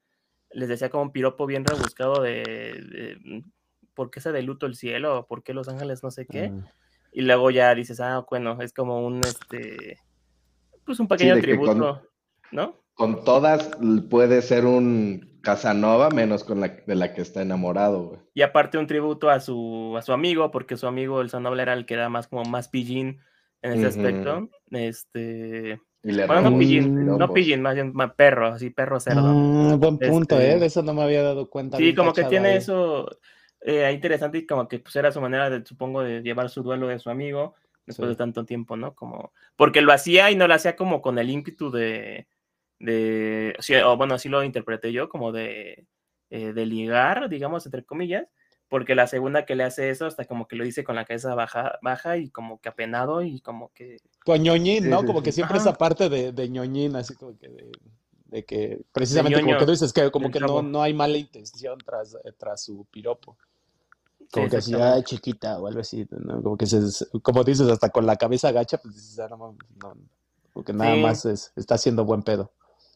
les 0.54 0.68
decía 0.68 0.90
como 0.90 1.04
un 1.04 1.12
piropo 1.12 1.46
bien 1.46 1.64
rebuscado 1.64 2.22
de, 2.22 3.18
mm, 3.24 3.38
por 3.94 4.10
qué 4.10 4.20
se 4.20 4.32
de 4.32 4.42
luto 4.42 4.66
el 4.66 4.74
cielo, 4.74 5.26
por 5.28 5.42
qué 5.42 5.54
Los 5.54 5.68
Ángeles 5.68 6.02
no 6.02 6.10
sé 6.10 6.26
qué. 6.26 6.50
Mm. 6.50 6.64
Y 7.12 7.22
luego 7.22 7.50
ya 7.50 7.74
dices, 7.74 8.00
ah, 8.00 8.24
bueno, 8.28 8.60
es 8.60 8.72
como 8.72 9.04
un, 9.04 9.20
este, 9.20 9.98
pues 10.84 10.98
un 10.98 11.08
pequeño 11.08 11.38
tributo, 11.40 12.02
¿no? 12.50 12.76
Con 12.94 13.24
todas 13.24 13.70
puede 14.08 14.42
ser 14.42 14.64
un 14.64 15.31
Casanova, 15.42 16.10
menos 16.10 16.44
con 16.44 16.60
la 16.60 16.68
de 16.86 16.94
la 16.94 17.14
que 17.14 17.22
está 17.22 17.42
enamorado, 17.42 18.08
güey. 18.08 18.20
Y 18.34 18.42
aparte 18.42 18.78
un 18.78 18.86
tributo 18.86 19.28
a 19.28 19.40
su, 19.40 19.94
a 19.98 20.02
su 20.02 20.12
amigo, 20.12 20.50
porque 20.50 20.76
su 20.76 20.86
amigo, 20.86 21.20
el 21.20 21.30
Sandoval, 21.30 21.60
era 21.60 21.72
el 21.72 21.84
que 21.84 21.94
era 21.94 22.08
más 22.08 22.28
como 22.28 22.44
más 22.44 22.68
pillín 22.68 23.20
en 23.60 23.72
ese 23.72 23.86
aspecto. 23.86 24.48
Este 24.70 25.80
bueno, 26.04 26.50
no 26.50 26.58
pillín, 26.58 27.06
no 27.06 27.32
pillín, 27.32 27.62
más 27.62 27.74
bien 27.74 27.92
perro, 28.16 28.48
así 28.48 28.70
perro 28.70 28.98
cerdo. 28.98 29.22
Ah, 29.24 29.76
buen 29.76 29.98
punto, 29.98 30.40
¿eh? 30.40 30.48
Este, 30.48 30.60
de 30.60 30.66
eso 30.66 30.82
no 30.82 30.94
me 30.94 31.02
había 31.02 31.22
dado 31.22 31.48
cuenta. 31.48 31.76
Sí, 31.76 31.94
como 31.94 32.12
que 32.12 32.24
tiene 32.24 32.56
eso 32.56 33.08
eh, 33.60 33.88
interesante 33.92 34.38
y 34.38 34.46
como 34.46 34.66
que 34.66 34.80
pues 34.80 34.96
era 34.96 35.12
su 35.12 35.20
manera, 35.20 35.48
de, 35.48 35.64
supongo, 35.64 36.02
de 36.02 36.22
llevar 36.22 36.50
su 36.50 36.62
duelo 36.64 36.88
de 36.88 36.98
su 36.98 37.08
amigo 37.08 37.54
después 37.86 38.08
de 38.08 38.16
tanto 38.16 38.44
tiempo, 38.44 38.76
¿no? 38.76 38.94
Como, 38.94 39.32
porque 39.56 39.80
lo 39.80 39.92
hacía 39.92 40.30
y 40.30 40.36
no 40.36 40.48
lo 40.48 40.54
hacía 40.54 40.74
como 40.74 41.00
con 41.02 41.18
el 41.18 41.30
ímpetu 41.30 41.70
de, 41.70 42.26
de 42.82 43.56
o 43.86 43.96
bueno, 43.96 44.14
así 44.14 44.28
lo 44.28 44.42
interpreté 44.42 44.92
yo, 44.92 45.08
como 45.08 45.32
de, 45.32 45.86
eh, 46.30 46.52
de 46.52 46.66
ligar, 46.66 47.28
digamos, 47.28 47.64
entre 47.64 47.84
comillas, 47.84 48.26
porque 48.68 48.94
la 48.94 49.06
segunda 49.06 49.46
que 49.46 49.54
le 49.54 49.64
hace 49.64 49.90
eso, 49.90 50.06
hasta 50.06 50.24
como 50.24 50.48
que 50.48 50.56
lo 50.56 50.64
dice 50.64 50.82
con 50.82 50.96
la 50.96 51.04
cabeza 51.04 51.34
baja, 51.34 51.78
baja 51.80 52.16
y 52.16 52.28
como 52.30 52.60
que 52.60 52.68
apenado 52.68 53.22
y 53.22 53.40
como 53.40 53.72
que... 53.72 53.98
Con 54.24 54.42
ñoñín, 54.42 54.90
¿no? 54.90 55.04
como 55.04 55.22
que 55.22 55.30
siempre 55.30 55.58
esa 55.58 55.74
parte 55.74 56.08
de, 56.08 56.32
de 56.32 56.48
ñoñín, 56.48 56.96
así 56.96 57.14
como 57.14 57.38
que 57.38 57.48
de, 58.26 58.44
que 58.44 58.82
precisamente 58.92 59.40
como 59.40 59.58
que 59.58 59.64
tú 59.64 59.70
dices 59.70 59.92
que 59.92 60.10
como 60.10 60.30
que 60.30 60.40
no, 60.40 60.62
no 60.62 60.82
hay 60.82 60.94
mala 60.94 61.18
intención 61.18 61.78
tras, 61.84 62.16
tras 62.38 62.64
su 62.64 62.84
piropo. 62.90 63.36
Como 64.32 64.48
que 64.48 64.56
así, 64.56 64.74
ay, 64.74 65.02
chiquita 65.02 65.60
o 65.60 65.66
algo 65.66 65.80
así, 65.80 66.08
¿no? 66.10 66.42
Como 66.42 66.56
que 66.56 66.66
se, 66.66 66.80
como 67.20 67.44
dices, 67.44 67.68
hasta 67.68 67.90
con 67.90 68.06
la 68.06 68.16
cabeza 68.16 68.48
agacha, 68.48 68.78
pues 68.78 68.94
dices, 68.94 69.18
ah, 69.18 69.28
no, 69.28 69.54
no, 69.82 69.94
porque 70.54 70.72
nada 70.72 70.96
más 70.96 71.26
es, 71.26 71.52
está 71.54 71.74
haciendo 71.74 72.04
buen 72.04 72.22
pedo. 72.22 72.50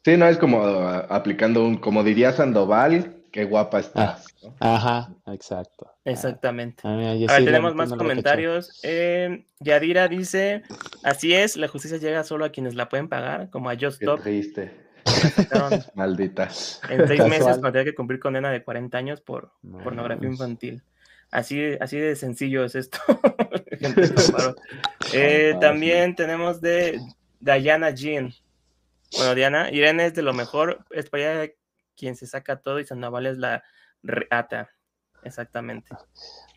Sí, 0.07 0.17
no, 0.17 0.29
es 0.29 0.39
como 0.39 0.65
ah, 0.65 1.05
aplicando 1.11 1.65
un, 1.65 1.79
como 1.79 2.05
diría 2.05 2.31
Sandoval, 2.31 3.17
Qué 3.33 3.45
guapa 3.45 3.81
estás. 3.81 4.25
Ah, 4.61 4.77
ajá, 4.77 5.33
exacto. 5.35 5.91
Exactamente. 6.05 6.85
Ah, 6.85 6.93
a 6.93 6.95
ver, 6.95 7.45
tenemos 7.45 7.75
más 7.75 7.93
comentarios. 7.93 8.79
Eh, 8.85 9.45
Yadira 9.59 10.07
dice: 10.07 10.63
Así 11.03 11.35
es, 11.35 11.57
la 11.57 11.67
justicia 11.67 11.99
llega 11.99 12.23
solo 12.23 12.45
a 12.45 12.51
quienes 12.51 12.77
la 12.77 12.89
pueden 12.89 13.09
pagar, 13.09 13.51
como 13.51 13.69
a 13.69 13.75
Just 13.75 14.01
Stop. 14.01 14.23
triste. 14.23 14.71
Maldita. 15.97 16.51
En 16.89 17.09
seis 17.09 17.27
meses 17.27 17.61
tendría 17.61 17.83
que 17.83 17.97
cumplir 17.97 18.21
condena 18.21 18.53
de 18.53 18.63
40 18.63 18.97
años 18.97 19.21
por 19.21 19.51
pornografía 19.83 20.29
infantil. 20.29 20.85
Así, 21.33 21.77
así 21.81 21.99
de 21.99 22.15
sencillo 22.15 22.65
es 22.65 22.77
esto. 22.77 22.99
eh, 25.13 25.57
también 25.61 26.15
tenemos 26.15 26.61
de 26.61 27.01
Diana 27.41 27.91
Jean. 27.91 28.33
Bueno, 29.17 29.35
Diana, 29.35 29.71
Irene 29.71 30.07
es 30.07 30.15
de 30.15 30.23
lo 30.23 30.33
mejor. 30.33 30.85
Es 30.91 31.09
para 31.09 31.43
allá 31.43 31.53
quien 31.97 32.17
se 32.17 32.27
saca 32.27 32.57
todo 32.57 32.81
y 32.81 32.85
Sandoval 32.85 33.27
es 33.27 33.39
la 33.39 33.63
reata. 34.03 34.71
Exactamente. 35.23 35.89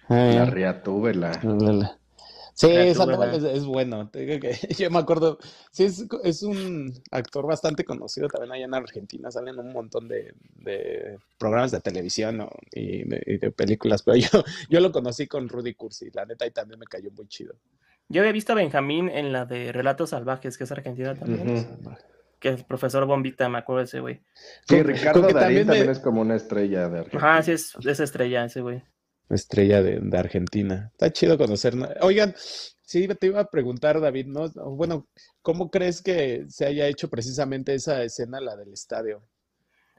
La 0.09 0.45
riatúbela. 0.45 1.31
Sí, 2.53 2.93
Sandoval 2.93 3.45
es, 3.45 3.63
bueno. 3.63 4.11
Yo 4.77 4.91
me 4.91 4.99
acuerdo, 4.99 5.39
sí, 5.71 5.85
es, 5.85 6.43
un 6.43 6.93
actor 7.11 7.47
bastante 7.47 7.85
conocido 7.85 8.27
también 8.27 8.51
allá 8.51 8.65
en 8.65 8.73
Argentina. 8.73 9.31
Salen 9.31 9.57
un 9.59 9.71
montón 9.71 10.07
de, 10.07 10.33
programas 11.37 11.71
de 11.71 11.79
televisión 11.79 12.49
y, 12.71 13.05
de, 13.05 13.51
películas, 13.51 14.03
pero 14.03 14.17
yo, 14.17 14.43
yo 14.69 14.79
lo 14.81 14.91
conocí 14.91 15.27
con 15.27 15.47
Rudy 15.47 15.73
Cursi, 15.73 16.09
la 16.11 16.25
neta, 16.25 16.45
y 16.45 16.51
también 16.51 16.79
me 16.79 16.85
cayó 16.85 17.11
muy 17.11 17.27
chido. 17.27 17.55
Yo 18.09 18.21
había 18.21 18.33
visto 18.33 18.53
a 18.53 18.55
Benjamín 18.55 19.07
en 19.07 19.31
la 19.31 19.45
de 19.45 19.71
Relatos 19.71 20.09
Salvajes, 20.09 20.57
que 20.57 20.63
es 20.63 20.71
argentina 20.71 21.15
también 21.15 21.79
que 22.39 22.49
es 22.49 22.63
profesor 22.63 23.05
Bombita, 23.05 23.49
me 23.49 23.59
acuerdo 23.59 23.79
de 23.79 23.85
ese 23.85 23.99
güey. 23.99 24.21
Sí, 24.67 24.81
Ricardo 24.81 25.21
Darín 25.21 25.67
también, 25.67 25.89
es 25.89 25.99
como 25.99 26.21
una 26.21 26.35
estrella 26.35 26.89
de 26.89 26.99
Argentina. 26.99 27.31
Ajá, 27.33 27.43
sí, 27.43 27.51
es, 27.51 27.75
esa 27.85 28.03
estrella 28.03 28.45
ese 28.45 28.61
güey. 28.61 28.81
Estrella 29.29 29.83
de, 29.83 30.17
Argentina. 30.17 30.89
Está 30.91 31.11
chido 31.11 31.37
conocer. 31.37 31.75
Oigan, 32.01 32.33
sí, 32.37 33.07
te 33.07 33.27
iba 33.27 33.41
a 33.41 33.49
preguntar, 33.49 33.99
David, 34.01 34.27
¿no? 34.27 34.49
Bueno, 34.75 35.07
¿cómo 35.41 35.69
crees 35.69 36.01
que 36.01 36.45
se 36.47 36.65
haya 36.65 36.87
hecho 36.87 37.09
precisamente 37.09 37.75
esa 37.75 38.03
escena, 38.03 38.39
la 38.39 38.55
del 38.55 38.73
estadio? 38.73 39.21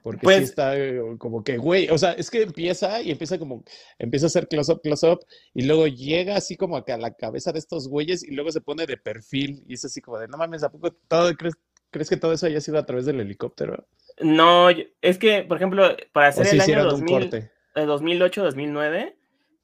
Porque 0.02 0.20
sí 0.20 0.24
pues 0.24 0.42
está 0.42 0.78
eh, 0.78 0.98
como 1.18 1.44
que, 1.44 1.58
güey, 1.58 1.88
o 1.90 1.98
sea, 1.98 2.12
es 2.12 2.30
que 2.30 2.42
empieza 2.42 3.02
y 3.02 3.10
empieza 3.10 3.38
como, 3.38 3.62
empieza 3.98 4.26
a 4.26 4.28
hacer 4.28 4.48
close-up, 4.48 4.80
close-up, 4.82 5.20
y 5.52 5.64
luego 5.64 5.86
llega 5.86 6.36
así 6.36 6.56
como 6.56 6.76
a 6.76 6.84
la 6.96 7.12
cabeza 7.12 7.52
de 7.52 7.58
estos 7.58 7.86
güeyes 7.86 8.24
y 8.24 8.34
luego 8.34 8.50
se 8.50 8.62
pone 8.62 8.86
de 8.86 8.96
perfil 8.96 9.62
y 9.68 9.74
es 9.74 9.84
así 9.84 10.00
como 10.00 10.18
de, 10.18 10.28
no 10.28 10.38
mames, 10.38 10.62
¿a 10.62 10.70
poco 10.70 10.90
todo 11.06 11.34
crees, 11.34 11.54
¿Crees 11.90 12.08
que 12.08 12.16
todo 12.16 12.32
eso 12.32 12.46
haya 12.46 12.60
sido 12.60 12.78
a 12.78 12.86
través 12.86 13.06
del 13.06 13.20
helicóptero? 13.20 13.86
No, 14.20 14.68
es 15.00 15.18
que, 15.18 15.42
por 15.42 15.56
ejemplo, 15.56 15.96
para 16.12 16.28
hacer 16.28 16.46
el 16.46 16.60
año 16.60 16.84
2000, 16.84 17.50
2008-2009, 17.74 19.14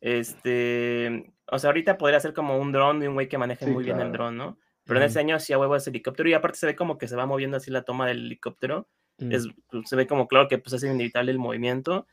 este, 0.00 1.32
o 1.46 1.58
sea, 1.58 1.68
ahorita 1.68 1.98
podría 1.98 2.20
ser 2.20 2.34
como 2.34 2.58
un 2.58 2.72
dron 2.72 3.00
de 3.00 3.08
un 3.08 3.14
güey 3.14 3.28
que 3.28 3.38
maneje 3.38 3.66
muy 3.66 3.84
bien 3.84 4.00
el 4.00 4.12
dron, 4.12 4.36
¿no? 4.36 4.58
Pero 4.84 5.00
en 5.00 5.06
ese 5.06 5.18
año 5.18 5.38
sí 5.40 5.52
a 5.52 5.58
huevo 5.58 5.74
ese 5.74 5.90
helicóptero 5.90 6.28
y 6.28 6.34
aparte 6.34 6.58
se 6.58 6.66
ve 6.66 6.76
como 6.76 6.96
que 6.96 7.08
se 7.08 7.16
va 7.16 7.26
moviendo 7.26 7.56
así 7.56 7.70
la 7.70 7.82
toma 7.82 8.06
del 8.06 8.26
helicóptero. 8.26 8.88
Mm. 9.18 9.32
Es, 9.32 9.48
pues, 9.68 9.88
se 9.88 9.96
ve 9.96 10.06
como 10.06 10.28
claro 10.28 10.46
que 10.48 10.58
pues 10.58 10.74
es 10.74 10.84
inevitable 10.84 11.32
el 11.32 11.38
movimiento, 11.38 12.06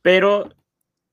pero 0.00 0.48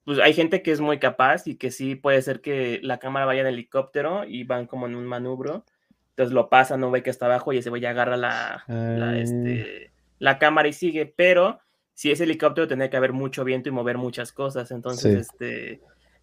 pues 0.06 0.20
hay 0.20 0.34
gente 0.34 0.62
que 0.62 0.72
es 0.72 0.80
muy 0.80 1.00
capaz 1.00 1.48
y 1.48 1.58
que 1.58 1.70
sí 1.70 1.96
puede 1.96 2.22
ser 2.22 2.42
que 2.42 2.80
la 2.82 2.98
cámara 2.98 3.26
vaya 3.26 3.42
en 3.42 3.48
helicóptero 3.48 4.24
y 4.24 4.44
van 4.46 4.68
como 4.68 4.88
en 4.88 4.96
un 4.96 5.06
manubrio 5.06 5.66
entonces 6.12 6.34
lo 6.34 6.50
pasa, 6.50 6.78
no 6.78 6.92
ve 6.92 7.04
que 7.04 7.10
está 7.10 7.26
abajo 7.26 7.54
y 7.54 7.58
ese 7.58 7.70
güey 7.70 7.86
agarra 7.86 8.18
la, 8.18 8.64
la, 8.68 9.18
este, 9.18 9.92
la 10.20 10.38
cámara 10.40 10.68
y 10.68 10.74
sigue. 10.74 11.06
Pero 11.06 11.60
si 11.94 12.12
es 12.12 12.20
helicóptero, 12.20 12.68
tendría 12.68 12.90
que 12.90 12.98
haber 12.98 13.14
mucho 13.14 13.44
viento 13.44 13.70
y 13.70 13.72
mover 13.72 13.98
muchas 13.98 14.32
cosas. 14.32 14.72
Entonces, 14.72 15.30
este. 15.30 15.82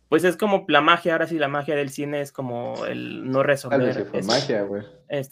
Pues 0.08 0.24
es 0.24 0.38
como 0.38 0.64
la 0.68 0.80
magia, 0.80 1.12
ahora 1.12 1.26
sí, 1.26 1.38
la 1.38 1.48
magia 1.48 1.76
del 1.76 1.90
cine 1.90 2.22
es 2.22 2.32
como 2.32 2.86
el 2.86 3.30
no 3.30 3.42
resolver. 3.42 4.06
fue 4.06 4.22
magia, 4.22 4.62
güey. 4.62 4.82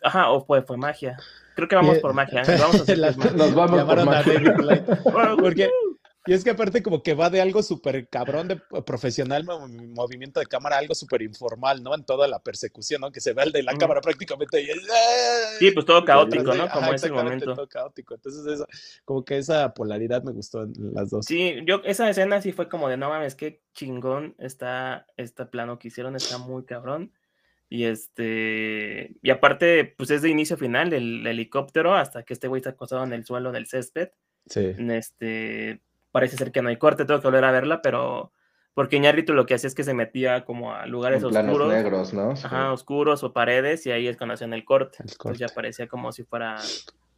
ajá, 0.03 0.31
o 0.31 0.45
fue, 0.45 0.63
fue 0.63 0.77
magia. 0.77 1.17
Creo 1.55 1.69
que 1.69 1.77
vamos 1.77 1.99
por 1.99 2.13
magia. 2.13 2.43
¿eh? 2.47 2.59
Vamos 2.61 2.87
a 2.87 2.97
Nos 3.37 3.55
vamos 3.55 3.85
por 3.85 4.05
magia. 4.05 4.57
Porque 5.41 5.71
y 6.27 6.33
es 6.33 6.45
que 6.45 6.51
aparte 6.51 6.83
como 6.83 7.03
que 7.03 7.15
va 7.15 7.31
de 7.31 7.41
algo 7.41 7.63
súper 7.63 8.09
cabrón 8.09 8.49
de 8.49 8.57
profesional, 8.85 9.45
movimiento 9.45 10.41
de 10.41 10.47
cámara, 10.47 10.79
algo 10.79 10.95
súper 10.95 11.23
informal, 11.23 11.83
¿no? 11.83 11.95
En 11.95 12.05
toda 12.05 12.27
la 12.29 12.41
persecución, 12.41 13.01
¿no? 13.01 13.13
Que 13.13 13.21
se 13.21 13.33
ve 13.33 13.45
el 13.45 13.53
de 13.53 13.63
la 13.63 13.77
cámara 13.77 14.01
prácticamente. 14.01 14.61
Y 14.63 14.67
sí, 15.59 15.71
pues 15.71 15.87
todo 15.87 16.05
caótico, 16.05 16.55
¿no? 16.55 16.69
Como 16.69 16.93
ese 16.93 17.11
momento. 17.11 17.55
Todo 17.55 17.69
caótico. 17.69 18.15
Entonces, 18.15 18.65
como 19.05 19.25
que 19.25 19.39
esa 19.39 19.73
polaridad 19.75 20.23
me 20.23 20.33
gustó 20.33 20.63
en 20.63 20.95
las 20.95 21.11
dos. 21.11 21.27
Sí, 21.27 21.59
yo, 21.65 21.81
esa 21.85 22.09
escena 22.11 22.41
sí 22.43 22.53
fue 22.53 22.69
como 22.69 22.89
de, 22.89 22.97
no 22.97 23.09
mames, 23.09 23.35
qué 23.35 23.63
chingón 23.75 24.35
está 24.39 25.07
este 25.17 25.47
plano 25.47 25.79
que 25.79 25.89
hicieron, 25.89 26.17
está 26.17 26.39
muy 26.39 26.65
cabrón. 26.65 27.13
Y 27.69 27.85
este, 27.85 29.17
y 29.23 29.31
aparte, 29.31 29.85
pues 29.97 30.11
es 30.11 30.23
de 30.23 30.31
inicio 30.31 30.57
final 30.57 30.93
el, 30.93 31.27
helicóptero 31.27 31.95
hasta 31.95 32.23
que 32.23 32.33
este 32.33 32.49
güey 32.49 32.61
está 32.61 32.71
acostado 32.71 33.05
en 33.05 33.13
el 33.13 33.25
suelo 33.25 33.53
del 33.53 33.67
césped. 33.67 34.11
Sí. 34.47 34.73
Este, 34.79 35.81
parece 36.17 36.39
ser 36.39 36.51
que 36.51 36.63
no 36.63 36.71
hay 36.71 36.79
corte, 36.79 37.05
tengo 37.05 37.21
que 37.21 37.27
volver 37.27 37.45
a 37.45 37.53
verla, 37.53 37.83
pero 37.83 38.33
porque 38.73 38.97
Iñárritu 38.97 39.35
lo 39.35 39.45
que 39.45 39.53
hacía 39.53 39.69
es 39.69 39.75
que 39.75 39.85
se 39.85 39.93
metía 39.93 40.47
como 40.47 40.73
a 40.73 40.87
lugares 40.87 41.23
oscuros. 41.23 41.69
negros, 41.71 42.15
¿no? 42.15 42.31
Ajá, 42.31 42.73
oscuros 42.73 43.23
o 43.23 43.35
paredes, 43.35 43.85
y 43.85 43.91
ahí 43.91 44.09
es 44.09 44.17
cuando 44.17 44.33
hacían 44.33 44.55
el 44.55 44.65
corte. 44.65 44.97
El 45.01 45.09
corte. 45.09 45.13
Entonces 45.13 45.39
ya 45.41 45.55
parecía 45.55 45.89
como 45.89 46.13
si 46.13 46.25
fuera 46.25 46.57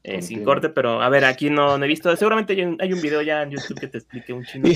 eh, 0.05 0.23
sin 0.23 0.45
corte, 0.45 0.69
pero 0.69 1.03
a 1.03 1.09
ver, 1.09 1.25
aquí 1.25 1.51
no, 1.51 1.77
no 1.77 1.85
he 1.85 1.89
visto. 1.89 2.15
Seguramente 2.17 2.53
hay 2.53 2.63
un, 2.63 2.79
hay 2.81 2.93
un, 2.93 3.01
video 3.01 3.21
ya 3.21 3.43
en 3.43 3.51
YouTube 3.51 3.81
que 3.81 3.89
te 3.89 3.99
explique 3.99 4.33
un 4.33 4.45
chingo. 4.45 4.69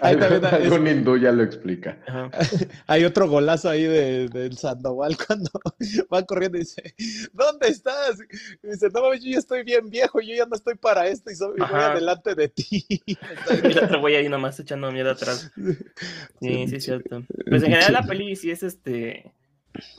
hay 0.00 0.16
también, 0.18 0.44
Algún 0.46 0.86
hindú 0.86 1.18
ya 1.18 1.32
lo 1.32 1.42
explica. 1.42 1.98
Hay 2.86 3.04
otro 3.04 3.28
golazo 3.28 3.68
ahí 3.68 3.84
de, 3.84 4.28
del 4.28 4.56
Sandoval 4.56 5.16
cuando 5.26 5.50
va 6.12 6.24
corriendo 6.24 6.56
y 6.56 6.62
dice: 6.62 6.94
¿Dónde 7.32 7.68
estás? 7.68 8.18
Y 8.62 8.68
dice: 8.68 8.88
No 8.92 9.02
mames, 9.02 9.22
yo 9.22 9.30
ya 9.30 9.38
estoy 9.38 9.64
bien 9.64 9.90
viejo, 9.90 10.20
yo 10.20 10.34
ya 10.34 10.46
no 10.46 10.56
estoy 10.56 10.74
para 10.76 11.06
esto 11.06 11.30
y, 11.30 11.36
soy, 11.36 11.58
voy 11.58 11.68
adelante 11.70 12.34
de 12.34 12.48
ti. 12.48 12.86
y 12.88 13.16
el 13.46 13.78
otro 13.78 14.00
güey 14.00 14.16
ahí 14.16 14.28
nomás 14.28 14.58
echando 14.58 14.90
miedo 14.90 15.10
atrás. 15.10 15.52
Sí, 16.40 16.66
sí, 16.68 16.76
es 16.76 16.84
cierto. 16.84 17.22
Pues 17.48 17.62
en 17.62 17.70
general 17.70 17.92
la 17.92 18.02
peli 18.02 18.34
sí 18.34 18.50
es 18.50 18.62
este. 18.62 19.32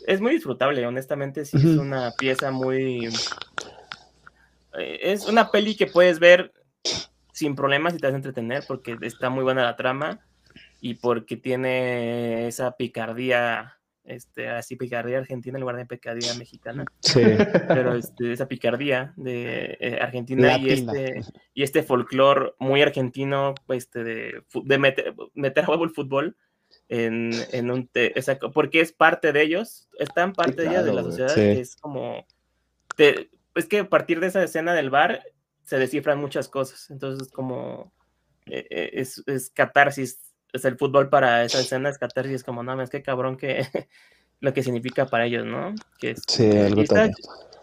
Es 0.06 0.22
muy 0.22 0.34
disfrutable, 0.34 0.86
honestamente, 0.86 1.46
sí 1.46 1.58
es 1.58 1.78
una 1.78 2.12
pieza 2.18 2.52
muy 2.52 3.10
es 4.74 5.28
una 5.28 5.52
peli 5.52 5.76
que 5.76 5.88
puedes 5.88 6.20
ver 6.20 6.54
sin 7.32 7.56
problemas 7.56 7.94
y 7.94 7.98
te 7.98 8.08
vas 8.08 8.14
a 8.14 8.18
entretener 8.18 8.64
porque 8.68 8.98
está 9.02 9.30
muy 9.30 9.44
buena 9.44 9.64
la 9.64 9.76
trama 9.76 10.20
y 10.82 10.96
porque 10.96 11.38
tiene 11.38 12.48
esa 12.48 12.72
picardía, 12.78 13.78
este, 14.04 14.50
así 14.50 14.76
picardía 14.76 15.18
argentina 15.18 15.58
en 15.58 15.62
lugar 15.62 15.78
de 15.78 15.86
picardía 15.86 16.34
mexicana. 16.36 16.86
Sí. 17.00 17.22
Pero 17.68 17.96
este, 17.96 18.34
esa 18.34 18.48
picardía 18.48 19.14
de 19.16 19.78
eh, 19.80 20.00
Argentina 20.02 20.58
y 20.58 20.70
este, 20.70 21.22
y 21.54 21.64
este 21.64 21.84
folclore 21.84 22.54
muy 22.60 22.82
argentino, 22.82 23.56
pues, 23.66 23.86
este, 23.86 24.04
de, 24.04 24.44
de 24.54 24.78
meter, 24.78 25.16
meter 25.34 25.66
a 25.66 25.70
huevo 25.70 25.84
el 25.86 25.92
fútbol. 25.92 26.36
En, 26.90 27.32
en 27.52 27.70
un 27.70 27.90
porque 28.52 28.82
es 28.82 28.92
parte 28.92 29.32
de 29.32 29.44
ellos, 29.44 29.88
están 30.00 30.34
parte 30.34 30.64
de 30.64 30.70
ellos 30.70 30.86
de 30.86 30.94
la 30.94 31.04
sociedad, 31.04 31.38
es 31.38 31.76
como 31.76 32.26
te, 32.96 33.30
es 33.56 33.68
que 33.68 33.80
a 33.80 33.90
partir 33.90 34.20
de 34.20 34.28
esa 34.28 34.44
escena 34.44 34.74
del 34.74 34.90
bar 34.90 35.22
se 35.64 35.78
descifran 35.78 36.20
muchas 36.20 36.50
cosas. 36.50 36.90
Entonces, 36.90 37.32
como 37.32 37.94
eh, 38.46 38.68
eh, 38.70 38.90
es, 38.94 39.24
es, 39.26 39.50
catarsis, 39.50 40.20
es 40.52 40.66
el 40.66 40.78
fútbol 40.78 41.10
para 41.10 41.44
esa 41.44 41.60
escena, 41.60 41.90
es 41.90 41.98
catarsis, 41.98 42.44
como, 42.44 42.64
no, 42.64 42.82
es 42.82 42.90
que 42.90 43.02
cabrón 43.02 43.38
que 43.38 43.68
lo 44.40 44.54
que 44.54 44.64
significa 44.64 45.06
para 45.06 45.26
ellos, 45.26 45.46
¿no? 45.46 45.74
Que 46.00 46.16
sí, 46.28 46.50
algo 46.58 46.82
está, 46.82 47.10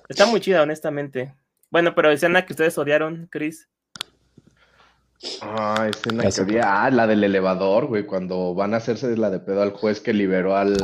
está, 0.08 0.26
muy 0.26 0.40
chida, 0.40 0.62
honestamente. 0.62 1.34
Bueno, 1.70 1.94
pero 1.94 2.10
escena 2.10 2.46
que 2.46 2.52
ustedes 2.52 2.76
odiaron, 2.78 3.28
Chris. 3.30 3.68
Ah, 5.42 5.86
escena 5.90 6.22
que 6.22 6.40
había, 6.40 6.84
ah, 6.84 6.90
la 6.90 7.06
del 7.06 7.22
elevador, 7.22 7.86
güey, 7.86 8.06
cuando 8.06 8.54
van 8.54 8.72
a 8.72 8.78
hacerse 8.78 9.14
la 9.16 9.28
de 9.28 9.40
pedo 9.40 9.60
al 9.60 9.72
juez 9.72 10.00
que 10.00 10.14
liberó 10.14 10.56
al, 10.56 10.74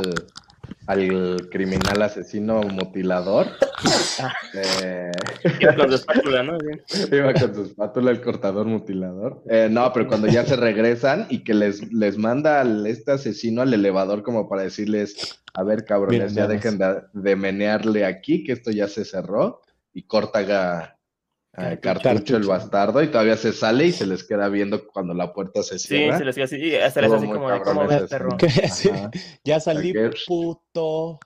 al 0.87 1.49
criminal 1.51 2.01
asesino 2.01 2.61
mutilador. 2.61 3.47
Eh... 4.55 5.11
Iba 5.59 5.75
con 5.75 5.89
su 5.89 5.95
espátula, 5.95 6.41
¿no? 6.41 6.57
Iba 7.11 7.33
con 7.33 7.53
su 7.53 7.61
espátula 7.65 8.09
el 8.09 8.21
cortador 8.21 8.65
mutilador. 8.65 9.43
Eh, 9.47 9.67
no, 9.69 9.93
pero 9.93 10.07
cuando 10.07 10.25
ya 10.25 10.43
se 10.43 10.55
regresan 10.55 11.27
y 11.29 11.43
que 11.43 11.53
les, 11.53 11.93
les 11.93 12.17
manda 12.17 12.61
al, 12.61 12.87
este 12.87 13.11
asesino 13.11 13.61
al 13.61 13.73
elevador 13.73 14.23
como 14.23 14.49
para 14.49 14.63
decirles, 14.63 15.39
a 15.53 15.61
ver, 15.61 15.85
cabrones, 15.85 16.33
ya 16.33 16.47
dejen 16.47 16.79
de, 16.79 17.03
de, 17.13 17.35
menearle 17.35 18.05
aquí, 18.05 18.43
que 18.43 18.53
esto 18.53 18.71
ya 18.71 18.87
se 18.87 19.05
cerró, 19.05 19.61
y 19.93 20.03
corta 20.03 20.96
cartucho, 21.81 22.37
el 22.37 22.45
bastardo 22.45 23.01
y 23.01 23.07
todavía 23.07 23.35
se 23.35 23.51
sale 23.51 23.87
y 23.87 23.91
se 23.91 24.05
les 24.05 24.23
queda 24.23 24.47
viendo 24.47 24.85
cuendo 24.87 25.13
la 25.13 25.33
puerta 25.33 25.63
se 25.63 25.79
cierra. 25.79 26.13
Sí, 26.13 26.19
se 26.19 26.25
les 26.25 26.35
queda 26.35 26.45
así, 26.45 26.57
y 26.57 26.75
hasta 26.75 27.01
les 27.01 27.11
así 27.11 27.25
como 27.25 27.49
de 27.49 27.61
cómo 27.61 27.87
ves, 27.87 28.03
perro. 28.03 28.37
ya 29.43 29.59
salí, 29.59 29.93
puto. 30.27 31.19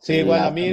sí, 0.00 0.14
igual 0.14 0.40
a 0.40 0.50
mí, 0.50 0.72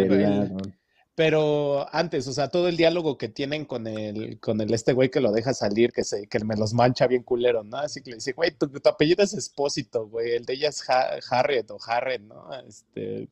pero 1.16 1.88
antes, 1.96 2.28
o 2.28 2.34
sea, 2.34 2.50
todo 2.50 2.68
el 2.68 2.76
diálogo 2.76 3.18
que 3.18 3.30
tienen 3.30 3.64
con 3.64 3.88
el, 3.88 4.38
con 4.42 4.60
el 4.60 4.74
este 4.74 4.92
güey 4.92 5.10
que 5.10 5.22
lo 5.22 5.32
deja 5.32 5.54
salir, 5.54 5.94
que 5.94 6.04
se, 6.04 6.28
que 6.28 6.44
me 6.44 6.58
los 6.58 6.74
mancha 6.74 7.08
bien 7.08 7.24
culero, 7.24 7.64
¿no? 7.64 7.78
Así 7.78 8.02
que 8.02 8.10
le 8.10 8.18
dice, 8.18 8.34
güey, 8.34 8.52
tu, 8.52 8.70
apellido 8.84 9.24
es 9.24 9.34
Espósito, 9.34 10.08
güey, 10.08 10.34
el 10.34 10.46
de 10.46 10.54
ella 10.56 10.70
es 10.70 10.84
Harriet 11.32 11.72
o 11.72 11.78
Harriet, 11.88 12.22
¿no? 12.22 12.50
Este, 12.68 13.30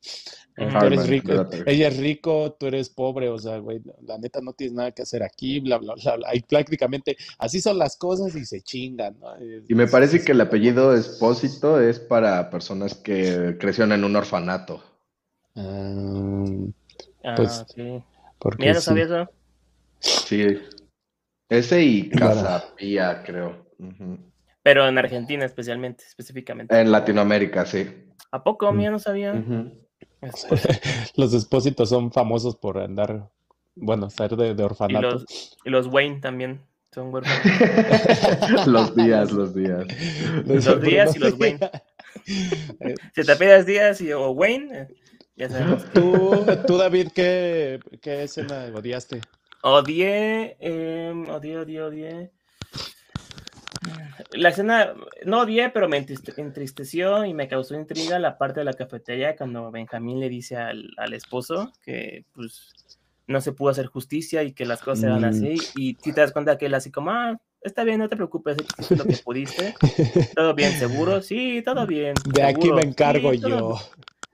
tú 0.55 0.85
eres 0.85 1.07
rico, 1.07 1.45
ella 1.65 1.89
es 1.89 1.97
rico, 1.97 2.55
tú 2.57 2.67
eres 2.67 2.89
pobre, 2.89 3.27
o 3.27 3.37
sea, 3.37 3.57
güey, 3.57 3.81
la 4.01 4.17
neta 4.17 4.39
no 4.39 4.53
tienes 4.53 4.75
nada 4.75 4.91
que 4.91 5.01
hacer 5.01 5.21
aquí, 5.21 5.59
bla, 5.59 5.77
bla, 5.77 5.95
bla, 5.95 6.15
bla. 6.15 6.35
Y 6.35 6.41
prácticamente 6.41 7.17
así 7.37 7.59
son 7.59 7.77
las 7.77 7.97
cosas 7.97 8.33
y 8.35 8.45
se 8.45 8.61
chingan, 8.61 9.19
¿no? 9.19 9.33
y 9.67 9.75
me 9.75 9.87
parece 9.87 10.23
que 10.23 10.31
el 10.31 10.39
apellido 10.39 10.95
Espósito 10.95 11.81
es 11.81 11.99
para 11.99 12.49
personas 12.49 12.95
que 12.95 13.57
crecieron 13.59 13.91
en 13.91 14.05
un 14.05 14.15
orfanato. 14.15 14.81
Ah... 15.55 16.45
Ah, 17.23 17.35
pues, 17.35 17.65
porque 18.37 18.63
Mira, 18.63 18.73
¿no 18.73 18.81
sabías 18.81 19.09
eso? 19.09 19.29
Sí. 19.99 20.59
Ese 21.49 21.81
y 21.83 22.09
Casapía, 22.09 23.23
creo. 23.23 23.67
Pero 24.63 24.87
en 24.87 24.97
Argentina 24.97 25.45
especialmente, 25.45 26.03
específicamente. 26.05 26.79
En 26.79 26.91
Latinoamérica, 26.91 27.65
sí. 27.65 27.87
¿A 28.31 28.43
poco? 28.43 28.71
Mira, 28.71 28.91
no 28.91 28.99
sabía. 28.99 29.33
los 31.15 31.33
expósitos 31.33 31.89
son 31.89 32.11
famosos 32.11 32.55
por 32.55 32.79
andar, 32.79 33.29
bueno, 33.75 34.09
ser 34.09 34.35
de, 34.35 34.63
orfanato. 34.63 35.23
Y 35.63 35.69
los, 35.69 35.87
Wayne 35.87 36.19
también 36.19 36.61
son 36.91 37.13
huérfanos. 37.13 38.67
los 38.67 38.95
días, 38.95 39.31
los 39.31 39.53
días. 39.53 39.85
Los, 40.45 40.81
días 40.81 41.15
y 41.15 41.19
los 41.19 41.33
Wayne. 41.39 41.59
si 43.15 43.23
te 43.23 43.35
pides 43.35 43.65
días 43.65 44.01
y, 44.01 44.11
o 44.13 44.31
Wayne, 44.31 44.87
ya 45.35 45.49
sabemos. 45.49 45.85
¿Tú, 45.93 46.45
tú 46.67 46.77
David, 46.77 47.09
¿qué, 47.13 47.79
qué 48.01 48.23
escena 48.23 48.65
odiaste? 48.73 49.21
Odié, 49.61 50.57
eh, 50.59 51.13
odié, 51.29 51.57
odié, 51.57 51.81
odié. 51.81 52.31
La 54.31 54.49
escena, 54.49 54.93
no 55.25 55.41
odié, 55.41 55.69
pero 55.69 55.89
me 55.89 55.97
entristeció 55.97 57.25
y 57.25 57.33
me 57.33 57.47
causó 57.47 57.75
intriga 57.75 58.19
la 58.19 58.37
parte 58.37 58.61
de 58.61 58.65
la 58.65 58.73
cafetería 58.73 59.35
cuando 59.35 59.71
Benjamín 59.71 60.19
le 60.19 60.29
dice 60.29 60.57
al, 60.57 60.91
al 60.97 61.13
esposo 61.13 61.71
que 61.83 62.25
pues 62.33 62.71
no 63.27 63.41
se 63.41 63.51
pudo 63.51 63.69
hacer 63.69 63.87
justicia 63.87 64.43
y 64.43 64.53
que 64.53 64.65
las 64.65 64.81
cosas 64.81 65.05
eran 65.05 65.25
así. 65.25 65.55
Mm. 65.55 65.79
Y 65.79 65.97
si 66.01 66.13
te 66.13 66.21
das 66.21 66.31
cuenta 66.31 66.57
que 66.57 66.65
él 66.67 66.73
así 66.73 66.91
como, 66.91 67.11
ah, 67.11 67.39
está 67.61 67.83
bien, 67.83 67.99
no 67.99 68.09
te 68.09 68.15
preocupes, 68.15 68.57
hiciste 68.57 68.95
lo 68.95 69.05
que 69.05 69.17
pudiste. 69.17 69.75
Todo 70.35 70.53
bien, 70.53 70.71
seguro, 70.73 71.21
sí, 71.21 71.61
todo 71.63 71.87
bien. 71.87 72.15
De 72.25 72.43
aquí 72.43 72.71
me 72.71 72.81
encargo 72.81 73.33
yo 73.33 73.79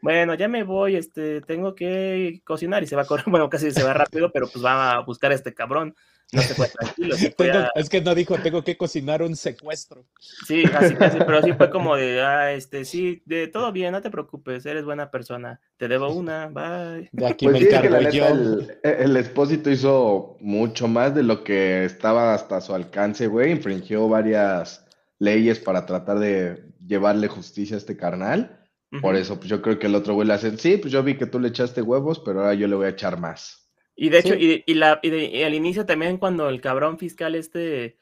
bueno, 0.01 0.33
ya 0.35 0.47
me 0.47 0.63
voy, 0.63 0.95
este, 0.95 1.41
tengo 1.41 1.75
que 1.75 2.41
cocinar 2.43 2.83
y 2.83 2.87
se 2.87 2.95
va 2.95 3.03
a 3.03 3.05
correr, 3.05 3.25
bueno, 3.27 3.49
casi 3.49 3.71
se 3.71 3.83
va 3.83 3.93
rápido, 3.93 4.31
pero 4.31 4.47
pues 4.47 4.63
va 4.63 4.93
a 4.93 4.99
buscar 5.01 5.31
a 5.31 5.35
este 5.35 5.53
cabrón. 5.53 5.95
No 6.31 6.43
se 6.43 6.53
fue 6.53 6.67
tranquilo. 6.67 7.15
Es 7.75 7.89
que 7.89 8.01
no 8.01 8.13
dijo, 8.13 8.37
tengo 8.37 8.63
que 8.63 8.77
cocinar 8.77 9.23
un 9.23 9.35
secuestro. 9.35 10.05
Sí, 10.45 10.63
casi, 10.63 10.93
casi, 10.93 11.17
pero 11.17 11.41
sí 11.41 11.53
fue 11.53 11.69
como 11.71 11.95
de, 11.95 12.21
ah, 12.21 12.51
este, 12.51 12.85
sí, 12.85 13.23
de 13.25 13.47
todo 13.47 13.71
bien, 13.71 13.91
no 13.91 14.01
te 14.01 14.11
preocupes, 14.11 14.65
eres 14.65 14.85
buena 14.85 15.09
persona, 15.09 15.59
te 15.77 15.87
debo 15.87 16.13
una, 16.13 16.47
bye. 16.47 17.09
De 17.11 17.25
aquí 17.25 17.47
pues 17.47 17.61
me 17.61 17.67
encargo 17.67 18.09
yo. 18.11 18.27
El, 18.27 18.77
el, 18.83 19.17
expósito 19.17 19.71
hizo 19.71 20.37
mucho 20.39 20.87
más 20.87 21.15
de 21.15 21.23
lo 21.23 21.43
que 21.43 21.85
estaba 21.85 22.35
hasta 22.35 22.61
su 22.61 22.75
alcance, 22.75 23.25
güey, 23.25 23.51
infringió 23.51 24.07
varias 24.07 24.85
leyes 25.17 25.59
para 25.59 25.85
tratar 25.85 26.19
de 26.19 26.63
llevarle 26.85 27.27
justicia 27.27 27.75
a 27.75 27.79
este 27.79 27.97
carnal. 27.97 28.58
Por 29.01 29.15
eso, 29.15 29.37
pues 29.37 29.49
yo 29.49 29.61
creo 29.61 29.77
que 29.77 29.85
el 29.85 29.95
otro 29.95 30.15
güey 30.15 30.27
le 30.27 30.33
hace, 30.33 30.57
sí, 30.57 30.77
pues 30.77 30.91
yo 30.91 31.03
vi 31.03 31.15
que 31.15 31.27
tú 31.27 31.39
le 31.39 31.49
echaste 31.49 31.81
huevos, 31.81 32.19
pero 32.19 32.39
ahora 32.39 32.55
yo 32.55 32.67
le 32.67 32.75
voy 32.75 32.87
a 32.87 32.89
echar 32.89 33.19
más. 33.19 33.69
Y 33.95 34.09
de 34.09 34.19
hecho, 34.19 34.33
y, 34.33 34.63
y, 34.65 34.73
la, 34.73 34.99
y, 35.03 35.43
al 35.43 35.53
inicio 35.53 35.85
también 35.85 36.17
cuando 36.17 36.49
el 36.49 36.59
cabrón 36.59 36.97
fiscal 36.97 37.35
este 37.35 37.99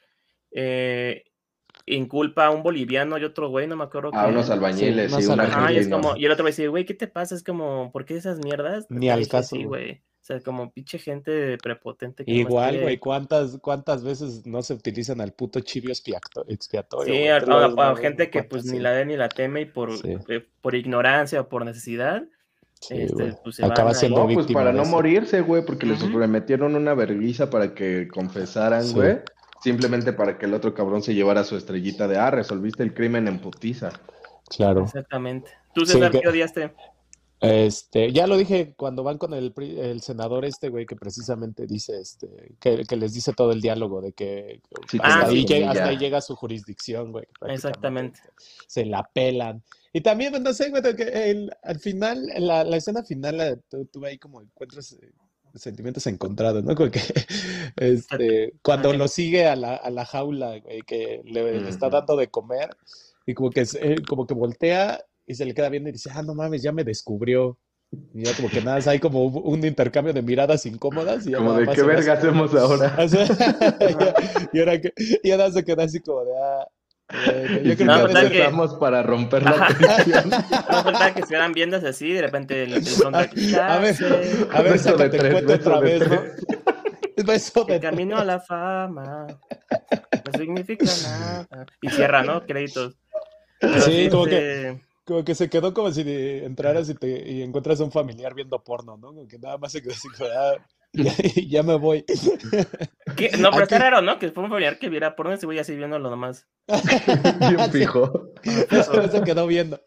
eh, 0.52 1.26
inculpa 1.86 2.46
a 2.46 2.52
un 2.52 2.64
boliviano 2.64 3.18
y 3.18 3.24
otro 3.26 3.50
güey, 3.50 3.68
no 3.68 3.76
me 3.76 3.84
acuerdo. 3.84 4.12
A 4.14 4.28
unos 4.28 4.50
albañiles, 4.50 5.12
sí, 5.12 5.24
y, 5.72 5.78
es 5.78 5.90
como, 5.90 6.16
y 6.16 6.26
el 6.26 6.32
otro 6.32 6.44
güey 6.44 6.54
dice, 6.54 6.68
güey, 6.68 6.86
¿qué 6.86 6.94
te 6.94 7.08
pasa? 7.08 7.36
Es 7.36 7.44
como, 7.44 7.92
¿por 7.92 8.06
qué 8.06 8.16
esas 8.16 8.40
mierdas? 8.40 8.86
Ni 8.90 9.10
al 9.10 9.28
caso. 9.28 9.58
güey. 9.58 10.04
O 10.28 10.34
sea, 10.34 10.42
como 10.42 10.70
pinche 10.70 11.00
gente 11.00 11.58
prepotente. 11.58 12.26
Que 12.26 12.32
Igual, 12.34 12.82
güey, 12.82 12.98
¿cuántas, 12.98 13.58
¿cuántas 13.62 14.04
veces 14.04 14.46
no 14.46 14.62
se 14.62 14.74
utilizan 14.74 15.22
al 15.22 15.32
puto 15.32 15.62
chivio 15.62 15.94
expiatorio? 15.94 17.14
Sí, 17.14 17.28
a, 17.30 17.96
gente 17.96 18.30
que 18.30 18.44
pues 18.44 18.66
ni 18.66 18.78
la 18.80 18.92
ve 18.92 19.06
ni 19.06 19.16
la 19.16 19.30
teme 19.30 19.62
y 19.62 19.66
por, 19.66 19.90
eh, 20.04 20.46
por 20.62 20.76
ignorancia 20.76 21.40
o 21.40 21.48
por 21.48 21.64
necesidad. 21.64 22.24
este, 22.90 23.38
pues, 23.42 23.64
Acaba 23.64 23.94
siendo 23.94 24.28
no, 24.28 24.34
pues 24.34 24.48
para 24.48 24.74
no 24.74 24.84
morirse, 24.84 25.40
güey, 25.40 25.64
porque 25.64 25.86
les 25.86 26.04
prometieron 26.04 26.76
una 26.76 26.94
vergüenza 26.94 27.50
para 27.50 27.74
que 27.74 28.10
confesaran, 28.10 28.92
güey. 28.92 29.20
Simplemente 29.62 30.12
para 30.12 30.38
que 30.38 30.46
el 30.46 30.54
otro 30.54 30.74
cabrón 30.74 31.04
se 31.04 31.16
llevara 31.16 31.46
su 31.46 31.56
estrellita 31.56 32.10
de, 32.10 32.18
ah, 32.18 32.32
resolviste 32.32 32.84
el 32.84 32.94
crimen 32.94 33.30
en 33.30 33.40
putiza. 33.40 33.92
Claro. 34.50 34.84
Exactamente. 34.84 35.52
¿Tú, 35.74 35.86
César, 35.86 36.12
qué 36.12 36.28
odiaste? 36.28 36.74
Este, 37.40 38.12
ya 38.12 38.26
lo 38.26 38.36
dije 38.36 38.74
cuando 38.76 39.04
van 39.04 39.20
con 39.20 39.34
el, 39.36 39.54
el 39.58 40.02
senador 40.02 40.44
este, 40.44 40.70
güey, 40.70 40.86
que 40.88 40.96
precisamente 40.96 41.68
dice, 41.68 42.00
este, 42.00 42.56
que, 42.60 42.84
que 42.84 42.96
les 42.96 43.14
dice 43.14 43.32
todo 43.34 43.52
el 43.52 43.62
diálogo 43.62 44.02
de 44.02 44.14
que 44.14 44.62
hasta, 45.00 45.00
Ah, 45.04 45.26
ahí, 45.28 45.42
sí, 45.42 45.46
llega, 45.46 45.66
ya. 45.66 45.72
hasta 45.72 45.88
ahí 45.90 45.98
llega 45.98 46.22
su 46.22 46.36
jurisdicción, 46.36 47.12
güey. 47.12 47.26
Exactamente. 47.48 48.20
Se 48.68 48.86
la 48.86 49.04
pelan. 49.14 49.62
Y 49.94 50.02
también, 50.02 50.32
pues, 50.32 50.42
no 50.42 50.52
sé, 50.54 50.70
güey, 50.72 50.82
que 50.96 51.04
el- 51.32 51.52
al 51.64 51.80
final, 51.80 52.26
la, 52.40 52.64
la 52.64 52.78
escena 52.78 53.04
final, 53.04 53.38
la- 53.38 53.56
tú, 53.56 53.86
tú 53.86 54.04
ahí 54.06 54.18
como 54.18 54.42
encuentras 54.42 54.94
eh, 54.94 55.12
sentimientos 55.54 56.08
encontrados, 56.08 56.64
¿no? 56.64 56.74
Como 56.76 56.90
que, 56.90 57.02
este, 57.78 58.54
cuando 58.64 58.94
lo 58.94 59.08
sigue 59.08 59.46
a 59.48 59.56
la, 59.56 59.76
a 59.76 59.90
la 59.92 60.06
jaula, 60.06 60.58
güey, 60.60 60.82
que 60.82 61.22
le, 61.24 61.62
le 61.62 61.70
está 61.70 61.90
dando 61.90 62.16
de 62.16 62.30
comer, 62.30 62.70
y 63.26 63.34
como 63.34 63.50
que, 63.52 63.66
se- 63.66 63.86
él 63.94 64.06
como 64.08 64.26
que 64.26 64.34
voltea 64.34 65.04
y 65.28 65.36
se 65.36 65.46
le 65.46 65.54
queda 65.54 65.70
viendo 65.70 65.90
y 65.90 65.92
dice, 65.92 66.10
ah, 66.14 66.24
no 66.24 66.34
mames, 66.34 66.64
ya 66.64 66.72
me 66.72 66.84
descubrió. 66.84 67.60
Y 68.14 68.24
ya 68.26 68.34
como 68.34 68.50
que 68.50 68.62
nada, 68.62 68.80
hay 68.90 69.00
como 69.00 69.24
un, 69.26 69.60
un 69.60 69.66
intercambio 69.66 70.14
de 70.14 70.22
miradas 70.22 70.66
incómodas 70.66 71.26
y 71.28 71.32
ya 71.32 71.38
Como 71.38 71.54
de 71.54 71.68
qué 71.68 71.76
se 71.76 71.82
ve 71.84 71.88
verga 71.96 72.14
así- 72.14 72.28
hacemos 72.28 72.54
ahora. 72.56 72.96
o 73.00 73.08
sea, 73.08 73.26
y 74.52 74.60
ahora 74.60 74.82
que, 74.82 74.94
y 75.24 75.32
ahora 75.32 75.52
se 75.52 75.64
queda 75.64 75.84
así 75.84 76.00
como 76.02 76.26
de, 76.26 76.32
ah, 76.42 76.68
Y 77.64 77.70
yo 77.70 77.76
creo 77.78 77.88
No, 77.88 78.08
que 78.08 78.14
de 78.14 78.20
que- 78.30 78.38
empezamos 78.40 78.76
para 78.76 79.04
romper 79.04 79.44
la 79.44 79.52
Ajá. 79.52 79.68
tensión. 79.78 80.30
No 80.70 80.84
falta 80.84 81.14
que 81.14 81.20
estuvieran 81.22 81.54
viéndose 81.54 81.88
así, 81.88 82.12
de 82.12 82.22
repente 82.22 82.64
el, 82.64 82.74
el 82.74 82.86
soundtrack, 82.86 83.32
A 83.32 83.80
ver, 83.80 83.96
"Chance, 83.96 84.06
a 84.52 84.62
ver, 84.62 84.72
de 84.74 84.78
sácate 84.80 85.04
el 85.06 85.12
tres, 85.12 85.32
cuento 85.34 85.54
otra 85.54 85.80
de 85.80 86.00
vez, 86.00 86.10
¿no? 86.10 86.22
de 87.66 87.74
El 87.76 87.80
camino 87.82 88.18
a 88.18 88.24
la 88.26 88.40
fama 88.40 89.28
no 90.26 90.32
significa 90.38 90.86
nada. 91.04 91.48
Y 91.82 91.90
cierra, 91.90 92.22
¿no? 92.24 92.46
Créditos. 92.46 92.96
Pero 93.60 93.82
Sí, 93.82 94.08
como 94.12 94.26
que, 94.26 94.82
como 95.08 95.24
que 95.24 95.34
se 95.36 95.50
quedó 95.50 95.74
como 95.74 95.90
si 95.92 96.02
entraras 96.06 96.90
y, 96.90 96.94
te, 96.96 97.32
y 97.32 97.42
encuentras 97.42 97.80
a 97.80 97.86
un 97.86 97.92
familiar 97.92 98.34
viendo 98.36 98.62
porno, 98.62 98.98
¿no? 98.98 99.08
Como 99.08 99.28
que 99.28 99.40
nada 99.40 99.58
más 99.58 99.72
se 99.72 99.82
quedó 99.82 99.94
así 99.94 100.08
ah, 100.22 100.54
ya, 100.94 101.12
ya 101.48 101.64
me 101.64 101.76
voy. 101.78 102.04
¿qué? 103.16 103.32
No, 103.38 103.52
pero 103.52 103.64
está 103.64 103.76
Aquí- 103.78 103.84
raro, 103.84 104.02
¿no? 104.02 104.20
Que 104.20 104.32
fue 104.32 104.44
un 104.44 104.50
familiar 104.50 104.78
que 104.80 104.90
viera 104.90 105.16
porno 105.16 105.34
y 105.34 105.38
se 105.38 105.46
voy 105.46 105.60
así 105.60 105.76
viéndolo 105.76 106.10
nomás. 106.10 106.46
Bien 107.50 107.72
fijo. 107.72 108.32
Se 108.44 109.22
quedó 109.24 109.48
viendo. 109.48 109.80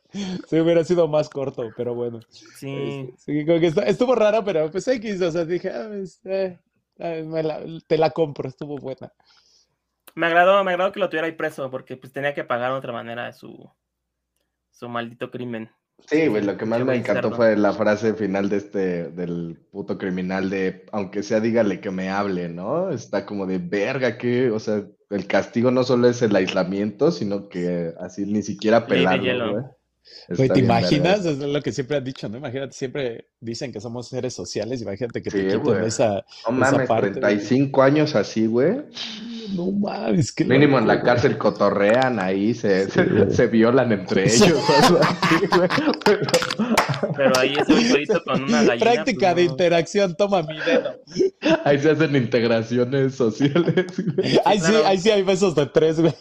Sí, 0.49 0.59
hubiera 0.59 0.83
sido 0.85 1.07
más 1.07 1.29
corto, 1.29 1.69
pero 1.77 1.95
bueno. 1.95 2.21
Sí. 2.31 3.13
Sí, 3.19 3.45
como 3.45 3.61
que 3.61 3.73
estu- 3.73 3.85
estuvo 3.87 4.15
raro, 4.15 4.43
pero 4.43 4.71
pues 4.71 4.89
X, 4.89 5.21
o 5.21 5.31
sea, 5.31 5.45
dije, 5.45 5.71
ah, 5.71 5.87
pues, 5.89 6.21
eh, 6.25 6.59
me 7.27 7.43
la- 7.43 7.61
te 7.87 7.99
la 7.99 8.11
compro, 8.11 8.49
estuvo 8.49 8.79
buena. 8.79 9.13
Me 10.15 10.27
agradó, 10.27 10.65
me 10.65 10.73
agradó 10.73 10.93
que 10.93 11.01
lo 11.01 11.09
tuviera 11.09 11.27
ahí 11.27 11.33
preso, 11.35 11.71
porque 11.71 11.97
pues 11.97 12.13
tenía 12.13 12.35
que 12.35 12.45
pagar 12.45 12.73
de 12.73 12.79
otra 12.79 12.93
manera 12.93 13.33
su, 13.33 13.71
su 14.81 14.89
maldito 14.89 15.31
crimen. 15.31 15.71
Sí, 16.09 16.27
güey, 16.29 16.43
lo 16.43 16.57
que 16.57 16.65
más 16.65 16.83
me 16.83 16.97
encantó 16.97 17.31
fue 17.31 17.57
la 17.57 17.75
frase 17.75 18.15
final 18.15 18.49
de 18.49 18.57
este, 18.57 19.11
del 19.11 19.59
puto 19.71 19.99
criminal 19.99 20.49
de, 20.49 20.87
aunque 20.93 21.23
sea, 21.23 21.41
dígale 21.41 21.81
que 21.81 21.91
me 21.91 22.09
hable, 22.09 22.49
¿no? 22.49 22.91
Está 22.91 23.27
como 23.27 23.47
de 23.47 23.59
verga, 23.59 24.17
que, 24.17 24.51
o 24.51 24.59
sea, 24.59 24.83
el 25.11 25.27
castigo 25.27 25.71
no 25.71 25.85
solo 25.85 26.09
es 26.09 26.23
el 26.23 26.35
aislamiento, 26.35 27.11
sino 27.13 27.51
que 27.51 27.93
así 28.01 28.25
ni 28.25 28.43
siquiera 28.43 28.87
pelarlo, 28.87 29.53
güey. 29.53 29.65
Güey, 30.31 30.49
¿te 30.49 30.61
imaginas? 30.61 31.21
eso. 31.21 31.31
Es 31.31 31.39
lo 31.39 31.61
que 31.61 31.71
siempre 31.73 31.99
han 31.99 32.05
dicho, 32.05 32.29
¿no? 32.31 32.39
Imagínate, 32.39 32.73
siempre 32.73 33.27
dicen 33.39 33.71
que 33.71 33.81
somos 33.81 34.09
seres 34.09 34.33
sociales, 34.33 34.81
imagínate 34.81 35.23
que 35.23 35.31
te 35.31 35.37
Sí, 35.39 35.59
quiten 35.59 35.61
güey. 35.61 35.87
esa, 35.87 36.25
No 36.49 36.65
esa 36.65 36.79
mames, 36.79 36.89
parte, 36.89 37.21
güey. 37.21 37.21
35 37.21 37.83
años 37.83 38.17
así, 38.17 38.47
güey. 38.47 38.85
No 39.55 39.71
mames, 39.73 40.33
qué 40.33 40.45
Mínimo 40.45 40.79
en 40.79 40.87
la 40.87 40.95
güey. 40.97 41.05
cárcel 41.07 41.39
cotorrean 41.39 42.19
ahí, 42.21 42.55
se, 42.55 42.85
Sí, 42.87 42.91
se, 42.93 43.31
se 43.31 43.47
violan 43.49 43.91
entre 43.93 44.25
ellos, 44.25 44.53
o 44.53 44.85
algo 44.85 45.01
así, 45.01 45.47
güey. 45.57 45.69
Pero- 47.17 47.39
ahí 47.39 47.57
güey 47.67 47.85
solito 47.89 48.23
con 48.25 48.45
una 48.45 48.63
gallina. 48.63 48.93
Práctica 48.93 49.27
pues, 49.33 49.37
de 49.37 49.45
no. 49.45 49.51
interacción, 49.51 50.17
toma 50.17 50.43
mi 50.43 50.59
dedo. 50.61 51.01
ahí 51.65 51.79
se 51.79 51.91
hacen 51.91 52.15
integraciones 52.17 53.15
sociales, 53.15 53.87
güey. 54.15 54.39
Ahí 54.45 54.59
sí, 54.61 54.71
claro. 54.71 54.87
ahí 54.87 54.99
sí 54.99 55.11
hay 55.11 55.23
besos 55.23 55.55
de 55.55 55.67
tres, 55.67 56.01
güey. 56.01 56.15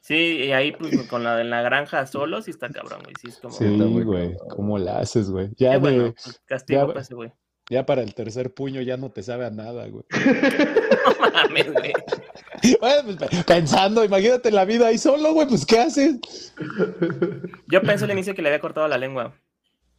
Sí, 0.00 0.14
y 0.44 0.52
ahí 0.52 0.72
pues 0.72 0.94
con 1.08 1.24
la 1.24 1.34
de 1.36 1.44
la 1.44 1.62
granja 1.62 2.06
solo 2.06 2.42
sí 2.42 2.50
está 2.50 2.68
cabrón, 2.68 3.00
güey. 3.04 3.14
Sí, 3.22 3.28
es 3.28 3.38
como. 3.38 3.54
Sí, 3.54 3.64
está 3.64 3.84
muy 3.84 4.02
güey. 4.04 4.36
¿cómo 4.50 4.76
la 4.78 4.98
haces, 4.98 5.30
güey? 5.30 5.48
Ya, 5.56 5.72
de- 5.72 5.78
bueno, 5.78 6.14
pues, 6.22 6.40
castigo 6.44 6.80
ya- 6.82 6.86
para 6.88 7.00
ese 7.00 7.14
güey. 7.14 7.32
Ya 7.70 7.86
para 7.86 8.02
el 8.02 8.14
tercer 8.14 8.52
puño 8.52 8.80
ya 8.82 8.96
no 8.96 9.10
te 9.10 9.22
sabe 9.22 9.46
a 9.46 9.50
nada, 9.50 9.86
güey. 9.88 10.04
No 11.04 11.30
mames, 11.32 11.72
güey. 11.72 11.92
Bueno, 12.80 13.02
pues, 13.04 13.16
pe- 13.30 13.44
pensando, 13.46 14.02
imagínate 14.04 14.50
la 14.50 14.64
vida 14.64 14.86
ahí 14.86 14.96
solo, 14.96 15.34
güey, 15.34 15.46
pues 15.46 15.66
¿qué 15.66 15.80
haces? 15.80 16.16
Yo 17.68 17.82
pensé 17.82 18.06
al 18.06 18.12
inicio 18.12 18.34
que 18.34 18.40
le 18.40 18.48
había 18.48 18.60
cortado 18.60 18.88
la 18.88 18.96
lengua. 18.96 19.34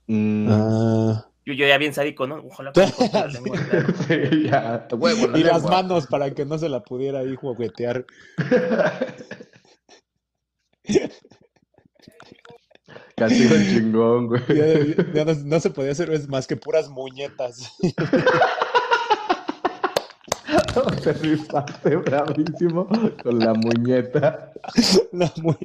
Mm, 0.07 0.47
Ah, 0.49 1.27
Yo, 1.45 1.53
yo 1.53 1.67
ya 1.67 1.77
bien 1.77 1.93
sádico, 1.93 2.25
¿no? 2.25 2.37
Ojalá 2.43 2.71
que 2.73 2.81
la 3.13 3.27
lengua. 3.27 3.57
claro. 3.69 3.87
sí, 4.07 4.43
ya, 4.49 4.87
huevo, 4.91 5.27
la 5.27 5.37
y 5.37 5.43
las 5.43 5.63
manos 5.63 6.07
para 6.07 6.31
que 6.31 6.43
no 6.45 6.57
se 6.57 6.67
la 6.69 6.81
pudiera 6.83 7.19
ahí 7.19 7.35
juguetear. 7.35 8.05
Castigo 13.15 13.55
chingón, 13.69 14.27
güey. 14.27 14.41
Ya, 14.49 15.03
ya 15.13 15.25
no, 15.25 15.33
no 15.45 15.59
se 15.59 15.69
podía 15.69 15.91
hacer 15.91 16.09
más 16.27 16.47
que 16.47 16.55
puras 16.57 16.89
muñetas. 16.89 17.71
Te 21.03 21.13
rifaste 21.21 21.95
bravísimo 21.95 22.87
con 23.23 23.39
la 23.39 23.53
muñeta. 23.53 24.51
La 25.11 25.31
mu- 25.41 25.55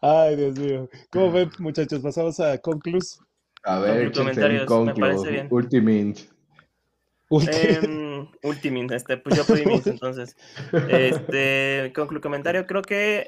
Ay, 0.00 0.36
Dios 0.36 0.58
mío. 0.58 0.88
¿Cómo 1.10 1.30
ven, 1.32 1.50
muchachos? 1.58 2.00
Pasamos 2.00 2.40
a 2.40 2.58
Conclus. 2.58 3.20
A 3.62 3.78
ver, 3.78 4.08
un 4.08 4.12
comentarios, 4.12 4.68
me 4.84 4.94
parece 4.94 5.30
bien. 5.30 5.48
Ultimate. 5.50 6.14
Em, 7.30 8.28
Ultimate, 8.42 8.94
este, 8.96 9.16
pues 9.16 9.36
yo 9.36 9.44
pedí 9.44 9.64
mis 9.66 9.86
entonces. 9.86 10.36
Este, 10.88 11.92
conclu 11.94 12.20
comentario, 12.20 12.66
creo 12.66 12.82
que 12.82 13.26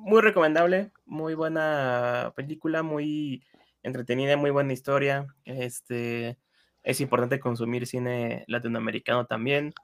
muy 0.00 0.20
recomendable, 0.22 0.90
muy 1.04 1.34
buena 1.34 2.32
película, 2.34 2.82
muy 2.82 3.42
entretenida, 3.82 4.36
muy 4.36 4.50
buena 4.50 4.72
historia. 4.72 5.26
Este, 5.44 6.38
es 6.82 7.00
importante 7.00 7.38
consumir 7.38 7.86
cine 7.86 8.44
latinoamericano 8.48 9.26
también, 9.26 9.74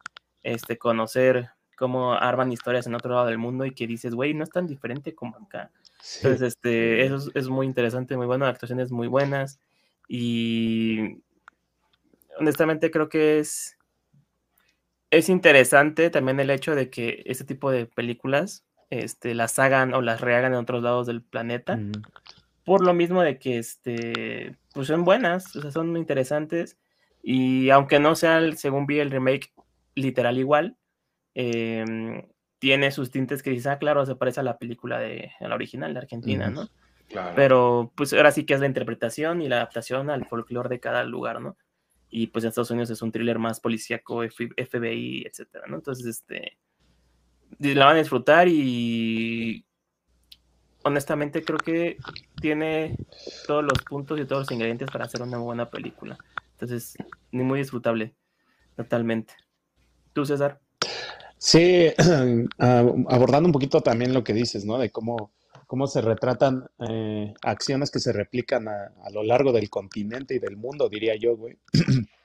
este, 0.43 0.79
conocer 0.79 1.51
cómo 1.77 2.15
arman 2.15 2.53
historias 2.53 2.87
en 2.87 2.95
otro 2.95 3.13
lado 3.13 3.27
del 3.27 3.39
mundo 3.39 3.67
y 3.67 3.75
que 3.75 3.87
dices, 3.87 4.15
güey, 4.15 4.33
no 4.33 4.45
es 4.45 4.51
tan 4.51 4.67
diferente 4.67 5.15
como 5.15 5.37
acá. 5.37 5.71
Entonces, 6.17 6.41
este, 6.43 7.05
eso 7.05 7.17
es, 7.17 7.31
es 7.35 7.49
muy 7.49 7.67
interesante, 7.67 8.17
muy 8.17 8.27
bueno, 8.27 8.47
actuaciones 8.47 8.91
muy 8.91 9.09
buenas 9.09 9.61
y 10.09 11.23
honestamente 12.39 12.91
creo 12.91 13.09
que 13.09 13.39
es, 13.39 13.77
es 15.11 15.29
interesante 15.29 16.11
también 16.11 16.41
el 16.41 16.51
hecho 16.51 16.75
de 16.75 16.91
que 16.91 17.23
este 17.27 17.45
tipo 17.45 17.71
de 17.71 17.87
películas 17.87 18.65
este, 18.91 19.35
las 19.35 19.59
hagan 19.59 19.95
o 19.95 20.01
las 20.03 20.21
rehagan 20.21 20.53
en 20.53 20.59
otros 20.61 20.83
lados 20.83 21.07
del 21.07 21.23
planeta, 21.23 21.77
Mm, 21.77 21.93
por 22.65 22.85
lo 22.85 22.95
mismo 22.95 23.23
de 23.23 23.39
que 23.39 23.59
este, 23.59 24.57
pues 24.75 24.89
son 24.89 25.05
buenas, 25.05 25.55
o 25.57 25.63
sea, 25.63 25.71
son 25.71 25.91
muy 25.91 26.01
interesantes 26.01 26.79
y 27.23 27.71
aunque 27.71 27.99
no 28.01 28.15
sea, 28.17 28.39
el- 28.39 28.57
según 28.59 28.87
vi 28.87 28.99
el 29.01 29.11
remake, 29.11 29.53
literal 29.95 30.39
igual, 30.39 30.77
em, 31.35 32.23
tiene 32.59 32.91
sus 32.91 33.11
tintes 33.11 33.43
que 33.43 33.51
dices, 33.51 33.67
ah, 33.67 33.79
claro, 33.79 34.07
se 34.07 34.17
parece 34.17 34.41
a 34.41 34.43
la 34.43 34.59
película 34.59 34.99
de 34.99 35.33
a 35.41 35.49
la 35.49 35.55
original 35.55 35.93
de 35.93 36.01
Argentina. 36.01 36.49
¿no? 36.51 36.69
Claro. 37.09 37.33
Pero 37.37 37.93
pues 37.95 38.13
ahora 38.13 38.33
sí 38.33 38.45
que 38.45 38.55
es 38.55 38.61
la 38.61 38.67
interpretación 38.67 39.43
y 39.43 39.49
la 39.49 39.57
adaptación 39.57 40.11
al 40.11 40.27
folclore 40.27 40.69
de 40.69 40.81
cada 40.81 41.05
lugar, 41.05 41.41
¿no? 41.41 41.57
Y 42.09 42.29
pues 42.29 42.45
en 42.45 42.49
Estados 42.49 42.71
Unidos 42.71 42.91
es 42.91 43.03
un 43.03 43.13
thriller 43.13 43.39
más 43.39 43.61
policíaco, 43.61 44.23
FBI, 44.25 45.25
etcétera, 45.27 45.67
¿no? 45.69 45.77
Entonces, 45.77 46.07
este, 46.07 46.57
la 47.59 47.87
van 47.87 47.97
a 47.97 48.01
disfrutar 48.01 48.49
y 48.49 49.65
honestamente 50.83 51.45
creo 51.45 51.59
que 51.59 51.97
tiene 52.41 52.97
todos 53.47 53.65
los 53.65 53.83
puntos 53.83 54.21
y 54.21 54.25
todos 54.25 54.43
los 54.43 54.53
ingredientes 54.53 54.91
para 54.91 55.05
hacer 55.05 55.23
una 55.23 55.39
buena 55.39 55.69
película. 55.69 56.17
Entonces, 56.53 56.97
ni 57.33 57.43
muy 57.43 57.59
disfrutable, 57.59 58.15
totalmente. 58.77 59.35
¿Tú, 60.13 60.25
César? 60.25 60.61
Sí, 61.39 61.89
ah, 62.59 62.85
abordando 63.09 63.49
un 63.49 63.53
poquito 63.53 63.81
también 63.81 64.15
lo 64.15 64.25
que 64.25 64.33
dices, 64.33 64.65
¿no? 64.65 64.79
De 64.79 64.91
cómo, 64.91 65.33
cómo 65.67 65.87
se 65.87 66.01
retratan 66.01 66.67
eh, 66.89 67.35
acciones 67.43 67.91
que 67.91 67.99
se 67.99 68.13
replican 68.13 68.69
a, 68.69 68.93
a 69.05 69.11
lo 69.11 69.23
largo 69.23 69.53
del 69.53 69.69
continente 69.69 70.35
y 70.35 70.39
del 70.39 70.57
mundo, 70.57 70.89
diría 70.89 71.17
yo, 71.17 71.37
güey. 71.37 71.59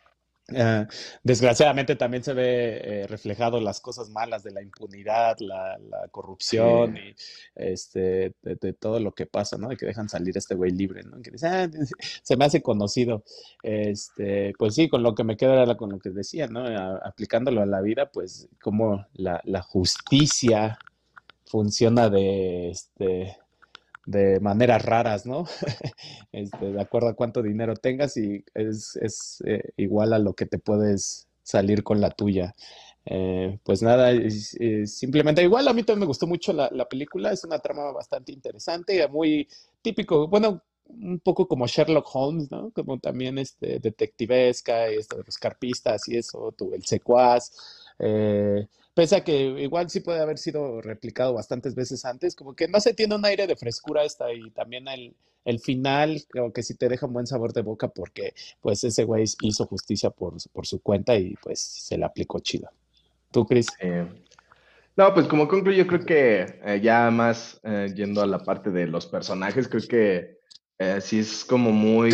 Ah, 0.56 0.88
desgraciadamente 1.24 1.96
también 1.96 2.24
se 2.24 2.34
ve 2.34 3.02
eh, 3.04 3.08
reflejado 3.08 3.60
las 3.60 3.80
cosas 3.80 4.10
malas 4.10 4.44
de 4.44 4.52
la 4.52 4.62
impunidad, 4.62 5.38
la, 5.40 5.78
la 5.78 6.08
corrupción 6.10 6.98
y 6.98 7.16
este, 7.56 8.36
de, 8.42 8.56
de 8.56 8.74
todo 8.74 9.00
lo 9.00 9.14
que 9.14 9.26
pasa, 9.26 9.58
¿no? 9.58 9.70
De 9.70 9.78
que 9.78 9.86
dejan 9.86 10.10
salir 10.10 10.36
a 10.36 10.40
este 10.40 10.56
güey 10.56 10.72
libre, 10.72 11.04
¿no? 11.04 11.22
Que 11.22 11.32
dice, 11.32 11.48
"Ah, 11.48 11.70
se 12.24 12.38
me 12.38 12.46
hace 12.46 12.62
conocido. 12.62 13.24
Este, 13.64 14.54
pues 14.58 14.76
sí, 14.76 14.90
con 14.90 15.04
lo 15.04 15.16
que 15.16 15.24
me 15.24 15.38
quedo 15.38 15.54
era 15.54 15.76
con 15.78 15.92
lo 15.92 16.00
que 16.00 16.10
decía, 16.10 16.48
¿no? 16.48 16.62
A- 16.66 16.98
aplicándolo 17.04 17.62
a 17.62 17.66
la 17.66 17.82
vida, 17.82 18.12
pues 18.12 18.48
como 18.62 19.06
la, 19.14 19.42
la 19.46 19.62
justicia 19.62 20.78
funciona 21.46 22.10
de, 22.10 22.70
este, 22.72 23.38
de 24.06 24.40
maneras 24.40 24.84
raras, 24.84 25.26
¿no? 25.26 25.46
Este, 26.32 26.72
de 26.72 26.82
acuerdo 26.82 27.10
a 27.10 27.14
cuánto 27.14 27.42
dinero 27.44 27.76
tengas 27.76 28.16
y 28.16 28.44
es, 28.54 28.96
es 29.02 29.44
eh, 29.46 29.74
igual 29.76 30.14
a 30.14 30.20
lo 30.20 30.34
que 30.34 30.46
te 30.46 30.60
puedes 30.60 31.28
salir 31.44 31.84
con 31.84 32.00
la 32.00 32.12
tuya. 32.12 32.56
Eh, 33.06 33.60
pues 33.64 33.82
nada, 33.82 34.12
simplemente 34.86 35.44
igual 35.44 35.68
a 35.68 35.74
mí 35.74 35.84
también 35.84 36.02
me 36.02 36.06
gustó 36.06 36.28
mucho 36.28 36.54
la, 36.54 36.70
la, 36.72 36.88
película, 36.88 37.32
es 37.32 37.44
una 37.44 37.60
trama 37.60 37.92
bastante 37.92 38.32
interesante, 38.32 39.08
muy 39.08 39.48
típico, 39.82 40.28
bueno, 40.28 40.62
un 41.00 41.20
poco 41.20 41.48
como 41.48 41.68
Sherlock 41.68 42.08
Holmes, 42.14 42.52
¿no? 42.52 42.72
Como 42.72 43.00
también 43.00 43.38
este 43.38 43.80
detectivesca, 43.80 44.88
esto 44.88 45.18
de 45.18 45.24
los 45.26 45.38
carpistas 45.38 46.08
y 46.08 46.18
eso, 46.18 46.54
tu, 46.58 46.74
el 46.74 46.84
secuaz. 46.86 47.52
Eh, 48.04 48.68
pese 48.96 49.16
a 49.16 49.24
que 49.24 49.34
igual 49.62 49.90
sí 49.90 50.00
puede 50.00 50.20
haber 50.20 50.40
sido 50.40 50.82
replicado 50.82 51.34
bastantes 51.34 51.76
veces 51.76 52.04
antes, 52.04 52.36
como 52.36 52.56
que 52.56 52.68
no 52.68 52.80
se 52.80 52.94
tiene 52.94 53.16
un 53.16 53.26
aire 53.26 53.46
de 53.46 53.56
frescura 53.56 54.04
esta 54.04 54.34
y 54.34 54.50
también 54.50 54.88
el, 54.88 55.16
el 55.46 55.60
final, 55.60 56.24
creo 56.28 56.52
que 56.52 56.64
sí 56.64 56.76
te 56.76 56.90
deja 56.90 57.06
un 57.06 57.14
buen 57.14 57.28
sabor 57.28 57.54
de 57.54 57.62
boca 57.62 57.88
porque 57.90 58.34
pues 58.60 58.84
ese 58.84 59.04
güey 59.04 59.26
hizo 59.42 59.66
justicia 59.68 60.10
por, 60.10 60.34
por 60.52 60.66
su 60.66 60.82
cuenta 60.82 61.16
y 61.16 61.36
pues 61.44 61.60
se 61.60 61.98
le 61.98 62.06
aplicó 62.06 62.40
chido. 62.40 62.70
¿Tú, 63.32 63.46
Chris? 63.46 63.68
no, 64.98 65.14
pues 65.14 65.28
como 65.28 65.48
concluyo, 65.48 65.88
creo 65.88 66.06
que 66.06 66.60
eh, 66.66 66.82
ya 66.82 67.10
más 67.12 67.62
eh, 67.64 67.94
yendo 67.96 68.22
a 68.22 68.28
la 68.28 68.40
parte 68.40 68.72
de 68.72 68.88
los 68.88 69.06
personajes, 69.06 69.68
creo 69.68 69.88
que 69.88 70.41
eh, 70.84 71.00
sí 71.00 71.20
es 71.20 71.46
como 71.46 71.72
muy, 71.72 72.10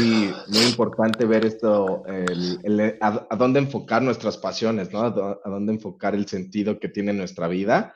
muy 0.50 0.64
importante 0.68 1.24
ver 1.24 1.46
esto, 1.46 2.04
el, 2.06 2.98
a, 3.00 3.36
dónde 3.38 3.60
enfocar 3.60 4.02
nuestras 4.02 4.38
pasiones, 4.38 4.92
¿no? 4.92 5.04
A, 5.04 5.50
dónde 5.50 5.72
enfocar 5.72 6.14
el 6.14 6.28
sentido 6.28 6.78
que 6.78 6.90
tiene 6.90 7.14
nuestra 7.14 7.48
vida. 7.48 7.96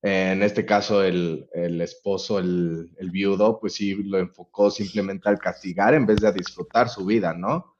en 0.00 0.44
este 0.44 0.64
caso, 0.64 1.02
el, 1.02 1.48
el 1.52 1.80
esposo, 1.80 2.38
el, 2.38 2.88
viudo, 3.10 3.58
pues 3.58 3.74
sí 3.74 3.94
lo 3.94 4.20
enfocó 4.20 4.70
simplemente 4.70 5.28
al 5.28 5.40
castigar 5.40 5.92
en 5.92 6.06
vez 6.06 6.20
de 6.20 6.28
a 6.28 6.32
disfrutar 6.32 6.88
su 6.88 7.04
vida, 7.04 7.34
¿no? 7.34 7.74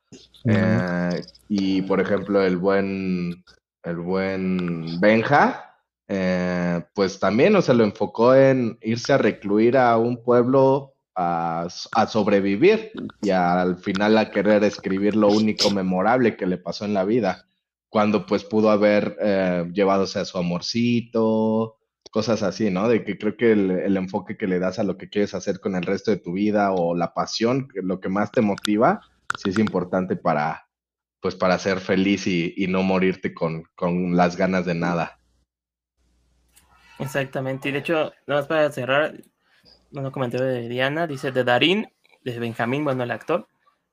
Eh, 0.45 1.23
y 1.49 1.83
por 1.83 2.01
ejemplo, 2.01 2.43
el 2.43 2.57
buen, 2.57 3.45
el 3.85 3.97
buen 3.99 5.01
Benja, 5.01 5.77
eh, 6.09 6.83
pues 6.93 7.21
también, 7.21 7.55
o 7.55 7.63
sea, 7.63 7.75
lo 7.77 7.85
enfocó 7.85 8.35
en 8.35 8.79
irse 8.83 9.13
a 9.13 9.19
recluir 9.19 9.77
a 9.77 9.97
un 9.97 10.25
pueblo 10.25 10.92
a, 11.15 11.69
sobrevivir 12.09 12.93
y 13.21 13.31
al 13.31 13.77
final 13.77 14.19
a 14.19 14.31
querer 14.31 14.65
escribir 14.65 15.17
lo 15.17 15.29
único 15.29 15.71
memorable 15.71 16.37
que 16.37 16.47
le 16.47 16.59
pasó 16.59 16.85
en 16.85 16.95
la 16.95 17.05
vida, 17.05 17.47
cuando 17.89 18.27
pues 18.27 18.45
pudo 18.45 18.71
haber 18.71 19.17
eh, 19.21 19.71
llevadose 19.73 20.19
a 20.19 20.25
su 20.25 20.39
amorcito, 20.39 21.79
cosas 22.11 22.43
así, 22.43 22.71
¿no? 22.71 22.89
De 22.89 23.05
que 23.05 23.19
creo 23.19 23.37
que 23.37 23.53
el, 23.53 23.97
enfoque 23.97 24.37
que 24.37 24.47
le 24.47 24.59
das 24.59 24.79
a 24.79 24.85
lo 24.85 24.97
que 24.99 25.09
quieres 25.09 25.35
hacer 25.35 25.61
con 25.61 25.75
el 25.77 25.83
resto 25.83 26.11
de 26.11 26.19
tu 26.19 26.33
vida 26.33 26.73
o 26.73 26.95
la 26.95 27.15
pasión, 27.15 27.69
lo 27.75 28.01
que 28.01 28.11
más 28.11 28.31
te 28.31 28.43
motiva, 28.43 29.01
sí 29.39 29.51
es 29.51 29.59
importante 29.59 30.17
para, 30.17 30.69
pues 31.21 31.35
para 31.35 31.59
ser 31.59 31.81
feliz 31.81 32.27
y, 32.27 32.53
y 32.57 32.67
no 32.67 32.83
morirte 32.83 33.33
con, 33.33 33.65
con, 33.75 34.15
las 34.15 34.37
ganas 34.37 34.67
de 34.67 34.75
nada. 34.75 35.19
Exactamente, 36.99 37.71
y 37.71 37.73
de 37.73 37.79
hecho, 37.79 38.13
nada 38.27 38.41
más 38.41 38.47
para 38.47 38.71
cerrar, 38.71 39.23
un 39.93 40.11
comentario 40.11 40.47
de 40.47 40.69
Diana, 40.69 41.07
dice 41.07 41.33
de 41.33 41.45
Darín, 41.45 41.89
de 42.25 42.39
Benjamín, 42.39 42.85
bueno, 42.85 43.03
el 43.03 43.11
actor. 43.11 43.49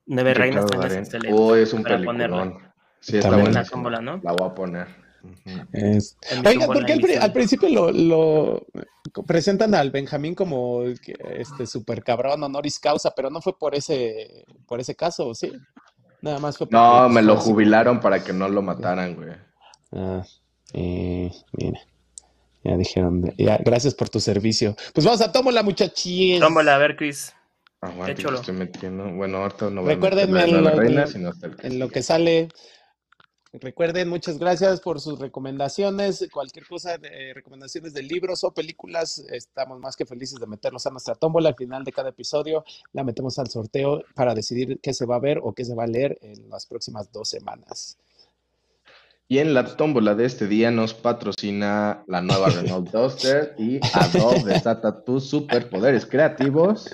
Nueve 0.06 0.34
Reinas 0.34 0.66
también 0.66 0.92
es 0.92 0.98
excelente. 1.00 1.38
Oh, 1.38 1.56
es 1.56 1.72
un 1.74 1.84
peliculón. 1.84 2.58
Sí, 3.00 3.18
está 3.18 3.30
buena. 3.38 3.64
La, 3.90 4.02
¿no? 4.02 4.20
la 4.24 4.32
voy 4.34 4.50
a 4.50 4.56
poner. 4.56 4.88
Oiga, 6.46 6.66
porque 6.66 6.94
al, 7.20 7.34
principio 7.34 7.70
lo, 7.70 7.92
lo, 7.92 8.66
presentan 9.28 9.76
al 9.76 9.92
Benjamín 9.92 10.34
como 10.34 10.84
este 10.84 11.66
super 11.66 12.04
cabrón 12.04 12.44
honoris 12.44 12.80
causa, 12.80 13.14
pero 13.16 13.30
no 13.30 13.42
fue 13.42 13.58
por 13.58 13.76
ese 13.76 14.46
por 14.66 14.80
ese 14.80 14.96
caso, 14.96 15.34
¿sí? 15.36 15.52
Nada 16.22 16.40
más 16.40 16.58
fue 16.58 16.68
No, 16.72 17.10
me 17.10 17.22
lo 17.22 17.36
jubilaron 17.36 18.00
para 18.00 18.24
que 18.24 18.34
no 18.34 18.48
lo 18.48 18.62
mataran, 18.62 19.16
güey. 19.16 19.30
Ah, 19.92 20.24
eh, 20.74 21.32
mira. 21.54 21.80
Ya 22.64 22.76
dijeron, 22.76 23.34
ya, 23.38 23.58
gracias 23.64 23.96
por 23.96 24.10
tu 24.10 24.20
servicio. 24.20 24.76
Pues 24.94 25.06
vamos 25.06 25.22
a 25.22 25.32
tómola, 25.32 25.64
muchachín. 25.64 26.40
Tómola, 26.40 26.76
a 26.76 26.78
ver, 26.78 26.96
Chris. 26.96 27.34
Aguante, 27.82 28.22
estoy 28.22 28.54
metiendo. 28.54 29.10
Bueno, 29.14 29.38
ahorita 29.38 29.70
no 29.70 29.82
voy 29.82 29.94
Recuérdenme 29.94 30.44
en, 30.44 30.64
lo, 30.64 30.70
reina, 30.72 31.08
sino 31.08 31.32
en 31.64 31.80
lo 31.80 31.88
que 31.88 32.04
sale. 32.04 32.50
Recuerden, 33.54 34.10
muchas 34.10 34.38
gracias 34.38 34.82
por 34.82 35.00
sus 35.00 35.18
recomendaciones. 35.18 36.28
Cualquier 36.32 36.68
cosa, 36.68 36.98
de, 36.98 37.34
recomendaciones 37.34 37.94
de 37.94 38.04
libros 38.04 38.44
o 38.44 38.54
películas, 38.54 39.24
estamos 39.32 39.80
más 39.80 39.96
que 39.96 40.06
felices 40.06 40.40
de 40.40 40.46
meterlos 40.46 40.86
a 40.86 40.92
nuestra 40.92 41.16
tómbola. 41.16 41.50
Al 41.50 41.56
final 41.56 41.84
de 41.84 41.92
cada 41.92 42.10
episodio 42.10 42.64
la 42.92 43.04
metemos 43.04 43.40
al 43.40 43.50
sorteo 43.50 44.04
para 44.14 44.36
decidir 44.36 44.80
qué 44.84 44.94
se 44.94 45.06
va 45.06 45.16
a 45.16 45.20
ver 45.20 45.40
o 45.42 45.54
qué 45.54 45.66
se 45.66 45.74
va 45.74 45.86
a 45.86 45.88
leer 45.88 46.20
en 46.22 46.50
las 46.50 46.68
próximas 46.68 47.12
dos 47.12 47.30
semanas. 47.30 47.98
Y 49.32 49.38
en 49.38 49.54
la 49.54 49.64
tómbola 49.64 50.16
de 50.16 50.26
este 50.26 50.48
día 50.48 50.72
nos 50.72 50.96
patrocina 50.96 52.04
la 52.08 52.20
nueva 52.20 52.50
Renault 52.50 52.90
Duster 52.90 53.54
y 53.60 53.80
Adobe 53.94 54.44
desata 54.44 55.04
tus 55.04 55.30
superpoderes 55.30 56.08
creativos. 56.08 56.90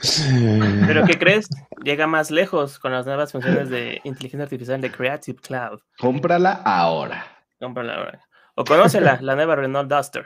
¿Pero 0.85 1.05
qué 1.05 1.13
crees? 1.17 1.47
Llega 1.81 2.07
más 2.07 2.31
lejos 2.31 2.77
con 2.77 2.91
las 2.91 3.05
nuevas 3.05 3.31
funciones 3.31 3.69
de 3.69 4.01
inteligencia 4.03 4.43
artificial 4.43 4.81
de 4.81 4.91
Creative 4.91 5.39
Cloud. 5.41 5.79
Cómprala 5.97 6.61
ahora. 6.65 7.25
Cómprala 7.57 7.95
ahora. 7.95 8.21
O 8.55 8.65
conócela, 8.65 9.17
la 9.21 9.35
nueva 9.35 9.55
Renault 9.55 9.89
Duster. 9.89 10.25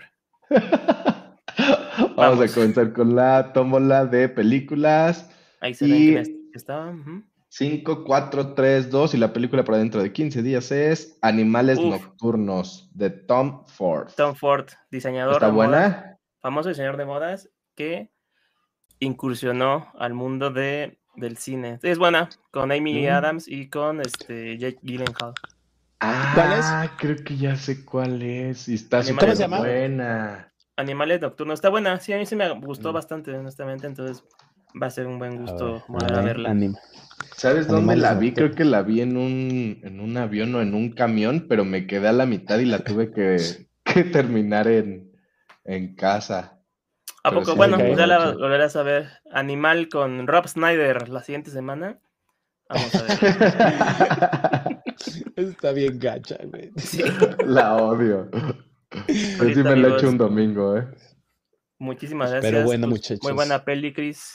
Vamos, 2.15 2.41
a 2.41 2.51
comenzar 2.51 2.91
con 2.91 3.15
la 3.15 3.53
tómbola 3.53 4.07
de 4.07 4.29
películas. 4.29 5.29
Ahí 5.61 5.75
se 5.75 5.87
y... 5.87 6.15
ven 6.15 6.49
que 6.51 6.57
estaba. 6.57 6.91
5, 7.49 8.03
4, 8.03 8.53
3, 8.53 8.89
2 8.89 9.13
y 9.15 9.17
la 9.17 9.33
película 9.33 9.63
para 9.63 9.79
dentro 9.79 10.01
de 10.01 10.13
15 10.13 10.43
días 10.43 10.71
es 10.71 11.17
Animales 11.21 11.79
Nocturnos 11.79 12.89
de 12.93 13.09
Tom 13.09 13.65
Ford. 13.65 14.09
Tom 14.15 14.35
Ford, 14.35 14.67
diseñador. 14.91 15.33
¿Está 15.33 15.49
buena? 15.49 16.19
famoso 16.41 16.69
diseñador 16.69 16.97
de 16.97 17.05
modas 17.05 17.49
que 17.75 18.11
incursionó 18.99 19.91
al 19.97 20.13
mundo 20.13 20.51
de, 20.51 20.99
del 21.15 21.37
cine. 21.37 21.79
Es 21.81 21.97
buena, 21.97 22.29
con 22.51 22.71
Amy 22.71 23.07
mm. 23.07 23.11
Adams 23.11 23.47
y 23.47 23.69
con 23.69 24.01
este 24.01 24.57
Jake 24.57 24.79
Gyllenhaal. 24.81 25.33
Ah, 26.01 26.31
¿Cuál 26.33 26.53
es? 26.53 26.91
creo 26.97 27.23
que 27.23 27.35
ya 27.35 27.55
sé 27.55 27.83
cuál 27.83 28.21
es. 28.21 28.67
Y 28.69 28.75
está 28.75 29.03
súper 29.03 29.35
buena. 29.47 30.53
Animales 30.77 31.19
Nocturnos. 31.19 31.55
Está 31.55 31.69
buena, 31.69 31.99
sí, 31.99 32.13
a 32.13 32.17
mí 32.17 32.25
sí 32.25 32.37
me 32.37 32.49
gustó 32.59 32.91
mm. 32.91 32.93
bastante, 32.93 33.37
honestamente, 33.37 33.87
entonces 33.87 34.23
va 34.81 34.87
a 34.87 34.91
ser 34.91 35.07
un 35.07 35.19
buen 35.19 35.37
gusto 35.37 35.83
a 35.89 36.21
verla. 36.21 36.55
¿Sabes 37.35 37.67
dónde 37.67 37.95
la 37.95 38.15
vi? 38.15 38.33
Creo 38.33 38.51
que 38.51 38.65
la 38.65 38.81
vi 38.81 39.01
en 39.01 39.15
un, 39.17 39.79
en 39.83 39.99
un 39.99 40.17
avión 40.17 40.53
o 40.55 40.61
en 40.61 40.73
un 40.73 40.91
camión, 40.91 41.45
pero 41.47 41.65
me 41.65 41.87
quedé 41.87 42.07
a 42.09 42.13
la 42.13 42.25
mitad 42.25 42.59
y 42.59 42.65
la 42.65 42.79
tuve 42.79 43.11
que, 43.11 43.37
terminar 44.11 44.67
en, 44.67 45.07
casa. 45.95 46.59
¿A 47.23 47.31
poco? 47.31 47.55
bueno, 47.55 47.77
ya 47.95 48.07
la 48.07 48.31
volverás 48.31 48.75
a 48.75 48.83
ver. 48.83 49.09
Animal 49.31 49.89
con 49.89 50.27
Rob 50.27 50.47
Snyder 50.47 51.09
la 51.09 51.23
siguiente 51.23 51.51
semana. 51.51 51.99
Vamos 52.67 52.95
a 52.95 53.03
ver. 53.03 53.19
Está 55.35 55.71
bien 55.71 55.99
gacha, 55.99 56.37
güey. 56.43 56.71
La 57.45 57.77
odio. 57.77 58.29
Pues 58.89 59.55
sí 59.55 59.63
me 59.63 59.75
la 59.75 59.87
he 59.87 59.93
hecho 59.93 60.09
un 60.09 60.17
domingo, 60.17 60.77
¿eh? 60.77 60.87
Muchísimas 61.77 62.31
gracias. 62.31 62.51
Pero 62.51 62.65
bueno, 62.65 62.87
pues, 62.89 62.99
muchachos. 62.99 63.23
Muy 63.23 63.33
buena 63.33 63.63
peli, 63.63 63.93
Chris 63.93 64.33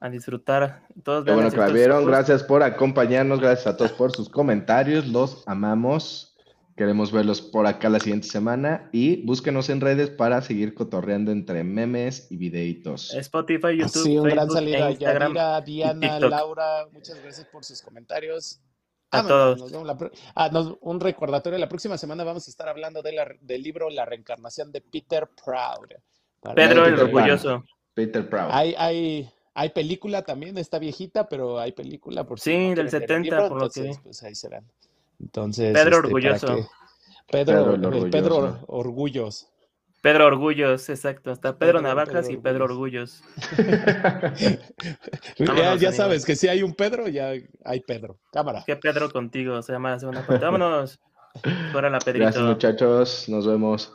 a 0.00 0.08
disfrutar. 0.08 0.82
Todos 1.02 1.24
Qué 1.24 1.32
bueno 1.32 1.50
que 1.50 1.56
la 1.56 1.68
vieron. 1.68 2.04
Gracias 2.06 2.42
por 2.42 2.62
acompañarnos. 2.62 3.40
Gracias 3.40 3.66
a 3.66 3.76
todos 3.76 3.92
por 3.92 4.12
sus 4.12 4.28
comentarios. 4.28 5.06
Los 5.06 5.42
amamos. 5.46 6.36
Queremos 6.76 7.10
verlos 7.10 7.40
por 7.40 7.66
acá 7.66 7.88
la 7.88 8.00
siguiente 8.00 8.28
semana 8.28 8.90
y 8.92 9.24
búsquenos 9.24 9.70
en 9.70 9.80
redes 9.80 10.10
para 10.10 10.42
seguir 10.42 10.74
cotorreando 10.74 11.32
entre 11.32 11.64
memes 11.64 12.30
y 12.30 12.36
videitos. 12.36 13.14
Spotify, 13.14 13.78
YouTube, 13.78 14.02
sí, 14.02 14.18
un 14.18 14.28
gran 14.28 14.50
saludo 14.50 14.90
Instagram, 14.90 15.38
a 15.38 15.60
Diana, 15.62 16.20
Laura, 16.20 16.86
muchas 16.92 17.18
gracias 17.22 17.46
por 17.46 17.64
sus 17.64 17.80
comentarios. 17.80 18.60
A 19.10 19.26
todos. 19.26 19.72
Ah, 20.34 20.50
un 20.82 21.00
recordatorio, 21.00 21.58
la 21.58 21.68
próxima 21.68 21.96
semana 21.96 22.24
vamos 22.24 22.46
a 22.46 22.50
estar 22.50 22.68
hablando 22.68 23.00
de 23.00 23.12
la, 23.12 23.26
del 23.40 23.62
libro 23.62 23.88
La 23.88 24.04
reencarnación 24.04 24.70
de 24.70 24.82
Peter 24.82 25.30
Proud. 25.42 25.88
Pedro 26.54 26.84
el 26.84 27.00
Orgulloso. 27.00 27.64
Peter 27.94 28.28
Proud. 28.28 28.50
Hay, 28.50 28.74
hay, 28.76 29.30
hay 29.56 29.70
película 29.70 30.22
también, 30.22 30.56
está 30.58 30.78
viejita, 30.78 31.30
pero 31.30 31.58
hay 31.58 31.72
película 31.72 32.24
por 32.24 32.38
Sí, 32.38 32.74
del 32.74 32.90
70, 32.90 33.48
por 33.48 33.62
lo 33.62 33.70
que. 33.70 33.96
Pues 34.02 34.22
ahí 34.22 34.34
serán. 34.34 34.64
Entonces. 35.18 35.72
Pedro 35.72 35.96
este, 35.96 36.06
Orgulloso. 36.06 36.68
Pedro, 37.28 37.72
Pedro, 37.72 38.10
Pedro, 38.10 38.64
Orgullos. 38.66 39.48
Pedro 40.02 40.26
Orgullos, 40.26 40.90
exacto. 40.90 41.30
Hasta 41.30 41.56
Pedro, 41.56 41.80
Navajas 41.80 42.28
y 42.28 42.36
Pedro 42.36 42.66
Orgullos. 42.66 43.22
ya, 45.38 45.90
sabes 45.90 46.26
que 46.26 46.36
si 46.36 46.48
hay 46.48 46.62
un 46.62 46.74
Pedro, 46.74 47.08
ya 47.08 47.32
hay 47.64 47.80
Pedro. 47.80 48.18
Cámara. 48.30 48.62
¿Qué 48.66 48.76
Pedro 48.76 49.10
contigo? 49.10 49.62
Se 49.62 49.72
llama 49.72 49.92
la 49.92 49.98
segunda 49.98 50.22
Vámonos. 50.28 51.00
Fuera 51.72 51.88
la 51.88 51.98
Pedrito. 51.98 52.24
Gracias, 52.24 52.44
muchachos. 52.44 53.24
Nos 53.28 53.46
vemos. 53.46 53.90